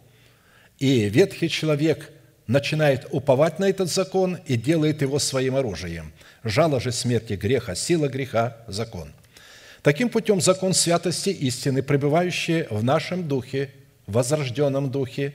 И 0.79 1.09
ветхий 1.09 1.49
человек– 1.49 2.11
начинает 2.51 3.07
уповать 3.13 3.61
на 3.61 3.69
этот 3.69 3.89
закон 3.89 4.37
и 4.45 4.57
делает 4.57 5.03
его 5.03 5.21
своим 5.21 5.55
оружием. 5.55 6.13
Жало 6.43 6.81
же 6.81 6.91
смерти 6.91 7.35
греха, 7.35 7.77
сила 7.77 8.09
греха– 8.09 8.57
закон. 8.67 9.13
Таким 9.83 10.09
путем 10.09 10.41
закон 10.41 10.75
святости 10.75 11.31
истины, 11.31 11.83
пребывающий 11.83 12.67
в 12.69 12.83
нашем 12.83 13.29
духе, 13.29 13.71
возрожденном 14.07 14.91
духе, 14.91 15.35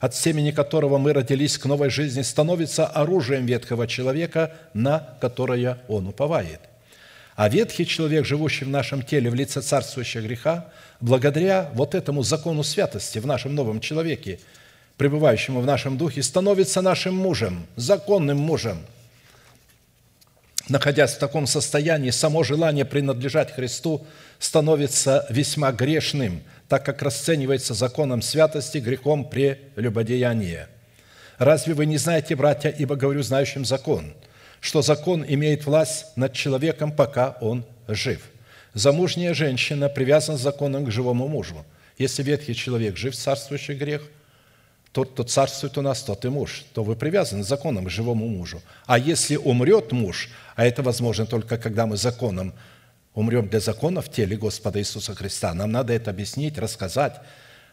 от 0.00 0.14
семени 0.14 0.50
которого 0.50 0.98
мы 0.98 1.12
родились 1.12 1.58
к 1.58 1.64
новой 1.66 1.90
жизни, 1.90 2.22
становится 2.22 2.86
оружием 2.86 3.46
ветхого 3.46 3.86
человека, 3.86 4.52
на 4.74 5.16
которое 5.20 5.78
он 5.88 6.06
уповает. 6.08 6.60
А 7.36 7.48
ветхий 7.48 7.86
человек, 7.86 8.24
живущий 8.24 8.64
в 8.64 8.68
нашем 8.68 9.02
теле 9.02 9.30
в 9.30 9.34
лице 9.34 9.60
царствующего 9.60 10.22
греха, 10.22 10.66
благодаря 11.00 11.70
вот 11.74 11.94
этому 11.94 12.22
закону 12.22 12.62
святости 12.62 13.18
в 13.18 13.26
нашем 13.26 13.54
новом 13.54 13.80
человеке– 13.80 14.40
пребывающему 14.98 15.60
в 15.60 15.66
нашем 15.66 15.96
духе, 15.96 16.22
становится 16.22 16.82
нашим 16.82 17.16
мужем, 17.16 17.66
законным 17.76 18.36
мужем. 18.36 18.78
Находясь 20.68 21.12
в 21.14 21.18
таком 21.18 21.46
состоянии, 21.46 22.10
само 22.10 22.42
желание 22.42 22.84
принадлежать 22.84 23.54
Христу 23.54 24.04
становится 24.38 25.24
весьма 25.30 25.72
грешным, 25.72 26.42
так 26.68 26.84
как 26.84 27.02
расценивается 27.02 27.74
законом 27.74 28.22
святости 28.22 28.78
грехом 28.78 29.28
прелюбодеяния. 29.28 30.68
Разве 31.38 31.74
вы 31.74 31.86
не 31.86 31.96
знаете, 31.96 32.36
братья, 32.36 32.68
ибо 32.68 32.96
говорю 32.96 33.22
знающим 33.22 33.64
закон, 33.64 34.14
что 34.60 34.82
закон 34.82 35.24
имеет 35.26 35.66
власть 35.66 36.16
над 36.16 36.32
человеком, 36.32 36.92
пока 36.92 37.36
он 37.40 37.64
жив? 37.86 38.20
Замужняя 38.74 39.34
женщина 39.34 39.88
привязана 39.88 40.36
законом 40.36 40.84
к 40.84 40.90
живому 40.90 41.26
мужу. 41.28 41.64
Если 41.96 42.22
ветхий 42.22 42.54
человек 42.54 42.96
жив, 42.96 43.16
царствующий 43.16 43.74
грех– 43.74 44.02
тот, 44.92 45.12
кто 45.12 45.22
царствует 45.22 45.76
у 45.78 45.82
нас, 45.82 46.02
тот 46.02 46.24
и 46.24 46.28
муж, 46.28 46.64
то 46.72 46.82
вы 46.82 46.96
привязаны 46.96 47.44
законом 47.44 47.84
к 47.84 47.90
живому 47.90 48.26
мужу. 48.26 48.62
А 48.86 48.98
если 48.98 49.36
умрет 49.36 49.92
муж, 49.92 50.30
а 50.56 50.64
это 50.64 50.82
возможно 50.82 51.26
только 51.26 51.58
когда 51.58 51.86
мы 51.86 51.96
законом 51.96 52.54
умрем 53.18 53.48
для 53.48 53.58
закона 53.58 54.00
в 54.00 54.08
теле 54.08 54.36
Господа 54.36 54.78
Иисуса 54.78 55.12
Христа, 55.12 55.52
нам 55.52 55.72
надо 55.72 55.92
это 55.92 56.10
объяснить, 56.12 56.56
рассказать, 56.56 57.20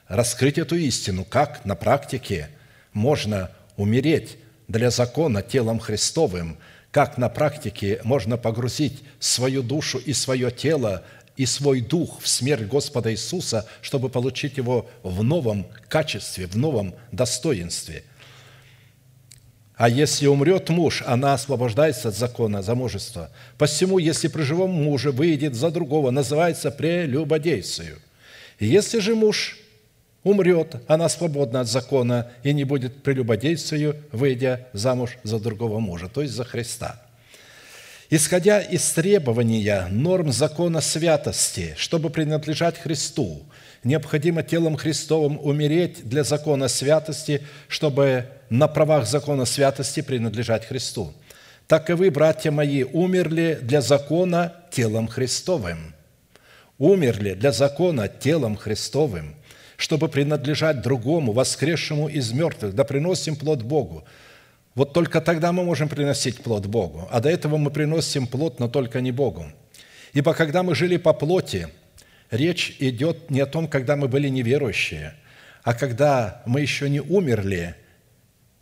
раскрыть 0.08 0.58
эту 0.58 0.76
истину, 0.76 1.24
как 1.24 1.66
на 1.66 1.76
практике 1.76 2.50
можно 2.94 3.52
умереть 3.78 4.38
для 4.68 4.90
закона 4.90 5.44
телом 5.44 5.80
Христовым, 5.80 6.58
как 6.90 7.20
на 7.20 7.30
практике 7.30 8.02
можно 8.04 8.38
погрузить 8.38 9.04
свою 9.20 9.62
душу 9.62 10.00
и 10.00 10.14
свое 10.14 10.50
тело 10.50 11.04
и 11.38 11.46
свой 11.46 11.82
дух 11.82 12.22
в 12.22 12.28
смерть 12.28 12.64
Господа 12.64 13.12
Иисуса, 13.12 13.68
чтобы 13.84 14.10
получить 14.10 14.58
его 14.58 14.90
в 15.04 15.22
новом 15.22 15.68
качестве, 15.90 16.48
в 16.48 16.58
новом 16.58 16.96
достоинстве. 17.12 18.04
А 19.78 19.90
если 19.90 20.28
умрет 20.28 20.70
муж, 20.70 21.04
она 21.06 21.34
освобождается 21.34 22.10
от 22.10 22.16
закона 22.16 22.62
замужества. 22.62 23.30
Посему, 23.58 23.98
если 23.98 24.30
при 24.30 24.44
живом 24.44 24.72
муже 24.72 25.12
выйдет 25.12 25.54
за 25.56 25.70
другого, 25.70 26.12
называется 26.12 26.72
прелюбодействию. 26.72 27.98
Если 28.60 29.00
же 29.00 29.16
муж 29.16 29.58
умрет, 30.24 30.78
она 30.88 31.10
свободна 31.10 31.60
от 31.60 31.68
закона 31.68 32.32
и 32.44 32.54
не 32.54 32.64
будет 32.64 33.04
прелюбодействию, 33.04 33.98
выйдя 34.14 34.68
замуж 34.72 35.18
за 35.24 35.40
другого 35.40 35.80
мужа, 35.80 36.08
то 36.08 36.22
есть 36.22 36.34
за 36.34 36.46
Христа– 36.46 37.02
Исходя 38.10 38.60
из 38.60 38.88
требования 38.92 39.88
норм 39.90 40.32
закона 40.32 40.80
святости, 40.80 41.74
чтобы 41.76 42.12
принадлежать 42.12 42.78
Христу, 42.78 43.44
необходимо 43.86 44.44
телом 44.44 44.76
Христовым 44.76 45.40
умереть 45.42 46.08
для 46.08 46.26
закона 46.26 46.68
святости, 46.68 47.42
чтобы 47.70 48.26
на 48.50 48.68
правах 48.68 49.08
закона 49.08 49.46
святости 49.46 50.02
принадлежать 50.02 50.66
Христу. 50.66 51.14
Так 51.68 51.90
и 51.90 51.94
вы, 51.94 52.12
братья 52.12 52.52
мои, 52.52 52.84
умерли 52.84 53.58
для 53.62 53.80
закона 53.80 54.54
телом 54.72 55.08
Христовым. 55.08 55.96
Умерли 56.78 57.34
для 57.34 57.54
закона 57.54 58.10
телом 58.10 58.58
Христовым, 58.58 59.36
чтобы 59.78 60.10
принадлежать 60.10 60.82
другому, 60.82 61.32
воскресшему 61.32 62.10
из 62.10 62.34
мертвых, 62.34 62.76
да 62.76 62.84
приносим 62.84 63.38
плод 63.38 63.64
Богу– 63.64 64.04
вот 64.76 64.92
только 64.92 65.22
тогда 65.22 65.54
мы 65.54 65.64
можем 65.64 65.88
приносить 65.88 66.44
плод 66.44 66.66
Богу. 66.66 67.08
А 67.10 67.22
до 67.22 67.30
этого 67.30 67.56
мы 67.56 67.72
приносим 67.72 68.28
плод, 68.28 68.60
но 68.60 68.68
только 68.68 69.00
не 69.00 69.14
Богу. 69.14 69.46
Ибо 70.12 70.34
когда 70.34 70.64
мы 70.64 70.76
жили 70.76 70.98
по 70.98 71.14
плоти, 71.14 71.70
речь 72.32 72.76
идет 72.80 73.30
не 73.30 73.42
о 73.42 73.46
том, 73.46 73.68
когда 73.68 73.96
мы 73.96 74.08
были 74.08 74.30
неверующие, 74.30 75.14
а 75.64 75.74
когда 75.74 76.42
мы 76.46 76.62
еще 76.62 76.90
не 76.90 77.02
умерли 77.02 77.76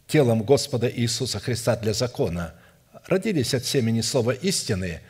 телом 0.08 0.44
Господа 0.44 0.90
Иисуса 0.90 1.40
Христа 1.40 1.76
для 1.76 1.94
закона, 1.94 2.54
родились 3.08 3.54
от 3.54 3.66
семени 3.66 4.02
слова 4.02 4.32
истины, 4.32 5.02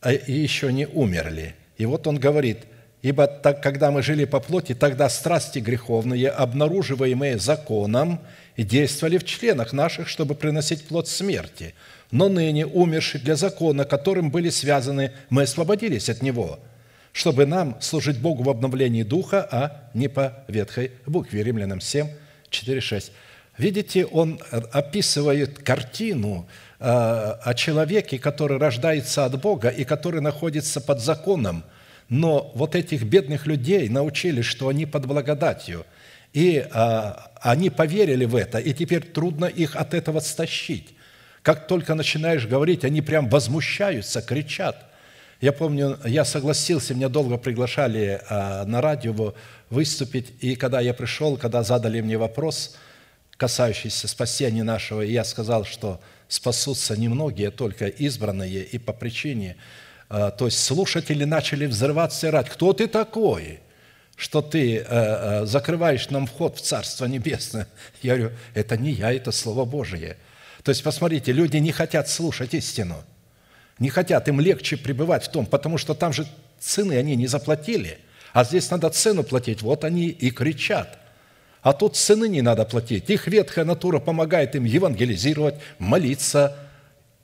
а 0.00 0.12
еще 0.12 0.72
не 0.72 0.86
умерли. 0.86 1.54
И 1.76 1.86
вот 1.86 2.06
он 2.06 2.18
говорит, 2.18 2.58
ибо 3.02 3.26
так, 3.26 3.62
когда 3.62 3.90
мы 3.90 4.02
жили 4.02 4.24
по 4.24 4.40
плоти, 4.40 4.74
тогда 4.74 5.08
страсти 5.08 5.60
греховные, 5.60 6.28
обнаруживаемые 6.28 7.38
законом, 7.38 8.20
действовали 8.56 9.18
в 9.18 9.24
членах 9.24 9.72
наших, 9.72 10.08
чтобы 10.08 10.34
приносить 10.34 10.84
плод 10.84 11.08
смерти. 11.08 11.74
Но 12.10 12.28
ныне, 12.28 12.66
умерший 12.66 13.20
для 13.20 13.36
закона, 13.36 13.84
которым 13.84 14.30
были 14.30 14.50
связаны, 14.50 15.12
мы 15.30 15.42
освободились 15.42 16.08
от 16.08 16.22
него, 16.22 16.58
чтобы 17.12 17.46
нам 17.46 17.80
служить 17.80 18.20
Богу 18.20 18.42
в 18.42 18.50
обновлении 18.50 19.02
духа, 19.02 19.48
а 19.50 19.90
не 19.94 20.08
по 20.08 20.44
ветхой 20.48 20.92
букве. 21.06 21.42
Римлянам 21.42 21.80
7, 21.80 22.08
4, 22.50 22.80
6. 22.80 23.12
Видите, 23.56 24.06
он 24.06 24.40
описывает 24.50 25.58
картину 25.58 26.46
э, 26.78 26.84
о 26.84 27.54
человеке, 27.54 28.18
который 28.18 28.58
рождается 28.58 29.24
от 29.24 29.40
Бога 29.40 29.68
и 29.68 29.84
который 29.84 30.20
находится 30.20 30.80
под 30.80 31.00
законом. 31.00 31.64
Но 32.08 32.52
вот 32.54 32.74
этих 32.74 33.02
бедных 33.02 33.46
людей 33.46 33.88
научили, 33.88 34.42
что 34.42 34.68
они 34.68 34.86
под 34.86 35.06
благодатью– 35.06 35.84
и 36.32 36.66
а, 36.72 37.30
они 37.40 37.70
поверили 37.70 38.24
в 38.24 38.36
это, 38.36 38.58
и 38.58 38.72
теперь 38.72 39.02
трудно 39.02 39.46
их 39.46 39.76
от 39.76 39.94
этого 39.94 40.20
стащить. 40.20 40.94
Как 41.42 41.66
только 41.66 41.94
начинаешь 41.94 42.46
говорить, 42.46 42.84
они 42.84 43.00
прям 43.00 43.28
возмущаются, 43.28 44.20
кричат. 44.20 44.84
Я 45.40 45.52
помню, 45.52 45.98
я 46.04 46.24
согласился, 46.24 46.94
меня 46.94 47.08
долго 47.08 47.38
приглашали 47.38 48.20
а, 48.28 48.64
на 48.64 48.80
радио 48.80 49.34
выступить, 49.70 50.32
и 50.40 50.56
когда 50.56 50.80
я 50.80 50.92
пришел, 50.92 51.36
когда 51.36 51.62
задали 51.62 52.00
мне 52.00 52.18
вопрос, 52.18 52.76
касающийся 53.36 54.08
спасения 54.08 54.64
нашего, 54.64 55.00
я 55.00 55.22
сказал, 55.22 55.64
что 55.64 56.00
спасутся 56.26 56.98
немногие, 56.98 57.52
только 57.52 57.86
избранные, 57.86 58.64
и 58.64 58.78
по 58.78 58.92
причине, 58.92 59.56
а, 60.08 60.32
то 60.32 60.46
есть 60.46 60.60
слушатели 60.60 61.22
начали 61.22 61.66
взрываться 61.66 62.26
и 62.26 62.30
рать, 62.30 62.48
кто 62.50 62.72
ты 62.72 62.88
такой, 62.88 63.60
что 64.16 64.42
ты 64.42 64.78
а, 64.80 65.44
закрываешь 65.44 66.10
нам 66.10 66.26
вход 66.26 66.56
в 66.56 66.62
Царство 66.62 67.06
Небесное? 67.06 67.68
Я 68.02 68.16
говорю, 68.16 68.34
это 68.54 68.76
не 68.76 68.90
я, 68.90 69.12
это 69.12 69.30
Слово 69.30 69.64
Божие. 69.64 70.16
То 70.64 70.70
есть, 70.70 70.82
посмотрите, 70.82 71.30
люди 71.30 71.58
не 71.58 71.70
хотят 71.70 72.08
слушать 72.08 72.54
истину– 72.54 73.04
не 73.78 73.90
хотят, 73.90 74.28
им 74.28 74.40
легче 74.40 74.76
пребывать 74.76 75.24
в 75.24 75.30
том, 75.30 75.46
потому 75.46 75.78
что 75.78 75.94
там 75.94 76.12
же 76.12 76.26
цены 76.58 76.94
они 76.94 77.16
не 77.16 77.26
заплатили, 77.26 77.98
а 78.32 78.44
здесь 78.44 78.70
надо 78.70 78.90
цену 78.90 79.22
платить, 79.22 79.62
вот 79.62 79.84
они 79.84 80.08
и 80.08 80.30
кричат. 80.30 80.98
А 81.62 81.72
тут 81.72 81.96
цены 81.96 82.28
не 82.28 82.42
надо 82.42 82.64
платить. 82.64 83.10
Их 83.10 83.26
ветхая 83.26 83.64
натура 83.64 83.98
помогает 83.98 84.54
им 84.54 84.64
евангелизировать, 84.64 85.56
молиться, 85.78 86.56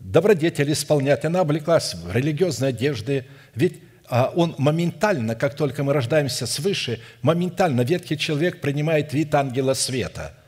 добродетель 0.01 0.73
исполнять. 0.73 1.25
Она 1.25 1.41
облеклась 1.41 1.95
в 1.95 2.13
религиозные 2.13 2.71
одежды. 2.71 3.27
Ведь 3.55 3.81
а 4.07 4.33
он 4.35 4.55
моментально, 4.59 5.35
как 5.35 5.55
только 5.55 5.83
мы 5.83 5.93
рождаемся 5.93 6.47
свыше, 6.47 7.01
моментально 7.23 7.83
ветхий 7.83 8.19
человек 8.19 8.61
принимает 8.61 9.15
вид 9.15 9.35
ангела 9.35 9.75
света– 9.75 10.35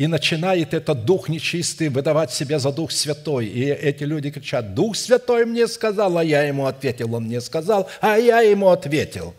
и 0.00 0.06
начинает 0.06 0.72
этот 0.72 1.04
дух 1.04 1.28
нечистый 1.28 1.90
выдавать 1.90 2.32
себя 2.32 2.58
за 2.58 2.72
Дух 2.72 2.90
Святой. 2.90 3.44
И 3.44 3.66
эти 3.66 4.02
люди 4.04 4.30
кричат, 4.30 4.72
Дух 4.72 4.96
Святой 4.96 5.44
мне 5.44 5.68
сказал, 5.68 6.16
а 6.16 6.24
я 6.24 6.42
ему 6.42 6.64
ответил, 6.64 7.14
он 7.14 7.24
мне 7.24 7.38
сказал, 7.42 7.86
а 8.00 8.16
я 8.16 8.40
ему 8.40 8.70
ответил. 8.70 9.34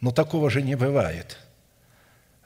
Но 0.00 0.12
такого 0.12 0.50
же 0.50 0.62
не 0.62 0.76
бывает. 0.76 1.36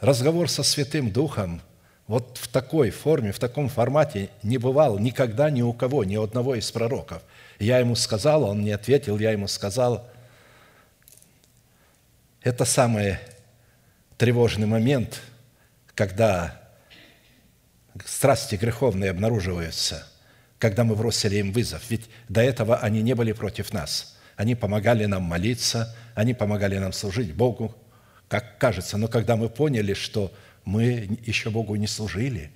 Разговор 0.01 0.49
со 0.49 0.63
Святым 0.63 1.11
Духом 1.11 1.61
вот 2.07 2.39
в 2.41 2.49
такой 2.49 2.89
форме, 2.89 3.33
в 3.33 3.39
таком 3.39 3.69
формате 3.69 4.31
не 4.43 4.57
бывал 4.57 4.99
никогда 4.99 5.51
ни 5.51 5.61
у 5.61 5.75
кого, 5.75 6.05
ни 6.05 6.17
у 6.17 6.23
одного 6.23 6.55
из 6.55 6.71
пророков. 6.71 7.21
Я 7.59 7.81
ему 7.81 7.97
сказал, 7.97 8.45
он 8.45 8.63
мне 8.63 8.75
ответил, 8.75 9.19
я 9.19 9.33
ему 9.33 9.47
сказал. 9.47 10.09
Это 12.43 12.65
самый 12.65 13.19
тревожный 14.17 14.67
момент, 14.67 15.21
когда 15.95 16.64
страсти 18.05 18.57
греховные 18.57 19.11
обнаруживаются, 19.11 20.07
когда 20.59 20.85
мы 20.85 20.97
бросили 20.97 21.37
им 21.37 21.53
вызов. 21.53 21.83
Ведь 21.91 22.09
до 22.29 22.41
этого 22.41 22.77
они 22.79 23.03
не 23.03 23.15
были 23.15 23.33
против 23.33 23.73
нас. 23.73 24.17
Они 24.37 24.55
помогали 24.55 25.05
нам 25.07 25.23
молиться, 25.23 25.95
они 26.15 26.35
помогали 26.35 26.79
нам 26.79 26.93
служить 26.93 27.35
Богу, 27.35 27.75
как 28.29 28.59
кажется. 28.59 28.97
Но 28.97 29.07
когда 29.09 29.37
мы 29.37 29.49
поняли, 29.49 29.95
что 29.95 30.33
мы 30.65 31.19
еще 31.25 31.51
Богу 31.51 31.77
не 31.77 31.87
служили, 31.87 32.51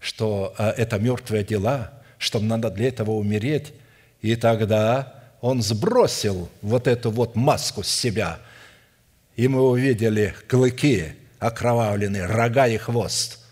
что 0.00 0.54
а, 0.58 0.70
это 0.70 0.98
мертвые 0.98 1.44
дела, 1.44 1.92
что 2.18 2.40
надо 2.40 2.70
для 2.70 2.88
этого 2.88 3.12
умереть, 3.12 3.74
и 4.22 4.34
тогда 4.34 5.14
он 5.40 5.62
сбросил 5.62 6.48
вот 6.62 6.88
эту 6.88 7.12
вот 7.12 7.36
маску 7.36 7.84
с 7.84 7.88
себя, 7.88 8.40
и 9.36 9.46
мы 9.46 9.62
увидели 9.62 10.34
клыки 10.48 11.12
окровавленные, 11.38 12.26
рога 12.26 12.66
и 12.66 12.76
хвост– 12.76 13.38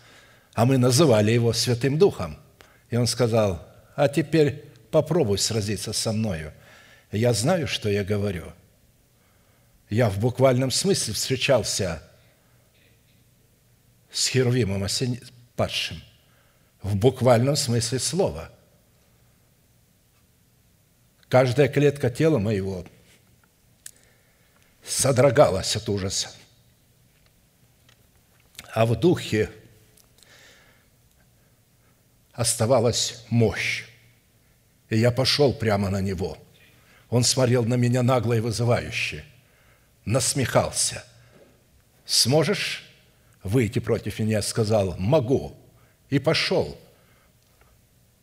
а 0.57 0.65
мы 0.65 0.79
называли 0.79 1.29
его 1.29 1.53
Святым 1.53 1.99
Духом. 1.99 2.35
И 2.89 2.97
он 2.97 3.05
сказал, 3.05 3.63
а 3.95 4.07
теперь 4.07 4.65
попробуй 4.89 5.37
сразиться 5.37 5.93
со 5.93 6.11
мною. 6.11 6.51
Я 7.11 7.33
знаю, 7.33 7.67
что 7.67 7.89
я 7.89 8.03
говорю. 8.03 8.51
Я 9.87 10.09
в 10.09 10.17
буквальном 10.17 10.71
смысле 10.71 11.13
встречался 11.13 12.01
с 14.11 14.29
Херувимом 14.29 14.83
падшим. 15.55 16.01
В 16.81 16.95
буквальном 16.95 17.55
смысле 17.55 17.99
слова. 17.99 18.49
Каждая 21.29 21.67
клетка 21.67 22.09
тела 22.09 22.39
моего 22.39 22.83
содрогалась 24.83 25.75
от 25.75 25.87
ужаса. 25.87 26.31
А 28.73 28.87
в 28.87 28.99
духе 28.99 29.51
оставалась 32.37 33.25
мощь. 33.29 33.83
И 34.89 34.97
я 34.97 35.11
пошел 35.11 35.53
прямо 35.53 35.89
на 35.89 35.99
него. 35.99 36.37
Он 37.09 37.23
смотрел 37.23 37.65
на 37.65 37.73
меня 37.73 38.03
нагло 38.03 38.33
и 38.33 38.39
вызывающе, 38.39 39.25
насмехался. 40.05 41.03
«Сможешь 42.05 42.85
выйти 43.43 43.79
против 43.79 44.19
меня?» 44.19 44.41
Сказал, 44.41 44.95
«Могу». 44.97 45.57
И 46.09 46.19
пошел. 46.19 46.79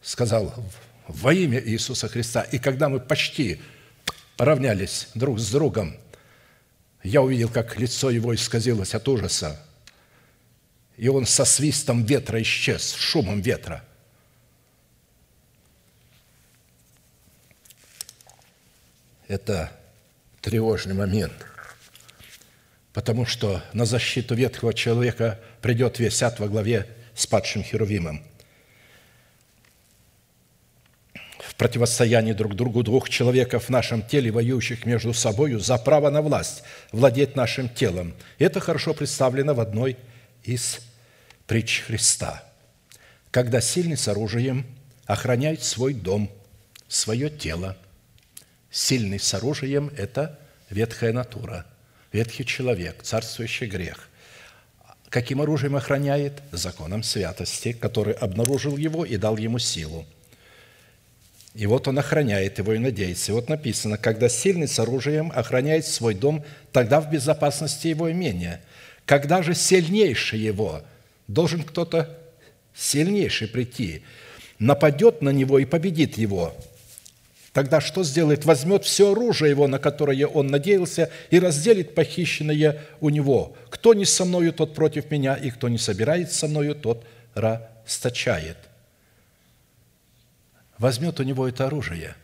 Сказал, 0.01 0.55
во 1.07 1.35
имя 1.35 1.61
Иисуса 1.61 2.09
Христа. 2.09 2.43
И 2.43 2.59
когда 2.59 2.89
мы 2.89 3.01
почти 3.01 3.61
поравнялись 4.39 5.09
друг 5.15 5.39
с 5.39 5.51
другом, 5.51 5.97
я 7.03 7.21
увидел, 7.21 7.51
как 7.51 7.79
лицо 7.79 8.09
его 8.09 8.35
исказилось 8.35 8.95
от 8.95 9.07
ужаса. 9.09 9.61
И 10.97 11.09
он 11.09 11.27
со 11.27 11.45
свистом 11.45 12.05
ветра 12.05 12.41
исчез, 12.41 12.95
шумом 12.95 13.41
ветра– 13.43 13.85
это 19.29 19.73
тревожный 20.41 20.95
момент, 20.95 21.33
потому 22.93 23.27
что 23.27 23.63
на 23.73 23.85
защиту 23.85 24.35
ветхого 24.35 24.75
человека 24.75 25.41
придет 25.63 25.99
весь 25.99 26.23
ад 26.23 26.39
во 26.39 26.49
главе 26.49 26.87
с 27.15 27.27
падшим 27.27 27.63
Херувимом. 27.63 28.23
В 31.39 31.57
противостоянии 31.57 32.33
друг 32.33 32.57
другу 32.57 32.83
двух 32.83 33.09
человеков 33.09 33.67
в 33.67 33.71
нашем 33.71 34.03
теле, 34.03 34.33
воюющих 34.33 34.87
между 34.87 35.15
собой 35.15 35.53
за 35.55 35.79
право 35.79 36.11
на 36.11 36.21
власть, 36.21 36.65
владеть 36.91 37.37
нашим 37.37 37.69
телом. 37.69 38.15
Это 38.39 38.59
хорошо 38.59 38.93
представлено 38.93 39.55
в 39.55 39.61
одной 39.61 39.97
из 40.43 40.81
притч 41.47 41.83
Христа. 41.87 42.43
Когда 43.31 43.61
сильный 43.61 43.97
с 43.97 44.09
оружием 44.09 44.67
охраняет 45.07 45.63
свой 45.63 45.95
дом, 45.95 46.29
свое 46.89 47.31
тело– 47.31 47.77
Сильный 48.75 49.21
с 49.21 49.33
оружием– 49.33 49.93
это 49.97 50.37
ветхая 50.69 51.13
натура, 51.13 51.65
ветхий 52.11 52.45
человек, 52.45 53.05
царствующий 53.05 53.69
грех. 53.69 54.09
Каким 55.11 55.41
оружием 55.41 55.77
охраняет? 55.77 56.43
Законом 56.51 57.05
святости, 57.05 57.73
который 57.73 58.15
обнаружил 58.15 58.77
его 58.77 59.05
и 59.05 59.17
дал 59.17 59.37
ему 59.37 59.61
силу. 59.61 60.05
И 61.55 61.67
вот 61.67 61.87
он 61.87 62.01
охраняет 62.01 62.59
его 62.59 62.73
и 62.73 62.79
надеется. 62.79 63.31
И 63.31 63.35
вот 63.37 63.49
написано, 63.49 63.97
когда 63.97 64.29
сильный 64.29 64.67
с 64.67 64.81
оружием 64.81 65.31
охраняет 65.33 65.87
свой 65.87 66.17
дом, 66.17 66.45
тогда 66.73 67.01
в 67.01 67.09
безопасности 67.09 67.87
его 67.87 68.11
имения. 68.11 68.61
Когда 69.07 69.45
же 69.45 69.55
сильнейший 69.55 70.41
его, 70.41 70.83
должен 71.29 71.63
кто-то 71.63 72.19
сильнейший 72.75 73.47
прийти, 73.47 74.03
нападет 74.59 75.23
на 75.23 75.31
него 75.31 75.61
и 75.61 75.65
победит 75.65 76.19
его– 76.19 76.57
Тогда 77.55 77.81
что 77.81 78.03
сделает? 78.03 78.45
Возьмет 78.45 78.85
все 78.85 79.13
оружие 79.13 79.51
его, 79.51 79.69
на 79.69 79.79
которое 79.79 80.27
он 80.27 80.49
надеялся, 80.49 81.09
и 81.31 81.39
разделит 81.39 81.95
похищенное 81.95 82.81
у 83.01 83.11
него. 83.11 83.57
Кто 83.71 83.95
не 83.95 84.05
со 84.05 84.25
мною, 84.25 84.53
тот 84.53 84.75
против 84.75 85.09
меня, 85.13 85.37
и 85.37 85.53
кто 85.53 85.69
не 85.69 85.79
собирает 85.79 86.33
со 86.33 86.49
мною, 86.49 86.75
тот 86.75 87.07
расточает. 87.35 88.57
Возьмет 90.79 91.21
у 91.21 91.23
него 91.23 91.47
это 91.47 91.69
оружие. 91.69 92.17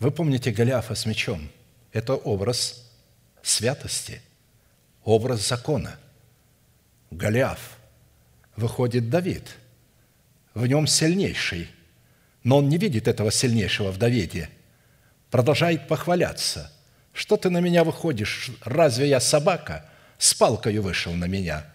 Вы 0.00 0.10
помните 0.10 0.50
Голиафа 0.50 0.96
с 0.96 1.06
мечом? 1.06 1.48
Это 1.92 2.14
образ 2.14 2.90
святости, 3.40 4.20
образ 5.04 5.46
закона. 5.46 5.94
Голиаф. 7.12 7.78
Выходит 8.56 9.10
Давид. 9.10 9.54
В 10.54 10.66
нем 10.66 10.88
сильнейший– 10.88 11.70
но 12.44 12.58
он 12.58 12.68
не 12.68 12.76
видит 12.78 13.08
этого 13.08 13.32
сильнейшего 13.32 13.90
в 13.90 13.98
Давиде. 13.98 14.50
Продолжает 15.30 15.88
похваляться. 15.88 16.70
«Что 17.12 17.36
ты 17.36 17.48
на 17.48 17.58
меня 17.58 17.84
выходишь? 17.84 18.50
Разве 18.64 19.08
я 19.08 19.18
собака? 19.18 19.88
С 20.18 20.34
палкою 20.34 20.82
вышел 20.82 21.12
на 21.12 21.24
меня». 21.24 21.66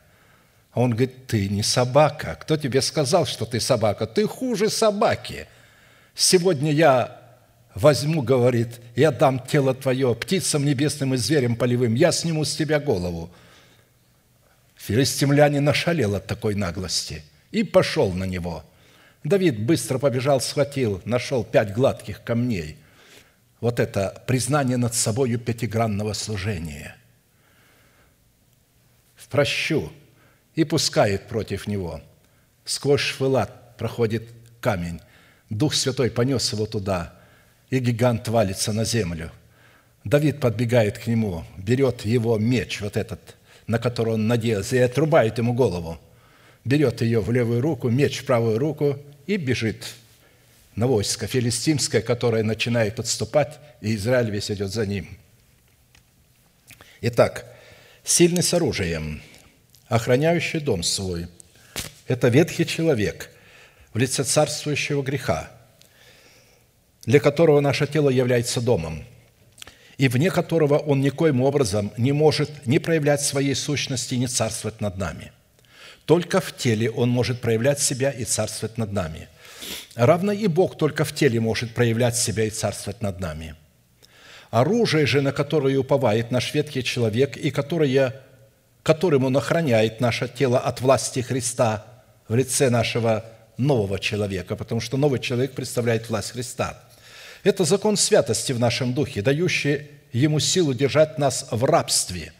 А 0.71 0.81
он 0.81 0.91
говорит, 0.91 1.25
ты 1.25 1.49
не 1.49 1.63
собака. 1.63 2.37
Кто 2.39 2.55
тебе 2.55 2.81
сказал, 2.81 3.25
что 3.25 3.45
ты 3.45 3.59
собака? 3.59 4.05
Ты 4.05 4.27
хуже 4.27 4.69
собаки. 4.69 5.47
Сегодня 6.13 6.71
я 6.71 7.19
возьму, 7.73 8.21
говорит, 8.21 8.79
я 8.95 9.11
дам 9.11 9.39
тело 9.39 9.73
твое 9.73 10.13
птицам 10.13 10.63
небесным 10.63 11.15
и 11.15 11.17
зверям 11.17 11.55
полевым, 11.55 11.95
я 11.95 12.11
сниму 12.11 12.45
с 12.45 12.55
тебя 12.55 12.79
голову. 12.79 13.31
Филистимлянин 14.75 15.63
нашалел 15.63 16.15
от 16.15 16.27
такой 16.27 16.53
наглости 16.53 17.23
и 17.51 17.63
пошел 17.63 18.11
на 18.11 18.25
него– 18.25 18.63
Давид 19.23 19.59
быстро 19.59 19.97
побежал, 19.99 20.39
схватил, 20.39 21.01
нашел 21.03 21.43
пять 21.43 21.73
гладких 21.73 22.23
камней, 22.23 22.77
вот 23.59 23.79
это 23.79 24.23
признание 24.25 24.77
над 24.77 24.93
собою 24.93 25.37
пятигранного 25.37 26.13
служения. 26.13 26.95
В 29.15 29.27
прощу 29.27 29.91
и 30.55 30.63
пускает 30.63 31.27
против 31.27 31.67
него. 31.67 32.01
Сквозь 32.63 33.01
швылат 33.01 33.77
проходит 33.77 34.29
камень. 34.61 35.01
Дух 35.49 35.73
Святой 35.73 36.09
понес 36.09 36.53
его 36.53 36.65
туда, 36.65 37.13
и 37.69 37.79
гигант 37.79 38.27
валится 38.29 38.71
на 38.71 38.85
землю. 38.85 39.31
Давид 40.05 40.39
подбегает 40.39 40.97
к 40.97 41.07
нему, 41.07 41.43
берет 41.57 42.05
его 42.05 42.37
меч, 42.37 42.79
вот 42.79 42.95
этот, 42.95 43.35
на 43.67 43.77
который 43.77 44.13
он 44.13 44.27
надеялся, 44.27 44.77
и 44.77 44.79
отрубает 44.79 45.37
ему 45.37 45.53
голову. 45.53 45.99
Берет 46.63 47.01
ее 47.01 47.19
в 47.19 47.31
левую 47.31 47.61
руку, 47.61 47.89
меч 47.89 48.19
в 48.19 48.25
правую 48.25 48.57
руку 48.57 48.97
и 49.29 49.37
бежит 49.37 49.85
на 50.75 50.87
войско 50.87 51.27
филистимское, 51.27 52.01
которое 52.01 52.41
начинает 52.41 52.99
отступать, 52.99 53.59
и 53.79 53.93
Израиль 53.93 54.31
весь 54.31 54.49
идет 54.49 54.73
за 54.73 54.87
ним. 54.87 55.07
Итак, 57.01 57.45
сильный 58.03 58.41
с 58.41 58.55
оружием, 58.55 59.21
охраняющий 59.87 60.59
дом 60.59 60.81
свой– 60.81 61.27
это 62.07 62.29
ветхий 62.29 62.65
человек 62.65 63.29
в 63.93 63.99
лице 63.99 64.23
царствующего 64.23 65.03
греха, 65.03 65.51
для 67.05 67.19
которого 67.19 67.59
наше 67.59 67.85
тело 67.85 68.09
является 68.09 68.61
домом, 68.61 69.05
и 69.99 70.07
вне 70.07 70.31
которого 70.31 70.79
он 70.79 71.01
никоим 71.01 71.41
образом 71.41 71.91
не 71.97 72.13
может 72.13 72.65
не 72.65 72.79
проявлять 72.79 73.21
своей 73.21 73.53
сущности, 73.53 74.15
не 74.15 74.25
царствовать 74.25 74.81
над 74.81 74.97
нами. 74.97 75.31
Только 76.09 76.41
в 76.41 76.57
теле 76.57 76.89
он 76.91 77.09
может 77.09 77.39
проявлять 77.39 77.79
себя 77.79 78.09
и 78.09 78.25
царствовать 78.25 78.77
над 78.77 78.91
нами– 78.91 79.29
Равно 79.95 80.31
и 80.31 80.47
Бог 80.47 80.77
только 80.77 81.03
в 81.03 81.13
теле 81.13 81.39
может 81.39 81.73
проявлять 81.73 82.15
себя 82.15 82.45
и 82.45 82.49
царствовать 82.49 83.01
над 83.01 83.19
нами. 83.19 83.55
Оружие 84.49 85.05
же, 85.05 85.21
на 85.21 85.31
которое 85.31 85.77
уповает 85.77 86.31
наш 86.31 86.53
ветхий 86.53 86.83
человек 86.83 87.37
и 87.37 87.51
которое, 87.51 88.15
которым 88.81 89.25
он 89.25 89.37
охраняет 89.37 89.99
наше 89.99 90.27
тело 90.27 90.57
от 90.57 90.81
власти 90.81 91.19
Христа 91.19 91.85
в 92.27 92.35
лице 92.35 92.69
нашего 92.69 93.25
нового 93.57 93.99
человека, 93.99 94.55
потому 94.55 94.81
что 94.81 94.97
новый 94.97 95.19
человек 95.19 95.51
представляет 95.51 96.09
власть 96.09 96.31
Христа. 96.31 96.81
Это 97.43 97.63
закон 97.63 97.97
святости 97.97 98.53
в 98.53 98.59
нашем 98.59 98.93
духе, 98.93 99.21
дающий 99.21 99.87
ему 100.11 100.39
силу 100.39 100.73
держать 100.73 101.19
нас 101.19 101.47
в 101.51 101.63
рабстве, 101.63 102.33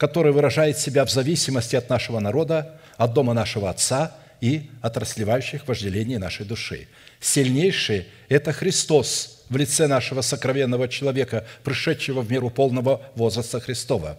который 0.00 0.32
выражает 0.32 0.78
себя 0.78 1.04
в 1.04 1.10
зависимости 1.10 1.76
от 1.76 1.90
нашего 1.90 2.20
народа, 2.20 2.80
от 2.96 3.12
дома 3.12 3.34
нашего 3.34 3.68
Отца– 3.68 4.16
и 4.40 4.70
от 4.80 4.96
расливающих 4.96 5.68
вожделений 5.68 6.16
нашей 6.16 6.46
души. 6.46 6.88
Сильнейший– 7.20 8.06
это 8.30 8.52
Христос 8.52 9.42
в 9.50 9.56
лице 9.58 9.86
нашего 9.86 10.22
сокровенного 10.22 10.88
человека, 10.88 11.46
пришедшего 11.62 12.22
в 12.22 12.30
миру 12.30 12.48
полного 12.48 13.02
возраста 13.14 13.60
Христова. 13.60 14.18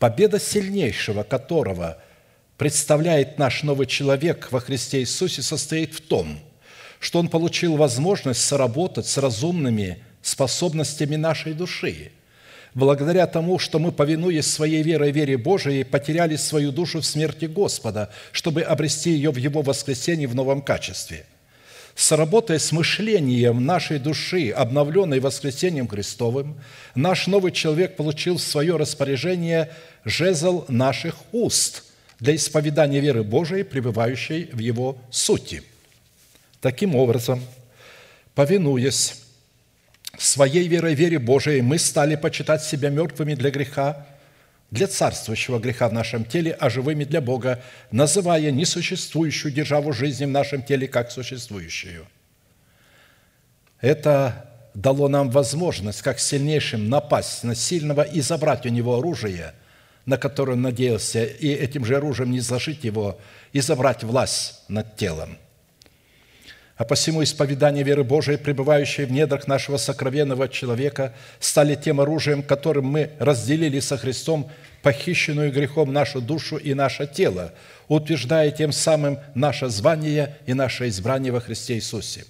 Победа 0.00 0.40
сильнейшего, 0.40 1.22
которого 1.22 1.98
представляет 2.56 3.38
наш 3.38 3.62
новый 3.62 3.86
человек 3.86 4.48
во 4.50 4.58
Христе 4.58 4.98
Иисусе, 4.98 5.42
состоит 5.42 5.94
в 5.94 6.00
том, 6.00 6.40
что 6.98 7.20
он 7.20 7.28
получил 7.28 7.76
возможность 7.76 8.44
соработать 8.44 9.06
с 9.06 9.16
разумными 9.18 10.02
способностями 10.22 11.14
нашей 11.14 11.52
души– 11.52 12.10
благодаря 12.74 13.26
тому, 13.26 13.58
что 13.58 13.78
мы, 13.78 13.92
повинуясь 13.92 14.46
своей 14.46 14.82
верой, 14.82 15.12
вере 15.12 15.36
Божией, 15.36 15.84
потеряли 15.84 16.36
свою 16.36 16.72
душу 16.72 17.00
в 17.00 17.06
смерти 17.06 17.46
Господа, 17.46 18.10
чтобы 18.32 18.62
обрести 18.62 19.10
ее 19.10 19.30
в 19.30 19.36
Его 19.36 19.62
воскресении 19.62 20.26
в 20.26 20.34
новом 20.34 20.62
качестве. 20.62 21.26
Сработая 21.94 22.58
с 22.58 22.72
мышлением 22.72 23.64
нашей 23.66 23.98
души, 23.98 24.50
обновленной 24.50 25.20
воскресением 25.20 25.88
Христовым, 25.88 26.58
наш 26.94 27.26
новый 27.26 27.52
человек 27.52 27.96
получил 27.96 28.38
в 28.38 28.42
свое 28.42 28.76
распоряжение 28.76 29.70
жезл 30.04 30.64
наших 30.68 31.16
уст 31.32 31.84
для 32.18 32.36
исповедания 32.36 33.00
веры 33.00 33.22
Божией, 33.22 33.64
пребывающей 33.64 34.48
в 34.52 34.58
Его 34.60 34.98
сути. 35.10 35.62
Таким 36.60 36.94
образом, 36.94 37.42
повинуясь 38.34 39.19
своей 40.26 40.68
верой, 40.68 40.94
вере 40.94 41.18
Божией 41.18 41.62
мы 41.62 41.78
стали 41.78 42.14
почитать 42.14 42.62
себя 42.62 42.90
мертвыми 42.90 43.34
для 43.34 43.50
греха, 43.50 44.06
для 44.70 44.86
царствующего 44.86 45.58
греха 45.58 45.88
в 45.88 45.92
нашем 45.92 46.24
теле, 46.24 46.56
а 46.60 46.68
живыми 46.70 47.04
для 47.04 47.20
Бога, 47.20 47.62
называя 47.90 48.50
несуществующую 48.50 49.52
державу 49.52 49.92
жизни 49.92 50.26
в 50.26 50.28
нашем 50.28 50.62
теле 50.62 50.86
как 50.86 51.10
существующую. 51.10 52.06
Это 53.80 54.50
дало 54.74 55.08
нам 55.08 55.30
возможность, 55.30 56.02
как 56.02 56.20
сильнейшим, 56.20 56.88
напасть 56.88 57.42
на 57.42 57.54
сильного 57.54 58.02
и 58.02 58.20
забрать 58.20 58.66
у 58.66 58.68
него 58.68 58.98
оружие, 58.98 59.54
на 60.04 60.18
которое 60.18 60.52
он 60.52 60.62
надеялся, 60.62 61.24
и 61.24 61.48
этим 61.48 61.84
же 61.84 61.96
оружием 61.96 62.30
не 62.30 62.40
зашить 62.40 62.84
его, 62.84 63.18
и 63.52 63.60
забрать 63.60 64.04
власть 64.04 64.60
над 64.68 64.96
телом– 64.96 65.38
а 66.80 66.84
посему 66.84 67.22
исповедание 67.22 67.84
веры 67.84 68.04
Божией, 68.04 68.38
пребывающей 68.38 69.04
в 69.04 69.12
недрах 69.12 69.46
нашего 69.46 69.76
сокровенного 69.76 70.48
человека, 70.48 71.12
стали 71.38 71.74
тем 71.74 72.00
оружием, 72.00 72.42
которым 72.42 72.86
мы 72.86 73.10
разделили 73.18 73.80
со 73.80 73.98
Христом 73.98 74.50
похищенную 74.80 75.52
грехом 75.52 75.92
нашу 75.92 76.22
душу 76.22 76.56
и 76.56 76.72
наше 76.72 77.06
тело, 77.06 77.52
утверждая 77.88 78.50
тем 78.50 78.72
самым 78.72 79.18
наше 79.34 79.68
звание 79.68 80.38
и 80.46 80.54
наше 80.54 80.88
избрание 80.88 81.32
во 81.32 81.40
Христе 81.40 81.74
Иисусе. 81.74 82.24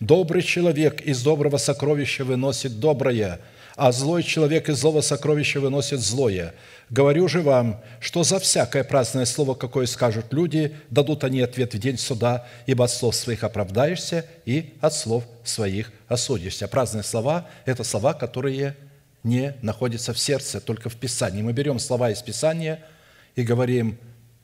Добрый 0.00 0.40
человек 0.40 1.02
из 1.02 1.22
доброго 1.22 1.58
сокровища 1.58 2.24
выносит 2.24 2.80
доброе– 2.80 3.38
а 3.80 3.92
злой 3.92 4.22
человек 4.22 4.68
из 4.68 4.76
злого 4.76 5.00
сокровища 5.00 5.58
выносит 5.58 6.00
злое. 6.00 6.52
Говорю 6.90 7.28
же 7.28 7.40
вам, 7.40 7.80
что 8.00 8.24
за 8.24 8.40
всякое 8.40 8.82
праздное 8.82 9.24
слово, 9.24 9.54
какое 9.54 9.86
скажут 9.86 10.32
люди, 10.32 10.76
дадут 10.90 11.22
они 11.22 11.40
ответ 11.40 11.72
в 11.72 11.78
день 11.78 11.96
суда, 11.96 12.48
ибо 12.66 12.84
от 12.84 12.90
слов 12.90 13.14
своих 13.14 13.44
оправдаешься 13.44 14.26
и 14.44 14.74
от 14.80 14.92
слов 14.92 15.24
своих 15.44 15.92
осудишься». 16.08 16.66
Праздные 16.66 17.04
слова– 17.04 17.48
это 17.64 17.84
слова, 17.84 18.12
которые 18.12 18.76
не 19.22 19.54
находятся 19.62 20.12
в 20.12 20.18
сердце, 20.18 20.60
только 20.60 20.88
в 20.90 20.96
Писании. 20.96 21.42
Мы 21.42 21.52
берем 21.52 21.78
слова 21.78 22.10
из 22.10 22.22
Писания 22.22 22.80
и 23.36 23.42
говорим, 23.42 23.96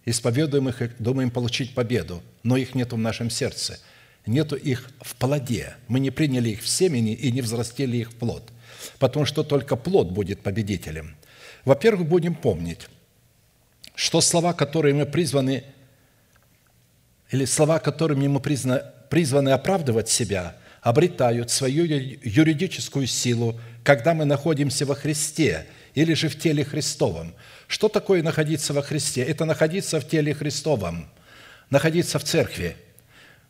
исповедуем 0.05 0.69
их 0.69 0.83
и 0.83 0.91
думаем 1.01 1.33
получить 1.33 1.75
победу, 1.75 2.23
но 2.45 2.57
их 2.57 2.77
нет 2.77 2.93
в 2.93 2.99
нашем 2.99 3.29
сердце, 3.29 3.81
нету 4.25 4.55
их 4.55 4.89
в 5.01 5.17
плоде. 5.17 5.75
Мы 5.89 5.99
не 5.99 6.13
приняли 6.13 6.51
их 6.51 6.63
в 6.63 6.69
семени 6.69 7.13
и 7.13 7.33
не 7.33 7.41
взрастили 7.41 7.97
их 7.97 8.13
в 8.13 8.15
плод– 8.15 8.45
потому 8.99 9.25
что 9.25 9.43
только 9.43 9.77
плод 9.77 10.11
будет 10.11 10.41
победителем. 10.41 11.17
Во-первых, 11.67 12.07
будем 12.07 12.37
помнить, 12.37 12.87
что 13.97 14.21
слова, 14.21 14.53
которые 14.53 14.95
мы 14.95 15.05
призваны, 15.05 15.65
или 17.31 17.45
слова, 17.45 17.81
которыми 17.81 18.29
мы 18.29 18.39
призваны, 18.39 18.83
призваны 19.11 19.49
оправдывать 19.49 20.09
себя, 20.09 20.57
обретают 20.81 21.51
свою 21.51 21.85
юридическую 21.85 23.09
силу, 23.09 23.61
когда 23.83 24.15
мы 24.15 24.25
находимся 24.25 24.87
во 24.87 24.95
Христе 24.95 25.67
или 25.95 26.15
же 26.15 26.29
в 26.29 26.39
теле 26.39 26.65
Христовом. 26.65 27.35
Что 27.67 27.89
такое 27.89 28.23
находиться 28.23 28.73
во 28.73 28.83
Христе? 28.83 29.25
Это 29.25 29.45
находиться 29.45 29.99
в 30.01 30.09
теле 30.09 30.35
Христовом, 30.35 31.09
находиться 31.69 32.21
в 32.21 32.25
церкви, 32.25 32.77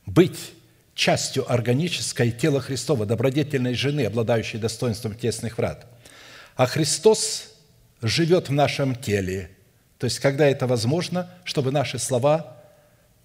быть 0.06 0.38
частью 0.94 1.52
органической 1.52 2.30
тела 2.30 2.62
Христова, 2.62 3.04
добродетельной 3.04 3.74
жены, 3.74 4.06
обладающей 4.06 4.58
достоинством 4.58 5.14
тесных 5.14 5.58
врат. 5.58 5.84
А 6.54 6.64
Христос 6.64 7.52
живет 8.06 8.48
в 8.48 8.52
нашем 8.52 8.94
теле. 8.94 9.50
То 9.98 10.04
есть, 10.04 10.20
когда 10.20 10.46
это 10.46 10.66
возможно, 10.66 11.30
чтобы 11.44 11.72
наши 11.72 11.98
слова, 11.98 12.56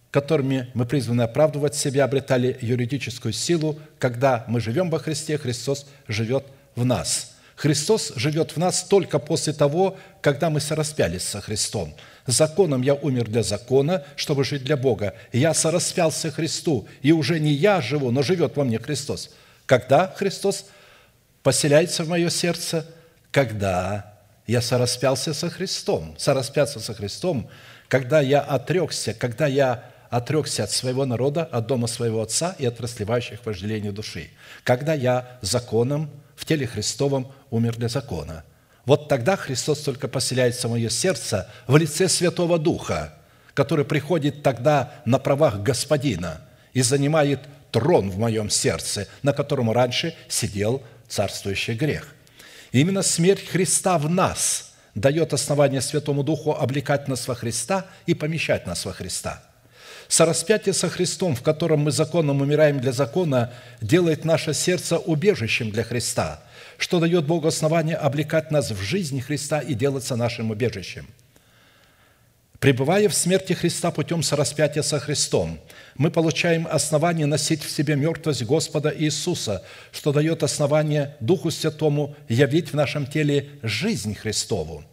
которыми 0.10 0.70
мы 0.74 0.86
призваны 0.86 1.22
оправдывать 1.22 1.76
себя, 1.76 2.04
обретали 2.04 2.58
юридическую 2.62 3.34
силу, 3.34 3.80
когда 4.00 4.46
мы 4.48 4.60
живем 4.60 4.90
во 4.90 5.00
Христе, 5.00 5.38
Христос 5.38 5.86
живет 6.08 6.46
в 6.76 6.86
нас– 6.86 7.28
Христос 7.62 8.12
живет 8.16 8.54
в 8.54 8.58
нас 8.58 8.84
только 8.84 9.20
после 9.20 9.54
того, 9.54 9.96
когда 10.22 10.50
мы 10.50 10.60
сораспялись 10.60 11.22
со 11.22 11.42
Христом. 11.42 11.94
Законом 12.26 12.82
я 12.82 12.96
умер 12.96 13.30
для 13.30 13.44
закона, 13.44 14.04
чтобы 14.16 14.44
жить 14.44 14.64
для 14.64 14.78
Бога. 14.78 15.14
Я 15.32 15.54
сораспялся 15.54 16.32
Христу, 16.32 16.88
и 17.04 17.12
уже 17.12 17.40
не 17.40 17.54
я 17.54 17.80
живу, 17.80 18.10
но 18.10 18.24
живет 18.24 18.56
во 18.56 18.64
мне 18.64 18.80
Христос. 18.80 19.30
Когда 19.68 20.08
Христос 20.08 20.66
поселяется 21.44 22.04
в 22.04 22.10
мое 22.10 22.32
сердце? 22.32 22.84
Когда 23.30 24.11
я 24.52 24.62
сораспялся 24.62 25.34
со 25.34 25.50
Христом. 25.50 26.14
Сораспяться 26.18 26.82
со 26.82 26.94
Христом, 26.94 27.50
когда 27.88 28.20
я 28.20 28.42
отрекся, 28.42 29.14
когда 29.14 29.48
я 29.48 29.86
отрекся 30.10 30.66
от 30.66 30.72
своего 30.72 31.06
народа, 31.06 31.46
от 31.46 31.68
дома 31.68 31.88
своего 31.88 32.22
Отца 32.22 32.54
и 32.60 32.66
от 32.66 32.82
расливающих 32.82 33.46
вожделений 33.46 33.92
души. 33.92 34.30
Когда 34.66 34.94
я 34.94 35.40
законом 35.40 36.10
в 36.36 36.44
теле 36.44 36.68
Христовом 36.68 37.32
умер 37.50 37.78
для 37.78 37.88
закона. 37.88 38.44
Вот 38.84 39.08
тогда 39.08 39.38
Христос 39.38 39.80
только 39.84 40.10
поселяется 40.10 40.68
в 40.68 40.72
мое 40.72 40.90
сердце 40.90 41.50
в 41.66 41.78
лице 41.78 42.10
Святого 42.10 42.60
Духа, 42.60 43.14
который 43.54 43.86
приходит 43.86 44.44
тогда 44.44 44.92
на 45.06 45.18
правах 45.18 45.62
Господина 45.62 46.42
и 46.74 46.82
занимает 46.82 47.40
трон 47.72 48.10
в 48.10 48.18
моем 48.18 48.50
сердце, 48.50 49.08
на 49.24 49.32
котором 49.32 49.72
раньше 49.72 50.14
сидел 50.28 50.84
царствующий 51.08 51.76
грех. 51.76 52.14
Именно 52.72 53.04
смерть 53.04 53.48
Христа 53.48 53.98
в 53.98 54.10
нас 54.10 54.74
дает 54.96 55.34
основание 55.34 55.82
Святому 55.82 56.24
Духу 56.24 56.54
облекать 56.54 57.08
нас 57.08 57.28
во 57.28 57.36
Христа 57.36 57.86
и 58.06 58.14
помещать 58.14 58.66
нас 58.66 58.86
во 58.86 58.94
Христа. 58.94 59.44
Сораспятие 60.08 60.74
со 60.74 60.90
Христом, 60.90 61.36
в 61.36 61.42
котором 61.42 61.82
мы 61.82 61.92
законом 61.92 62.42
умираем 62.42 62.80
для 62.80 62.92
закона, 62.92 63.54
делает 63.80 64.26
наше 64.26 64.54
сердце 64.54 64.98
убежищем 64.98 65.72
для 65.72 65.84
Христа, 65.84 66.42
что 66.78 67.00
дает 67.00 67.26
Богу 67.26 67.48
основание 67.48 67.96
облекать 67.96 68.52
нас 68.52 68.72
в 68.72 68.82
жизнь 68.82 69.22
Христа 69.22 69.60
и 69.60 69.74
делаться 69.74 70.16
нашим 70.16 70.52
убежищем– 70.52 71.08
Пребывая 72.62 73.10
в 73.10 73.16
смерти 73.16 73.54
Христа 73.54 73.90
путем 73.90 74.22
сораспятия 74.22 74.84
со 74.84 75.00
Христом, 75.00 75.60
мы 75.96 76.12
получаем 76.12 76.68
основание 76.70 77.26
носить 77.26 77.64
в 77.64 77.72
себе 77.72 77.96
мертвость 77.96 78.44
Господа 78.44 78.94
Иисуса, 78.96 79.64
что 79.92 80.14
дает 80.14 80.44
основание 80.44 81.16
Духу 81.20 81.50
Святому 81.50 82.16
явить 82.30 82.70
в 82.70 82.76
нашем 82.76 83.08
теле 83.08 83.50
жизнь 83.64 84.14
Христову. 84.14 84.84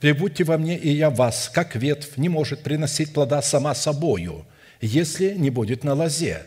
«Прибудьте 0.00 0.42
во 0.42 0.58
мне, 0.58 0.76
и 0.76 0.90
я 0.90 1.10
вас, 1.10 1.48
как 1.54 1.76
ветвь, 1.76 2.16
не 2.16 2.28
может 2.28 2.64
приносить 2.64 3.12
плода 3.12 3.42
сама 3.42 3.76
собою, 3.76 4.44
если 4.80 5.34
не 5.34 5.50
будет 5.50 5.84
на 5.84 5.94
лозе. 5.94 6.42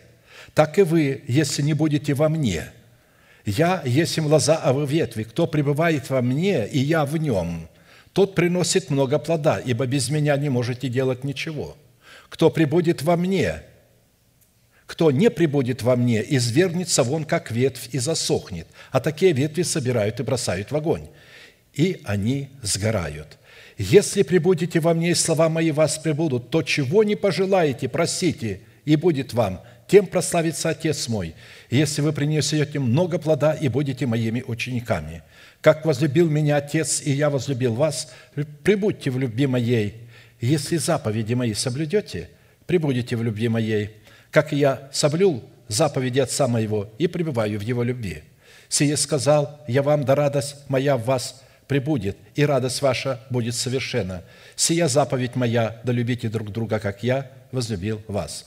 Так 0.53 0.77
и 0.77 0.81
вы, 0.81 1.23
если 1.29 1.61
не 1.61 1.73
будете 1.73 2.13
во 2.13 2.27
мне. 2.27 2.65
Я 3.45 3.81
есть 3.86 4.17
им 4.17 4.25
лоза, 4.25 4.57
а 4.57 4.73
вы 4.73 4.86
ветви. 4.86 5.23
Кто 5.23 5.47
пребывает 5.47 6.09
во 6.09 6.21
мне, 6.21 6.67
и 6.67 6.79
я 6.79 7.05
в 7.05 7.15
нем, 7.15 7.69
тот 8.16 8.34
приносит 8.34 8.89
много 8.91 9.20
плода, 9.20 9.59
ибо 9.59 9.86
без 9.88 10.09
меня 10.09 10.38
не 10.38 10.47
можете 10.47 10.88
делать 10.88 11.26
ничего. 11.26 11.76
Кто 12.30 12.49
прибудет 12.49 13.01
во 13.01 13.18
мне, 13.18 13.63
кто 14.86 15.11
не 15.11 15.30
прибудет 15.30 15.82
во 15.82 15.97
мне, 15.97 16.24
извернется 16.26 17.03
вон, 17.03 17.26
как 17.26 17.51
ветвь, 17.51 17.89
и 17.91 17.99
засохнет. 17.99 18.68
А 18.93 19.01
такие 19.01 19.34
ветви 19.34 19.63
собирают 19.63 20.22
и 20.22 20.24
бросают 20.24 20.72
в 20.72 20.76
огонь, 20.78 21.09
и 21.74 21.99
они 22.05 22.47
сгорают. 22.61 23.38
Если 23.78 24.24
прибудете 24.24 24.80
во 24.80 24.93
мне, 24.93 25.11
и 25.11 25.13
слова 25.13 25.49
мои 25.49 25.72
вас 25.72 25.97
прибудут, 25.97 26.49
то 26.49 26.63
чего 26.63 27.03
не 27.03 27.18
пожелаете, 27.18 27.89
просите, 27.89 28.61
и 28.86 28.95
будет 28.95 29.34
вам, 29.34 29.59
тем 29.89 30.07
прославится 30.07 30.70
Отец 30.70 31.09
мой, 31.09 31.36
если 31.70 31.99
вы 31.99 32.13
принесете 32.13 32.80
много 32.80 33.20
плода 33.20 33.51
и 33.51 33.68
будете 33.68 34.05
моими 34.05 34.41
учениками– 34.41 35.22
как 35.66 35.84
возлюбил 35.84 36.30
меня 36.30 36.57
Отец, 36.57 37.01
и 37.03 37.11
я 37.11 37.32
возлюбил 37.32 37.74
вас, 37.74 38.13
прибудьте 38.61 39.09
в 39.09 39.18
любви 39.18 39.47
моей. 39.47 39.95
Если 40.39 40.78
заповеди 40.78 41.34
мои 41.34 41.55
соблюдете, 41.55 42.30
прибудете 42.68 43.16
в 43.16 43.24
любви 43.24 43.47
моей, 43.47 43.95
как 44.30 44.53
и 44.53 44.57
я 44.57 44.88
соблюл 44.91 45.43
заповеди 45.68 46.20
Отца 46.20 46.47
моего 46.47 46.93
и 46.99 47.07
пребываю 47.07 47.57
в 47.57 47.63
его 47.63 47.82
любви. 47.82 48.22
Сие 48.70 48.95
сказал, 48.95 49.59
я 49.68 49.82
вам, 49.82 50.05
да 50.05 50.13
радость 50.13 50.55
моя 50.68 50.97
в 50.97 51.05
вас 51.05 51.41
прибудет, 51.68 52.16
и 52.36 52.45
радость 52.45 52.84
ваша 52.84 53.22
будет 53.32 53.55
совершена. 53.55 54.22
Сия 54.55 54.88
заповедь 54.88 55.36
моя, 55.36 55.82
да 55.84 55.91
любите 55.91 56.30
друг 56.30 56.51
друга, 56.51 56.78
как 56.78 57.01
я 57.01 57.32
возлюбил 57.51 58.03
вас». 58.07 58.45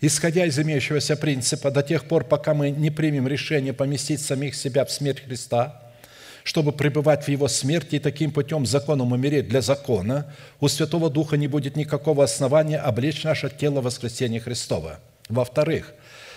Исходя 0.00 0.46
из 0.46 0.58
имеющегося 0.58 1.16
принципа, 1.16 1.70
до 1.70 1.82
тех 1.82 2.06
пор, 2.06 2.24
пока 2.24 2.54
мы 2.54 2.70
не 2.70 2.90
примем 2.90 3.28
решение 3.28 3.74
поместить 3.74 4.22
самих 4.22 4.54
себя 4.54 4.86
в 4.86 4.90
смерть 4.90 5.20
Христа– 5.26 5.82
чтобы 6.44 6.72
пребывать 6.72 7.24
в 7.24 7.28
Его 7.28 7.48
смерти 7.48 7.96
и 7.96 7.98
таким 7.98 8.30
путем 8.30 8.66
законом 8.66 9.12
умереть 9.12 9.48
для 9.48 9.62
закона, 9.62 10.30
у 10.60 10.68
Святого 10.68 11.10
Духа 11.10 11.38
не 11.38 11.48
будет 11.48 11.74
никакого 11.74 12.22
основания 12.22 12.78
облечь 12.78 13.24
наше 13.24 13.48
тело 13.50 13.80
в 13.80 13.84
воскресение 13.84 14.40
Христова. 14.40 15.00
Во-вторых, 15.30 15.94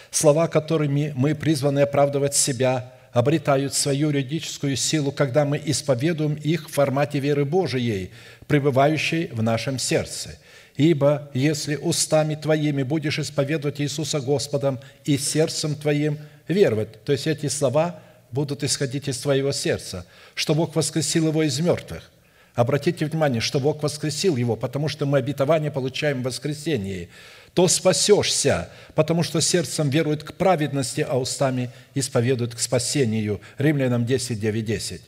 слова, 0.10 0.48
которыми 0.48 1.14
мы 1.16 1.36
призваны 1.36 1.82
оправдывать 1.82 2.36
себя, 2.36 2.94
обретают 3.12 3.74
свою 3.74 4.08
юридическую 4.08 4.78
силу, 4.78 5.12
когда 5.12 5.44
мы 5.44 5.62
исповедуем 5.64 6.36
их 6.36 6.70
в 6.70 6.74
формате 6.74 7.20
веры 7.20 7.44
Божией, 7.44 8.12
пребывающей 8.48 9.28
в 9.34 9.44
нашем 9.44 9.78
сердце. 9.78 10.40
Ибо 10.78 11.30
если 11.34 11.76
устами 11.76 12.36
твоими 12.36 12.84
будешь 12.84 13.20
исповедовать 13.20 13.82
Иисуса 13.82 14.22
Господом 14.22 14.80
и 15.04 15.18
сердцем 15.18 15.76
твоим 15.76 16.18
веровать, 16.48 17.04
то 17.04 17.12
есть 17.12 17.28
эти 17.28 17.48
слова– 17.48 18.00
будут 18.32 18.64
исходить 18.64 19.08
из 19.08 19.18
твоего 19.20 19.52
сердца, 19.52 20.06
что 20.36 20.56
Бог 20.56 20.76
воскресил 20.76 21.28
его 21.28 21.44
из 21.44 21.60
мертвых. 21.60 22.12
Обратите 22.56 23.06
внимание, 23.06 23.40
что 23.40 23.60
Бог 23.60 23.84
воскресил 23.84 24.36
его, 24.36 24.56
потому 24.56 24.90
что 24.90 25.06
мы 25.06 25.20
обетование 25.20 25.70
получаем 25.70 26.22
в 26.22 26.26
воскресении. 26.26 27.10
То 27.54 27.68
спасешься, 27.68 28.70
потому 28.96 29.22
что 29.22 29.42
сердцем 29.42 29.90
верует 29.90 30.24
к 30.24 30.34
праведности, 30.34 31.06
а 31.08 31.20
устами 31.20 31.70
исповедует 31.94 32.56
к 32.56 32.60
спасению. 32.60 33.42
Римлянам 33.60 34.06
10, 34.06 34.40
9, 34.40 34.66
10. 34.66 35.02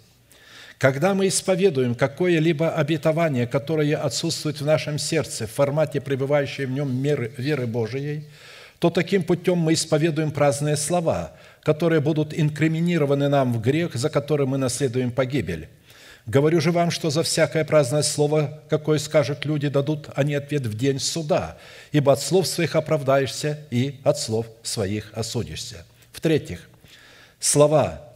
Когда 0.77 1.13
мы 1.13 1.27
исповедуем 1.27 1.95
какое-либо 1.95 2.69
обетование, 2.69 3.47
которое 3.47 3.97
отсутствует 3.97 4.61
в 4.61 4.65
нашем 4.65 4.99
сердце 4.99 5.47
в 5.47 5.51
формате 5.51 6.01
пребывающей 6.01 6.65
в 6.65 6.71
нем 6.71 6.95
меры, 6.95 7.33
веры 7.37 7.65
Божией, 7.65 8.25
то 8.77 8.89
таким 8.91 9.23
путем 9.23 9.57
мы 9.57 9.73
исповедуем 9.73 10.31
праздные 10.31 10.77
слова– 10.77 11.33
которые 11.63 12.01
будут 12.01 12.37
инкриминированы 12.37 13.29
нам 13.29 13.53
в 13.53 13.61
грех, 13.61 13.95
за 13.95 14.09
который 14.09 14.45
мы 14.45 14.57
наследуем 14.57 15.11
погибель. 15.11 15.69
Говорю 16.25 16.61
же 16.61 16.71
вам, 16.71 16.91
что 16.91 17.09
за 17.09 17.23
всякое 17.23 17.65
праздное 17.65 18.03
слово, 18.03 18.61
какое 18.69 18.99
скажут 18.99 19.45
люди, 19.45 19.67
дадут 19.67 20.09
они 20.15 20.35
ответ 20.35 20.65
в 20.67 20.77
день 20.77 20.99
суда, 20.99 21.57
ибо 21.91 22.13
от 22.13 22.21
слов 22.21 22.47
своих 22.47 22.75
оправдаешься 22.75 23.59
и 23.71 23.99
от 24.03 24.19
слов 24.19 24.45
своих 24.61 25.11
осудишься. 25.15 25.85
В-третьих, 26.11 26.69
слова 27.39 28.08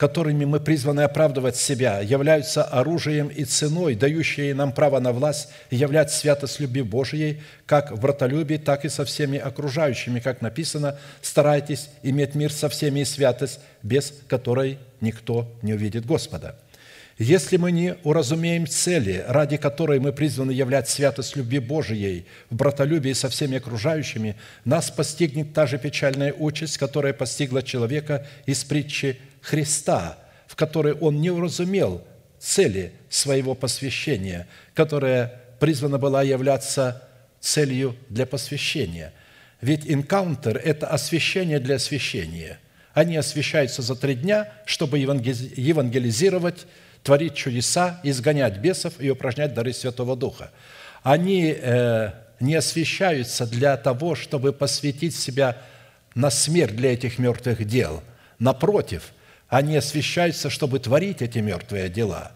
которыми 0.00 0.46
мы 0.46 0.60
призваны 0.60 1.02
оправдывать 1.02 1.56
себя, 1.56 2.00
являются 2.00 2.64
оружием 2.64 3.28
и 3.28 3.44
ценой, 3.44 3.94
дающие 3.94 4.54
нам 4.54 4.72
право 4.72 4.98
на 4.98 5.12
власть 5.12 5.50
являть 5.70 6.10
святость 6.10 6.58
любви 6.58 6.80
Божией, 6.80 7.42
как 7.66 7.92
в 7.92 8.00
братолюбии, 8.00 8.56
так 8.56 8.86
и 8.86 8.88
со 8.88 9.04
всеми 9.04 9.38
окружающими, 9.38 10.18
как 10.18 10.40
написано, 10.40 10.98
старайтесь 11.20 11.90
иметь 12.02 12.34
мир 12.34 12.50
со 12.50 12.70
всеми 12.70 13.00
и 13.00 13.04
святость, 13.04 13.60
без 13.82 14.14
которой 14.26 14.78
никто 15.02 15.46
не 15.60 15.74
увидит 15.74 16.06
Господа. 16.06 16.56
Если 17.18 17.58
мы 17.58 17.70
не 17.70 17.96
уразумеем 18.02 18.66
цели, 18.66 19.22
ради 19.28 19.58
которой 19.58 20.00
мы 20.00 20.14
призваны 20.14 20.52
являть 20.52 20.88
святость 20.88 21.36
любви 21.36 21.58
Божией 21.58 22.24
в 22.48 22.54
братолюбии 22.54 23.12
со 23.12 23.28
всеми 23.28 23.58
окружающими, 23.58 24.36
нас 24.64 24.90
постигнет 24.90 25.52
та 25.52 25.66
же 25.66 25.76
печальная 25.76 26.32
участь, 26.32 26.78
которая 26.78 27.12
постигла 27.12 27.62
человека 27.62 28.26
из 28.46 28.64
притчи 28.64 29.18
Христа, 29.42 30.18
в 30.46 30.56
которой 30.56 30.94
он 30.94 31.20
не 31.20 31.30
уразумел 31.30 32.04
цели 32.38 32.92
своего 33.08 33.54
посвящения, 33.54 34.48
которая 34.74 35.40
призвана 35.60 35.98
была 35.98 36.22
являться 36.22 37.02
целью 37.38 37.96
для 38.08 38.26
посвящения. 38.26 39.12
Ведь 39.60 39.86
энкаунтер– 39.86 40.56
это 40.64 40.86
освящение 40.86 41.60
для 41.60 41.76
освящения. 41.76 42.58
Они 42.94 43.16
освящаются 43.16 43.82
за 43.82 43.94
три 43.94 44.14
дня, 44.14 44.52
чтобы 44.64 44.98
евангелизировать, 44.98 46.66
творить 47.02 47.34
чудеса, 47.34 48.00
изгонять 48.02 48.58
бесов 48.58 48.94
и 48.98 49.10
упражнять 49.10 49.54
дары 49.54 49.72
Святого 49.72 50.16
Духа. 50.16 50.50
Они 51.02 51.54
э, 51.56 52.10
не 52.40 52.54
освящаются 52.54 53.46
для 53.46 53.76
того, 53.76 54.14
чтобы 54.14 54.52
посвятить 54.52 55.14
себя 55.14 55.58
на 56.14 56.30
смерть 56.30 56.74
для 56.74 56.92
этих 56.92 57.18
мертвых 57.18 57.64
дел. 57.66 58.02
Напротив– 58.38 59.12
они 59.50 59.76
освящаются, 59.76 60.48
чтобы 60.48 60.78
творить 60.78 61.22
эти 61.22 61.38
мертвые 61.38 61.88
дела. 61.88 62.32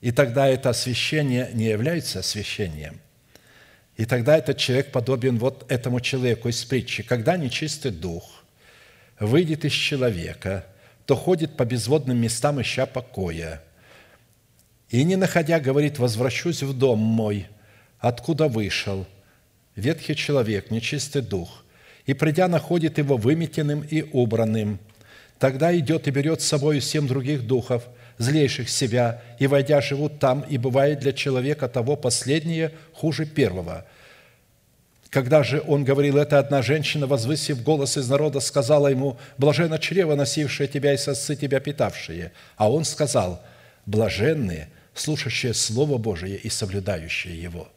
И 0.00 0.10
тогда 0.12 0.48
это 0.48 0.70
освящение 0.70 1.50
не 1.52 1.66
является 1.66 2.20
освящением. 2.20 3.00
И 3.96 4.06
тогда 4.06 4.38
этот 4.38 4.56
человек 4.56 4.92
подобен 4.92 5.38
вот 5.38 5.70
этому 5.70 6.00
человеку 6.00 6.48
из 6.48 6.64
притчи. 6.64 7.02
Когда 7.02 7.36
нечистый 7.36 7.90
дух 7.90 8.44
выйдет 9.20 9.66
из 9.66 9.72
человека, 9.72 10.64
то 11.04 11.16
ходит 11.16 11.56
по 11.56 11.66
безводным 11.66 12.16
местам, 12.18 12.60
ища 12.62 12.86
покоя. 12.86 13.62
И 14.88 15.04
не 15.04 15.16
находя, 15.16 15.60
говорит, 15.60 15.98
возвращусь 15.98 16.62
в 16.62 16.76
дом 16.76 16.98
мой, 16.98 17.46
откуда 17.98 18.48
вышел. 18.48 19.06
Ветхий 19.74 20.16
человек, 20.16 20.70
нечистый 20.70 21.22
дух. 21.22 21.64
И 22.06 22.14
придя, 22.14 22.48
находит 22.48 22.96
его 22.96 23.18
выметенным 23.18 23.82
и 23.82 24.00
убранным– 24.00 24.78
Тогда 25.38 25.76
идет 25.76 26.08
и 26.08 26.10
берет 26.10 26.40
с 26.40 26.46
собой 26.46 26.80
семь 26.80 27.06
других 27.06 27.46
духов, 27.46 27.84
злейших 28.18 28.70
себя, 28.70 29.22
и, 29.38 29.46
войдя, 29.46 29.80
живут 29.80 30.18
там, 30.18 30.40
и 30.40 30.56
бывает 30.56 31.00
для 31.00 31.12
человека 31.12 31.68
того 31.68 31.96
последнее 31.96 32.72
хуже 32.94 33.26
первого. 33.26 33.84
Когда 35.10 35.42
же 35.42 35.62
он 35.66 35.84
говорил 35.84 36.16
это, 36.16 36.38
одна 36.38 36.62
женщина, 36.62 37.06
возвысив 37.06 37.62
голос 37.62 37.96
из 37.96 38.08
народа, 38.08 38.40
сказала 38.40 38.88
ему, 38.88 39.18
«Блаженно 39.38 39.78
чрево, 39.78 40.14
носившее 40.14 40.68
тебя 40.68 40.94
и 40.94 40.96
сосцы 40.96 41.36
тебя 41.36 41.60
питавшие». 41.60 42.32
А 42.56 42.70
он 42.70 42.84
сказал, 42.84 43.42
«Блаженные, 43.84 44.68
слушающие 44.94 45.54
Слово 45.54 45.98
Божие 45.98 46.36
и 46.36 46.48
соблюдающие 46.48 47.40
его». 47.40 47.68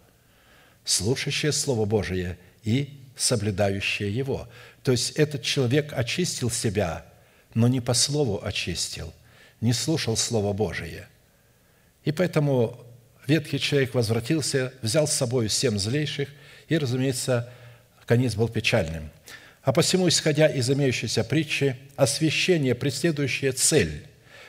Слушающие 0.86 1.52
Слово 1.52 1.86
Божие 1.86 2.38
и 2.64 2.98
соблюдающие 3.16 4.14
его. 4.14 4.48
То 4.84 4.92
есть 4.92 5.12
этот 5.12 5.44
человек 5.44 5.94
очистил 5.94 6.50
себя– 6.50 7.06
но 7.54 7.68
не 7.68 7.82
по 7.82 7.94
слову 7.94 8.40
очистил, 8.44 9.14
не 9.62 9.74
слушал 9.74 10.16
Слово 10.16 10.54
Божие. 10.54 11.08
И 12.04 12.12
поэтому 12.12 12.80
ветхий 13.28 13.60
человек 13.60 13.94
возвратился, 13.94 14.74
взял 14.82 15.08
с 15.08 15.14
собой 15.14 15.50
семь 15.50 15.78
злейших, 15.78 16.30
и, 16.68 16.78
разумеется, 16.78 17.52
конец 18.06 18.36
был 18.36 18.48
печальным. 18.48 19.10
А 19.64 19.74
посему, 19.74 20.08
исходя 20.08 20.48
из 20.48 20.70
имеющейся 20.70 21.24
притчи, 21.24 21.76
освящение, 21.96 22.76
преследующее 22.76 23.52
цель 23.52 24.08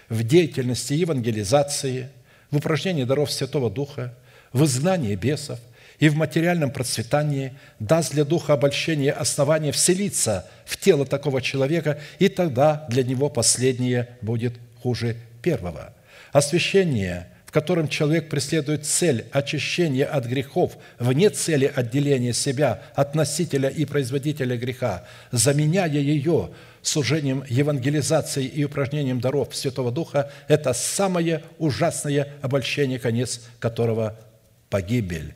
в 0.09 0.23
деятельности 0.23 0.95
евангелизации, 0.95 2.09
в 2.51 2.57
упражнении 2.57 3.05
даров 3.05 3.31
Святого 3.31 3.71
Духа, 3.71 4.15
в 4.53 4.65
изгнании 4.65 5.15
бесов 5.15 5.59
и 6.01 6.09
в 6.09 6.17
материальном 6.17 6.73
процветании 6.73 7.53
даст 7.79 8.13
для 8.13 8.25
духа 8.25 8.55
обольщения 8.55 9.13
основание 9.13 9.71
вселиться 9.71 10.51
в 10.65 10.77
тело 10.77 11.07
такого 11.07 11.41
человека, 11.41 12.01
и 12.19 12.29
тогда 12.29 12.87
для 12.89 13.05
него 13.05 13.29
последнее 13.29 14.09
будет 14.21 14.55
хуже 14.83 15.17
первого. 15.43 15.95
Освящение– 16.33 17.29
в 17.51 17.53
котором 17.53 17.89
человек 17.89 18.29
преследует 18.29 18.87
цель 18.87 19.27
очищения 19.33 20.07
от 20.07 20.25
грехов, 20.25 20.79
вне 21.01 21.31
цели 21.31 21.65
отделения 21.75 22.33
себя 22.33 22.81
от 22.95 23.17
носителя 23.17 23.69
и 23.69 23.85
производителя 23.87 24.57
греха, 24.57 25.05
заменяя 25.33 25.89
ее 25.91 26.51
служением 26.81 27.43
евангелизации 27.49 28.47
и 28.47 28.63
упражнением 28.63 29.21
даров 29.21 29.49
Святого 29.53 29.91
Духа, 29.91 30.31
это 30.47 30.73
самое 30.73 31.43
ужасное 31.59 32.29
обольщение, 32.41 33.01
конец 33.01 33.41
которого– 33.59 34.17
погибель. 34.71 35.35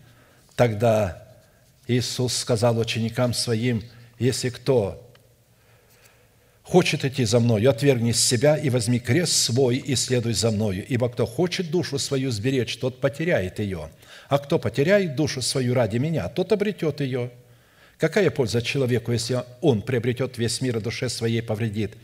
Тогда 0.57 1.25
Иисус 1.87 2.37
сказал 2.37 2.79
ученикам 2.79 3.35
Своим, 3.35 3.83
если 4.19 4.51
кто 4.51 5.01
хочет 6.63 7.05
идти 7.05 7.25
за 7.25 7.41
мною, 7.41 7.71
отвергни 7.71 8.13
себя 8.13 8.57
и 8.57 8.71
возьми 8.71 8.99
крест 8.99 9.33
свой 9.33 9.77
и 9.77 9.97
следуй 9.97 10.33
за 10.33 10.51
мною. 10.51 10.85
Ибо 10.87 11.09
кто 11.09 11.27
хочет 11.27 11.71
душу 11.71 11.99
свою 11.99 12.31
сберечь, 12.31 12.77
тот 12.79 13.01
потеряет 13.01 13.59
ее. 13.59 13.91
А 14.29 14.39
кто 14.39 14.59
потеряет 14.59 15.17
душу 15.17 15.43
свою 15.43 15.75
ради 15.75 15.99
меня, 15.99 16.29
тот 16.29 16.53
обретет 16.53 17.01
ее. 17.01 17.31
Какая 17.99 18.31
польза 18.31 18.63
человеку, 18.63 19.13
если 19.13 19.45
он 19.61 19.83
приобретет 19.83 20.39
весь 20.39 20.61
мир 20.61 20.79
и 20.79 20.81
душе 20.81 21.09
своей 21.09 21.43
повредит? 21.43 21.95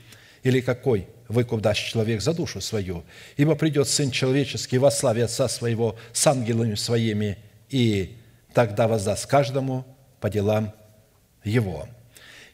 Или 0.43 0.61
какой 0.61 1.07
выкуп 1.29 1.61
даст 1.61 1.81
человек 1.81 2.21
за 2.21 2.33
душу 2.33 2.61
свою? 2.61 3.05
Ибо 3.37 3.55
придет 3.55 3.89
Сын 3.89 4.11
Человеческий 4.11 4.79
во 4.79 4.91
славе 4.91 5.25
Отца 5.25 5.49
Своего 5.49 5.97
с 6.13 6.27
ангелами 6.27 6.75
Своими, 6.75 7.39
и 7.69 8.17
тогда 8.55 8.89
воздаст 8.89 9.27
каждому 9.27 9.85
по 10.21 10.31
делам 10.31 10.73
Его». 11.45 11.89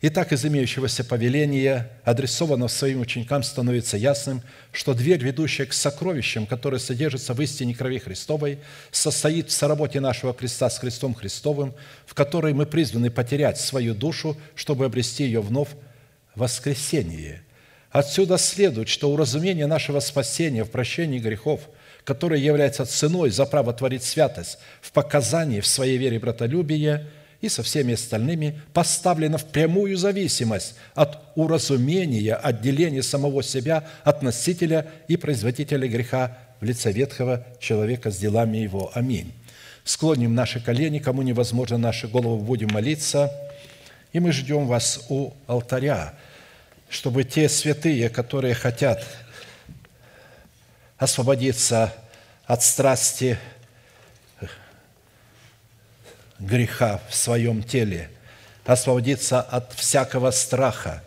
Итак, 0.02 0.32
из 0.32 0.44
имеющегося 0.44 1.04
повеления, 1.04 1.90
адресованного 2.04 2.68
своим 2.68 3.00
ученикам, 3.00 3.42
становится 3.42 3.96
ясным, 3.96 4.42
что 4.70 4.92
дверь, 4.92 5.24
ведущая 5.24 5.64
к 5.64 5.72
сокровищам, 5.72 6.46
которые 6.46 6.80
содержатся 6.80 7.32
в 7.32 7.40
истине 7.40 7.74
крови 7.74 7.98
Христовой, 7.98 8.58
состоит 8.90 9.48
в 9.48 9.52
соработе 9.52 10.00
нашего 10.00 10.34
креста 10.34 10.68
с 10.68 10.78
Христом 10.78 11.14
Христовым, 11.14 11.74
в 12.04 12.12
которой 12.12 12.52
мы 12.52 12.66
призваны 12.66 13.10
потерять 13.10 13.58
свою 13.58 13.94
душу, 13.94 14.36
чтобы 14.54 14.84
обрести 14.84 15.24
ее 15.24 15.40
вновь 15.40 15.70
в 16.34 16.40
воскресение. 16.40 17.42
Отсюда 17.90 18.36
следует, 18.36 18.88
что 18.88 19.10
уразумение 19.10 19.66
нашего 19.66 20.00
спасения 20.00 20.64
в 20.64 20.70
прощении 20.70 21.18
грехов, 21.18 21.62
которое 22.06 22.40
является 22.40 22.86
ценой 22.86 23.28
за 23.28 23.44
право 23.44 23.74
творить 23.74 24.04
святость 24.04 24.58
в 24.80 24.92
показании 24.92 25.60
в 25.60 25.66
своей 25.66 25.98
вере 25.98 26.18
братолюбия– 26.18 27.06
и 27.40 27.48
со 27.48 27.62
всеми 27.62 27.94
остальными 27.94 28.60
поставлена 28.72 29.38
в 29.38 29.44
прямую 29.44 29.96
зависимость 29.96 30.74
от 30.94 31.18
уразумения, 31.34 32.34
отделения 32.34 33.02
самого 33.02 33.42
себя 33.42 33.84
от 34.04 34.22
носителя 34.22 34.86
и 35.08 35.16
производителя 35.16 35.86
греха 35.88 36.36
в 36.60 36.64
лице 36.64 36.92
ветхого 36.92 37.46
человека 37.60 38.10
с 38.10 38.16
делами 38.18 38.58
его. 38.58 38.90
Аминь. 38.94 39.32
Склоним 39.84 40.34
наши 40.34 40.60
колени, 40.60 40.98
кому 40.98 41.22
невозможно 41.22 41.78
наши 41.78 42.08
головы, 42.08 42.42
будем 42.42 42.68
молиться, 42.72 43.32
и 44.12 44.18
мы 44.18 44.32
ждем 44.32 44.66
вас 44.66 45.04
у 45.08 45.32
алтаря, 45.46 46.14
чтобы 46.88 47.24
те 47.24 47.48
святые, 47.48 48.08
которые 48.08 48.54
хотят 48.54 49.04
освободиться 50.98 51.92
от 52.46 52.62
страсти 52.62 53.38
греха 56.38 57.00
в 57.08 57.14
своем 57.14 57.62
теле, 57.62 58.10
освободиться 58.64 59.40
от 59.40 59.72
всякого 59.72 60.30
страха. 60.30 61.02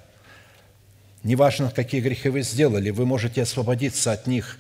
Неважно, 1.24 1.72
какие 1.72 2.02
грехи 2.02 2.30
вы 2.30 2.42
сделали, 2.42 2.90
вы 2.90 3.06
можете 3.06 3.42
освободиться 3.42 4.12
от 4.12 4.28
них, 4.28 4.58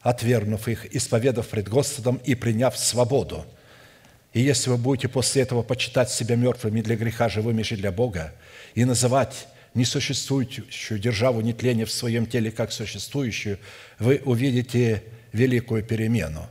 отвергнув 0.00 0.66
их, 0.68 0.94
исповедав 0.94 1.48
пред 1.48 1.68
Господом 1.68 2.16
и 2.24 2.34
приняв 2.34 2.76
свободу. 2.78 3.46
И 4.32 4.40
если 4.40 4.70
вы 4.70 4.76
будете 4.76 5.08
после 5.08 5.42
этого 5.42 5.62
почитать 5.62 6.10
себя 6.10 6.36
мертвыми 6.36 6.82
для 6.82 6.96
греха, 6.96 7.28
живыми 7.28 7.62
же 7.62 7.76
для 7.76 7.92
Бога, 7.92 8.34
и 8.74 8.84
называть 8.84 9.48
несуществующую 9.78 10.98
державу 10.98 11.40
нетления 11.40 11.86
в 11.86 11.90
своем 11.90 12.26
теле 12.26 12.50
как 12.50 12.72
существующую, 12.72 13.58
вы 13.98 14.20
увидите 14.24 15.02
великую 15.32 15.82
перемену. 15.82 16.46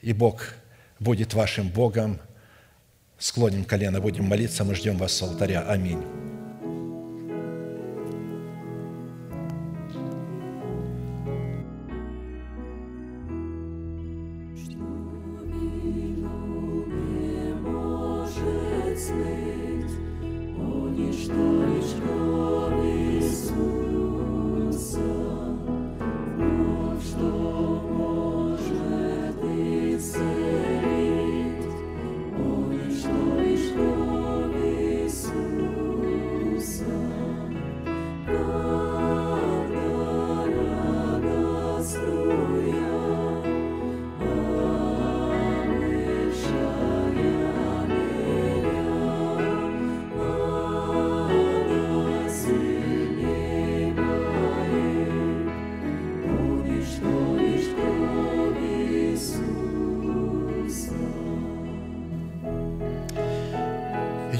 И 0.00 0.12
Бог 0.12 0.54
будет 0.98 1.34
вашим 1.34 1.68
Богом, 1.68 2.20
Склоним 3.18 3.64
колено, 3.64 4.00
будем 4.00 4.24
молиться, 4.24 4.62
мы 4.64 4.76
ждем 4.76 4.96
вас 4.96 5.12
с 5.12 5.22
алтаря. 5.22 5.62
Аминь. 5.68 6.37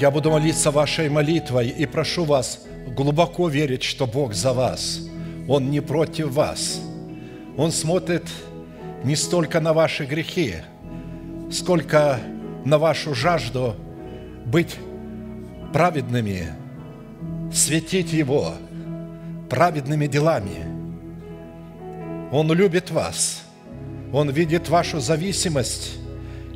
Я 0.00 0.12
буду 0.12 0.30
молиться 0.30 0.70
вашей 0.70 1.08
молитвой 1.08 1.70
и 1.70 1.84
прошу 1.84 2.24
вас 2.24 2.60
глубоко 2.86 3.48
верить, 3.48 3.82
что 3.82 4.06
Бог 4.06 4.32
за 4.32 4.52
вас. 4.52 5.00
Он 5.48 5.72
не 5.72 5.80
против 5.80 6.30
вас. 6.30 6.80
Он 7.56 7.72
смотрит 7.72 8.22
не 9.02 9.16
столько 9.16 9.58
на 9.58 9.72
ваши 9.72 10.04
грехи, 10.04 10.54
сколько 11.50 12.20
на 12.64 12.78
вашу 12.78 13.12
жажду 13.12 13.74
быть 14.44 14.76
праведными, 15.72 16.46
светить 17.52 18.12
Его 18.12 18.52
праведными 19.50 20.06
делами. 20.06 20.64
Он 22.30 22.52
любит 22.52 22.92
вас, 22.92 23.42
Он 24.12 24.30
видит 24.30 24.68
вашу 24.68 25.00
зависимость, 25.00 25.96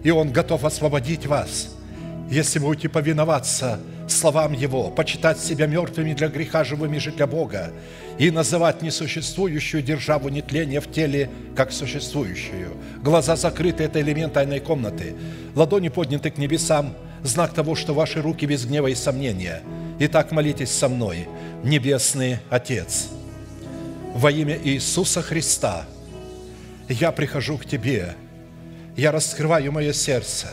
и 0.04 0.12
Он 0.12 0.30
готов 0.30 0.64
освободить 0.64 1.26
вас– 1.26 1.74
если 2.30 2.58
будете 2.58 2.88
повиноваться 2.88 3.80
словам 4.08 4.52
Его, 4.52 4.90
почитать 4.90 5.38
себя 5.38 5.66
мертвыми 5.66 6.12
для 6.12 6.28
греха, 6.28 6.64
живыми 6.64 6.98
же 6.98 7.12
для 7.12 7.26
Бога, 7.26 7.72
и 8.18 8.30
называть 8.30 8.82
несуществующую 8.82 9.82
державу 9.82 10.28
нетления 10.28 10.80
в 10.80 10.90
теле 10.90 11.30
как 11.56 11.72
существующую. 11.72 12.76
Глаза 13.02 13.36
закрыты– 13.36 13.84
это 13.84 14.00
элемент 14.00 14.34
тайной 14.34 14.60
комнаты. 14.60 15.14
Ладони 15.54 15.88
подняты 15.88 16.30
к 16.30 16.38
небесам– 16.38 16.94
знак 17.22 17.54
того, 17.54 17.74
что 17.74 17.94
ваши 17.94 18.20
руки 18.20 18.46
без 18.46 18.64
гнева 18.64 18.88
и 18.88 18.94
сомнения. 18.94 19.62
Итак, 19.98 20.32
молитесь 20.32 20.70
со 20.70 20.88
мной, 20.88 21.28
Небесный 21.62 22.38
Отец, 22.50 23.08
во 24.14 24.30
имя 24.30 24.58
Иисуса 24.62 25.22
Христа 25.22 25.86
я 26.88 27.12
прихожу 27.12 27.56
к 27.56 27.66
Тебе, 27.66 28.14
я 28.96 29.12
раскрываю 29.12 29.70
мое 29.72 29.92
сердце. 29.92 30.48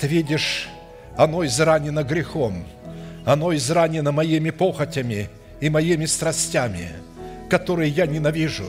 Ты 0.00 0.06
видишь 0.06 0.68
оно 1.16 1.44
изранено 1.44 2.02
грехом, 2.02 2.64
оно 3.26 3.54
изранено 3.54 4.12
моими 4.12 4.48
похотями 4.48 5.28
и 5.60 5.68
моими 5.68 6.06
страстями, 6.06 6.88
которые 7.50 7.90
я 7.90 8.06
ненавижу 8.06 8.64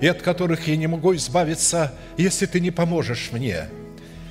и 0.00 0.06
от 0.06 0.22
которых 0.22 0.68
я 0.68 0.76
не 0.76 0.86
могу 0.86 1.14
избавиться, 1.16 1.92
если 2.16 2.46
Ты 2.46 2.60
не 2.60 2.70
поможешь 2.70 3.30
мне. 3.32 3.64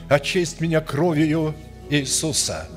Очисть 0.08 0.62
меня 0.62 0.80
кровью 0.80 1.54
Иисуса. 1.90 2.68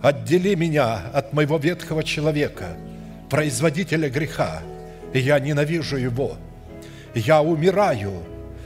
Отдели 0.00 0.54
меня 0.54 1.08
от 1.12 1.32
моего 1.32 1.58
ветхого 1.58 2.04
человека, 2.04 2.76
производителя 3.28 4.08
греха, 4.08 4.62
я 5.12 5.40
ненавижу 5.40 5.96
его. 5.96 6.36
Я 7.14 7.42
умираю 7.42 8.22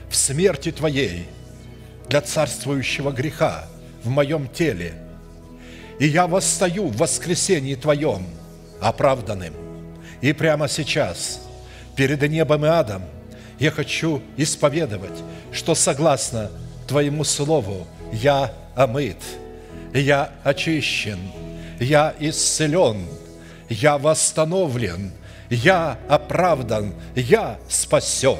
в 0.09 0.15
смерти 0.15 0.71
Твоей 0.71 1.25
для 2.11 2.19
царствующего 2.19 3.11
греха 3.11 3.63
в 4.03 4.09
моем 4.09 4.49
теле. 4.49 4.93
И 5.97 6.07
я 6.07 6.27
восстаю 6.27 6.87
в 6.87 6.97
воскресении 6.97 7.75
Твоем– 7.75 8.25
оправданным. 8.81 9.53
И 10.19 10.33
прямо 10.33 10.67
сейчас, 10.67 11.39
перед 11.95 12.21
небом 12.29 12.65
и 12.65 12.67
адом, 12.67 13.03
я 13.59 13.71
хочу 13.71 14.21
исповедовать, 14.35 15.23
что 15.53 15.73
согласно 15.73 16.51
Твоему 16.85 17.23
Слову 17.23 17.87
я 18.11 18.53
омыт, 18.75 19.17
я 19.93 20.31
очищен, 20.43 21.19
я 21.79 22.13
исцелен, 22.19 23.07
я 23.69 23.97
восстановлен, 23.97 25.13
я 25.49 25.97
оправдан, 26.09 26.93
я 27.15 27.57
спасен. 27.69 28.39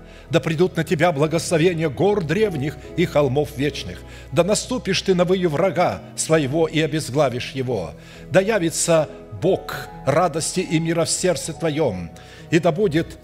Да 0.31 0.39
придут 0.39 0.77
на 0.77 0.85
тебя 0.85 1.11
благословения 1.11 1.89
гор 1.89 2.23
древних 2.23 2.77
и 2.95 3.05
холмов 3.05 3.57
вечных. 3.57 3.99
Да 4.31 4.45
наступишь 4.45 5.01
ты 5.01 5.13
на 5.13 5.25
выю 5.25 5.49
врага 5.49 6.01
своего 6.15 6.67
и 6.67 6.79
обезглавишь 6.79 7.51
его. 7.51 7.91
Да 8.31 8.39
явится 8.39 9.09
Бог 9.41 9.89
радости 10.05 10.61
и 10.61 10.79
мира 10.79 11.03
в 11.03 11.09
сердце 11.09 11.51
твоем, 11.51 12.11
и 12.49 12.59
да 12.59 12.71
будет 12.71 13.17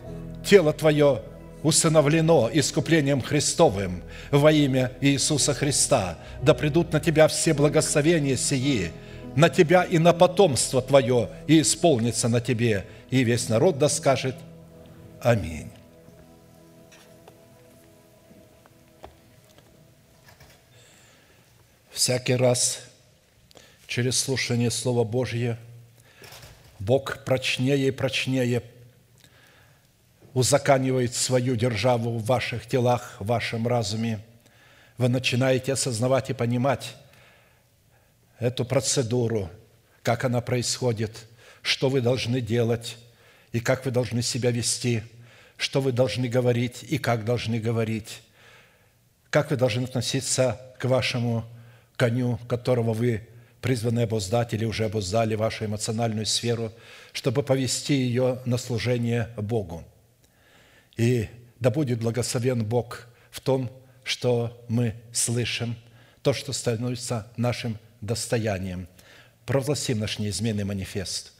тело 0.45 0.73
твое 0.73 1.21
усыновлено 1.63 2.49
искуплением 2.51 3.21
Христовым 3.21 4.03
во 4.29 4.51
имя 4.51 4.91
Иисуса 4.99 5.53
Христа. 5.53 6.17
Да 6.41 6.53
придут 6.53 6.91
на 6.91 6.99
тебя 6.99 7.29
все 7.29 7.53
благословения 7.53 8.35
сии, 8.35 8.91
на 9.35 9.49
тебя 9.49 9.83
и 9.83 9.97
на 9.97 10.11
потомство 10.11 10.81
твое, 10.81 11.29
и 11.47 11.61
исполнится 11.61 12.27
на 12.27 12.41
тебе. 12.41 12.85
И 13.09 13.23
весь 13.23 13.47
народ 13.47 13.77
да 13.77 13.87
скажет 13.87 14.35
Аминь. 15.21 15.76
Всякий 21.97 22.35
раз 22.35 22.81
через 23.87 24.19
слушание 24.19 24.69
Слова 24.69 25.03
Божье 25.03 25.57
Бог 26.77 27.23
прочнее 27.25 27.87
и 27.87 27.89
прочнее 27.89 28.61
узаканивает 30.35 31.15
свою 31.15 31.55
державу 31.55 32.19
в 32.19 32.25
ваших 32.25 32.67
телах, 32.67 33.15
в 33.19 33.25
вашем 33.25 33.67
разуме, 33.67 34.19
вы 34.99 35.09
начинаете 35.09 35.73
осознавать 35.73 36.29
и 36.29 36.33
понимать 36.33 36.93
эту 38.37 38.63
процедуру, 38.63 39.49
как 40.03 40.23
она 40.23 40.39
происходит, 40.41 41.25
что 41.63 41.89
вы 41.89 42.01
должны 42.01 42.41
делать 42.41 42.97
и 43.53 43.59
как 43.59 43.85
вы 43.85 43.89
должны 43.89 44.21
себя 44.21 44.51
вести, 44.51 45.01
что 45.57 45.81
вы 45.81 45.93
должны 45.93 46.27
говорить 46.27 46.83
и 46.83 46.99
как 46.99 47.25
должны 47.25 47.59
говорить, 47.59 48.21
как 49.31 49.49
вы 49.49 49.57
должны 49.57 49.85
относиться 49.85 50.61
к 50.77 50.85
вашему 50.85 51.43
коню, 51.97 52.39
которого 52.47 52.93
вы 52.93 53.27
призваны 53.61 54.01
обуздать 54.01 54.53
или 54.53 54.63
уже 54.63 54.85
обуздали 54.85 55.35
вашу 55.35 55.65
эмоциональную 55.65 56.25
сферу, 56.25 56.71
чтобы 57.11 57.43
повести 57.43 57.93
ее 57.93 58.39
на 58.45 58.57
служение 58.57 59.29
Богу– 59.35 59.83
и 60.97 61.29
да 61.59 61.69
будет 61.69 61.99
благословен 61.99 62.65
Бог 62.65 63.07
в 63.29 63.39
том, 63.39 63.71
что 64.03 64.65
мы 64.67 64.95
слышим, 65.13 65.75
то, 66.23 66.33
что 66.33 66.51
становится 66.53 67.27
нашим 67.37 67.77
достоянием. 68.01 68.87
Провозгласим 69.45 69.99
наш 69.99 70.19
неизменный 70.19 70.65
манифест. 70.65 71.33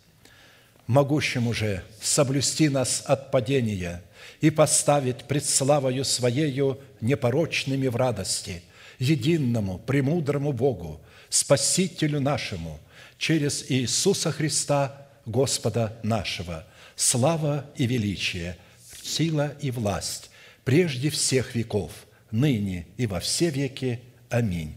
Могущим 0.86 1.48
уже 1.48 1.84
соблюсти 2.02 2.70
нас 2.70 3.04
от 3.06 3.32
падения 3.32 4.02
и 4.40 4.50
поставить 4.50 5.26
пред 5.26 5.44
славою 5.44 6.06
Своею 6.06 6.80
непорочными 7.02 7.88
в 7.88 7.96
радости, 7.96 8.64
единому, 9.00 9.80
премудрому 9.80 10.52
Богу, 10.52 11.02
Спасителю 11.30 12.20
нашему, 12.20 12.80
через 13.18 13.66
Иисуса 13.70 14.32
Христа, 14.32 15.08
Господа 15.26 15.98
нашего, 16.04 16.66
слава 16.96 17.66
и 17.76 17.86
величие– 17.86 18.58
сила 19.08 19.54
и 19.62 19.72
власть 19.72 20.30
прежде 20.64 21.10
всех 21.10 21.56
веков, 21.56 21.92
ныне 22.32 22.88
и 22.98 23.08
во 23.08 23.20
все 23.20 23.50
веки. 23.50 24.02
Аминь. 24.30 24.76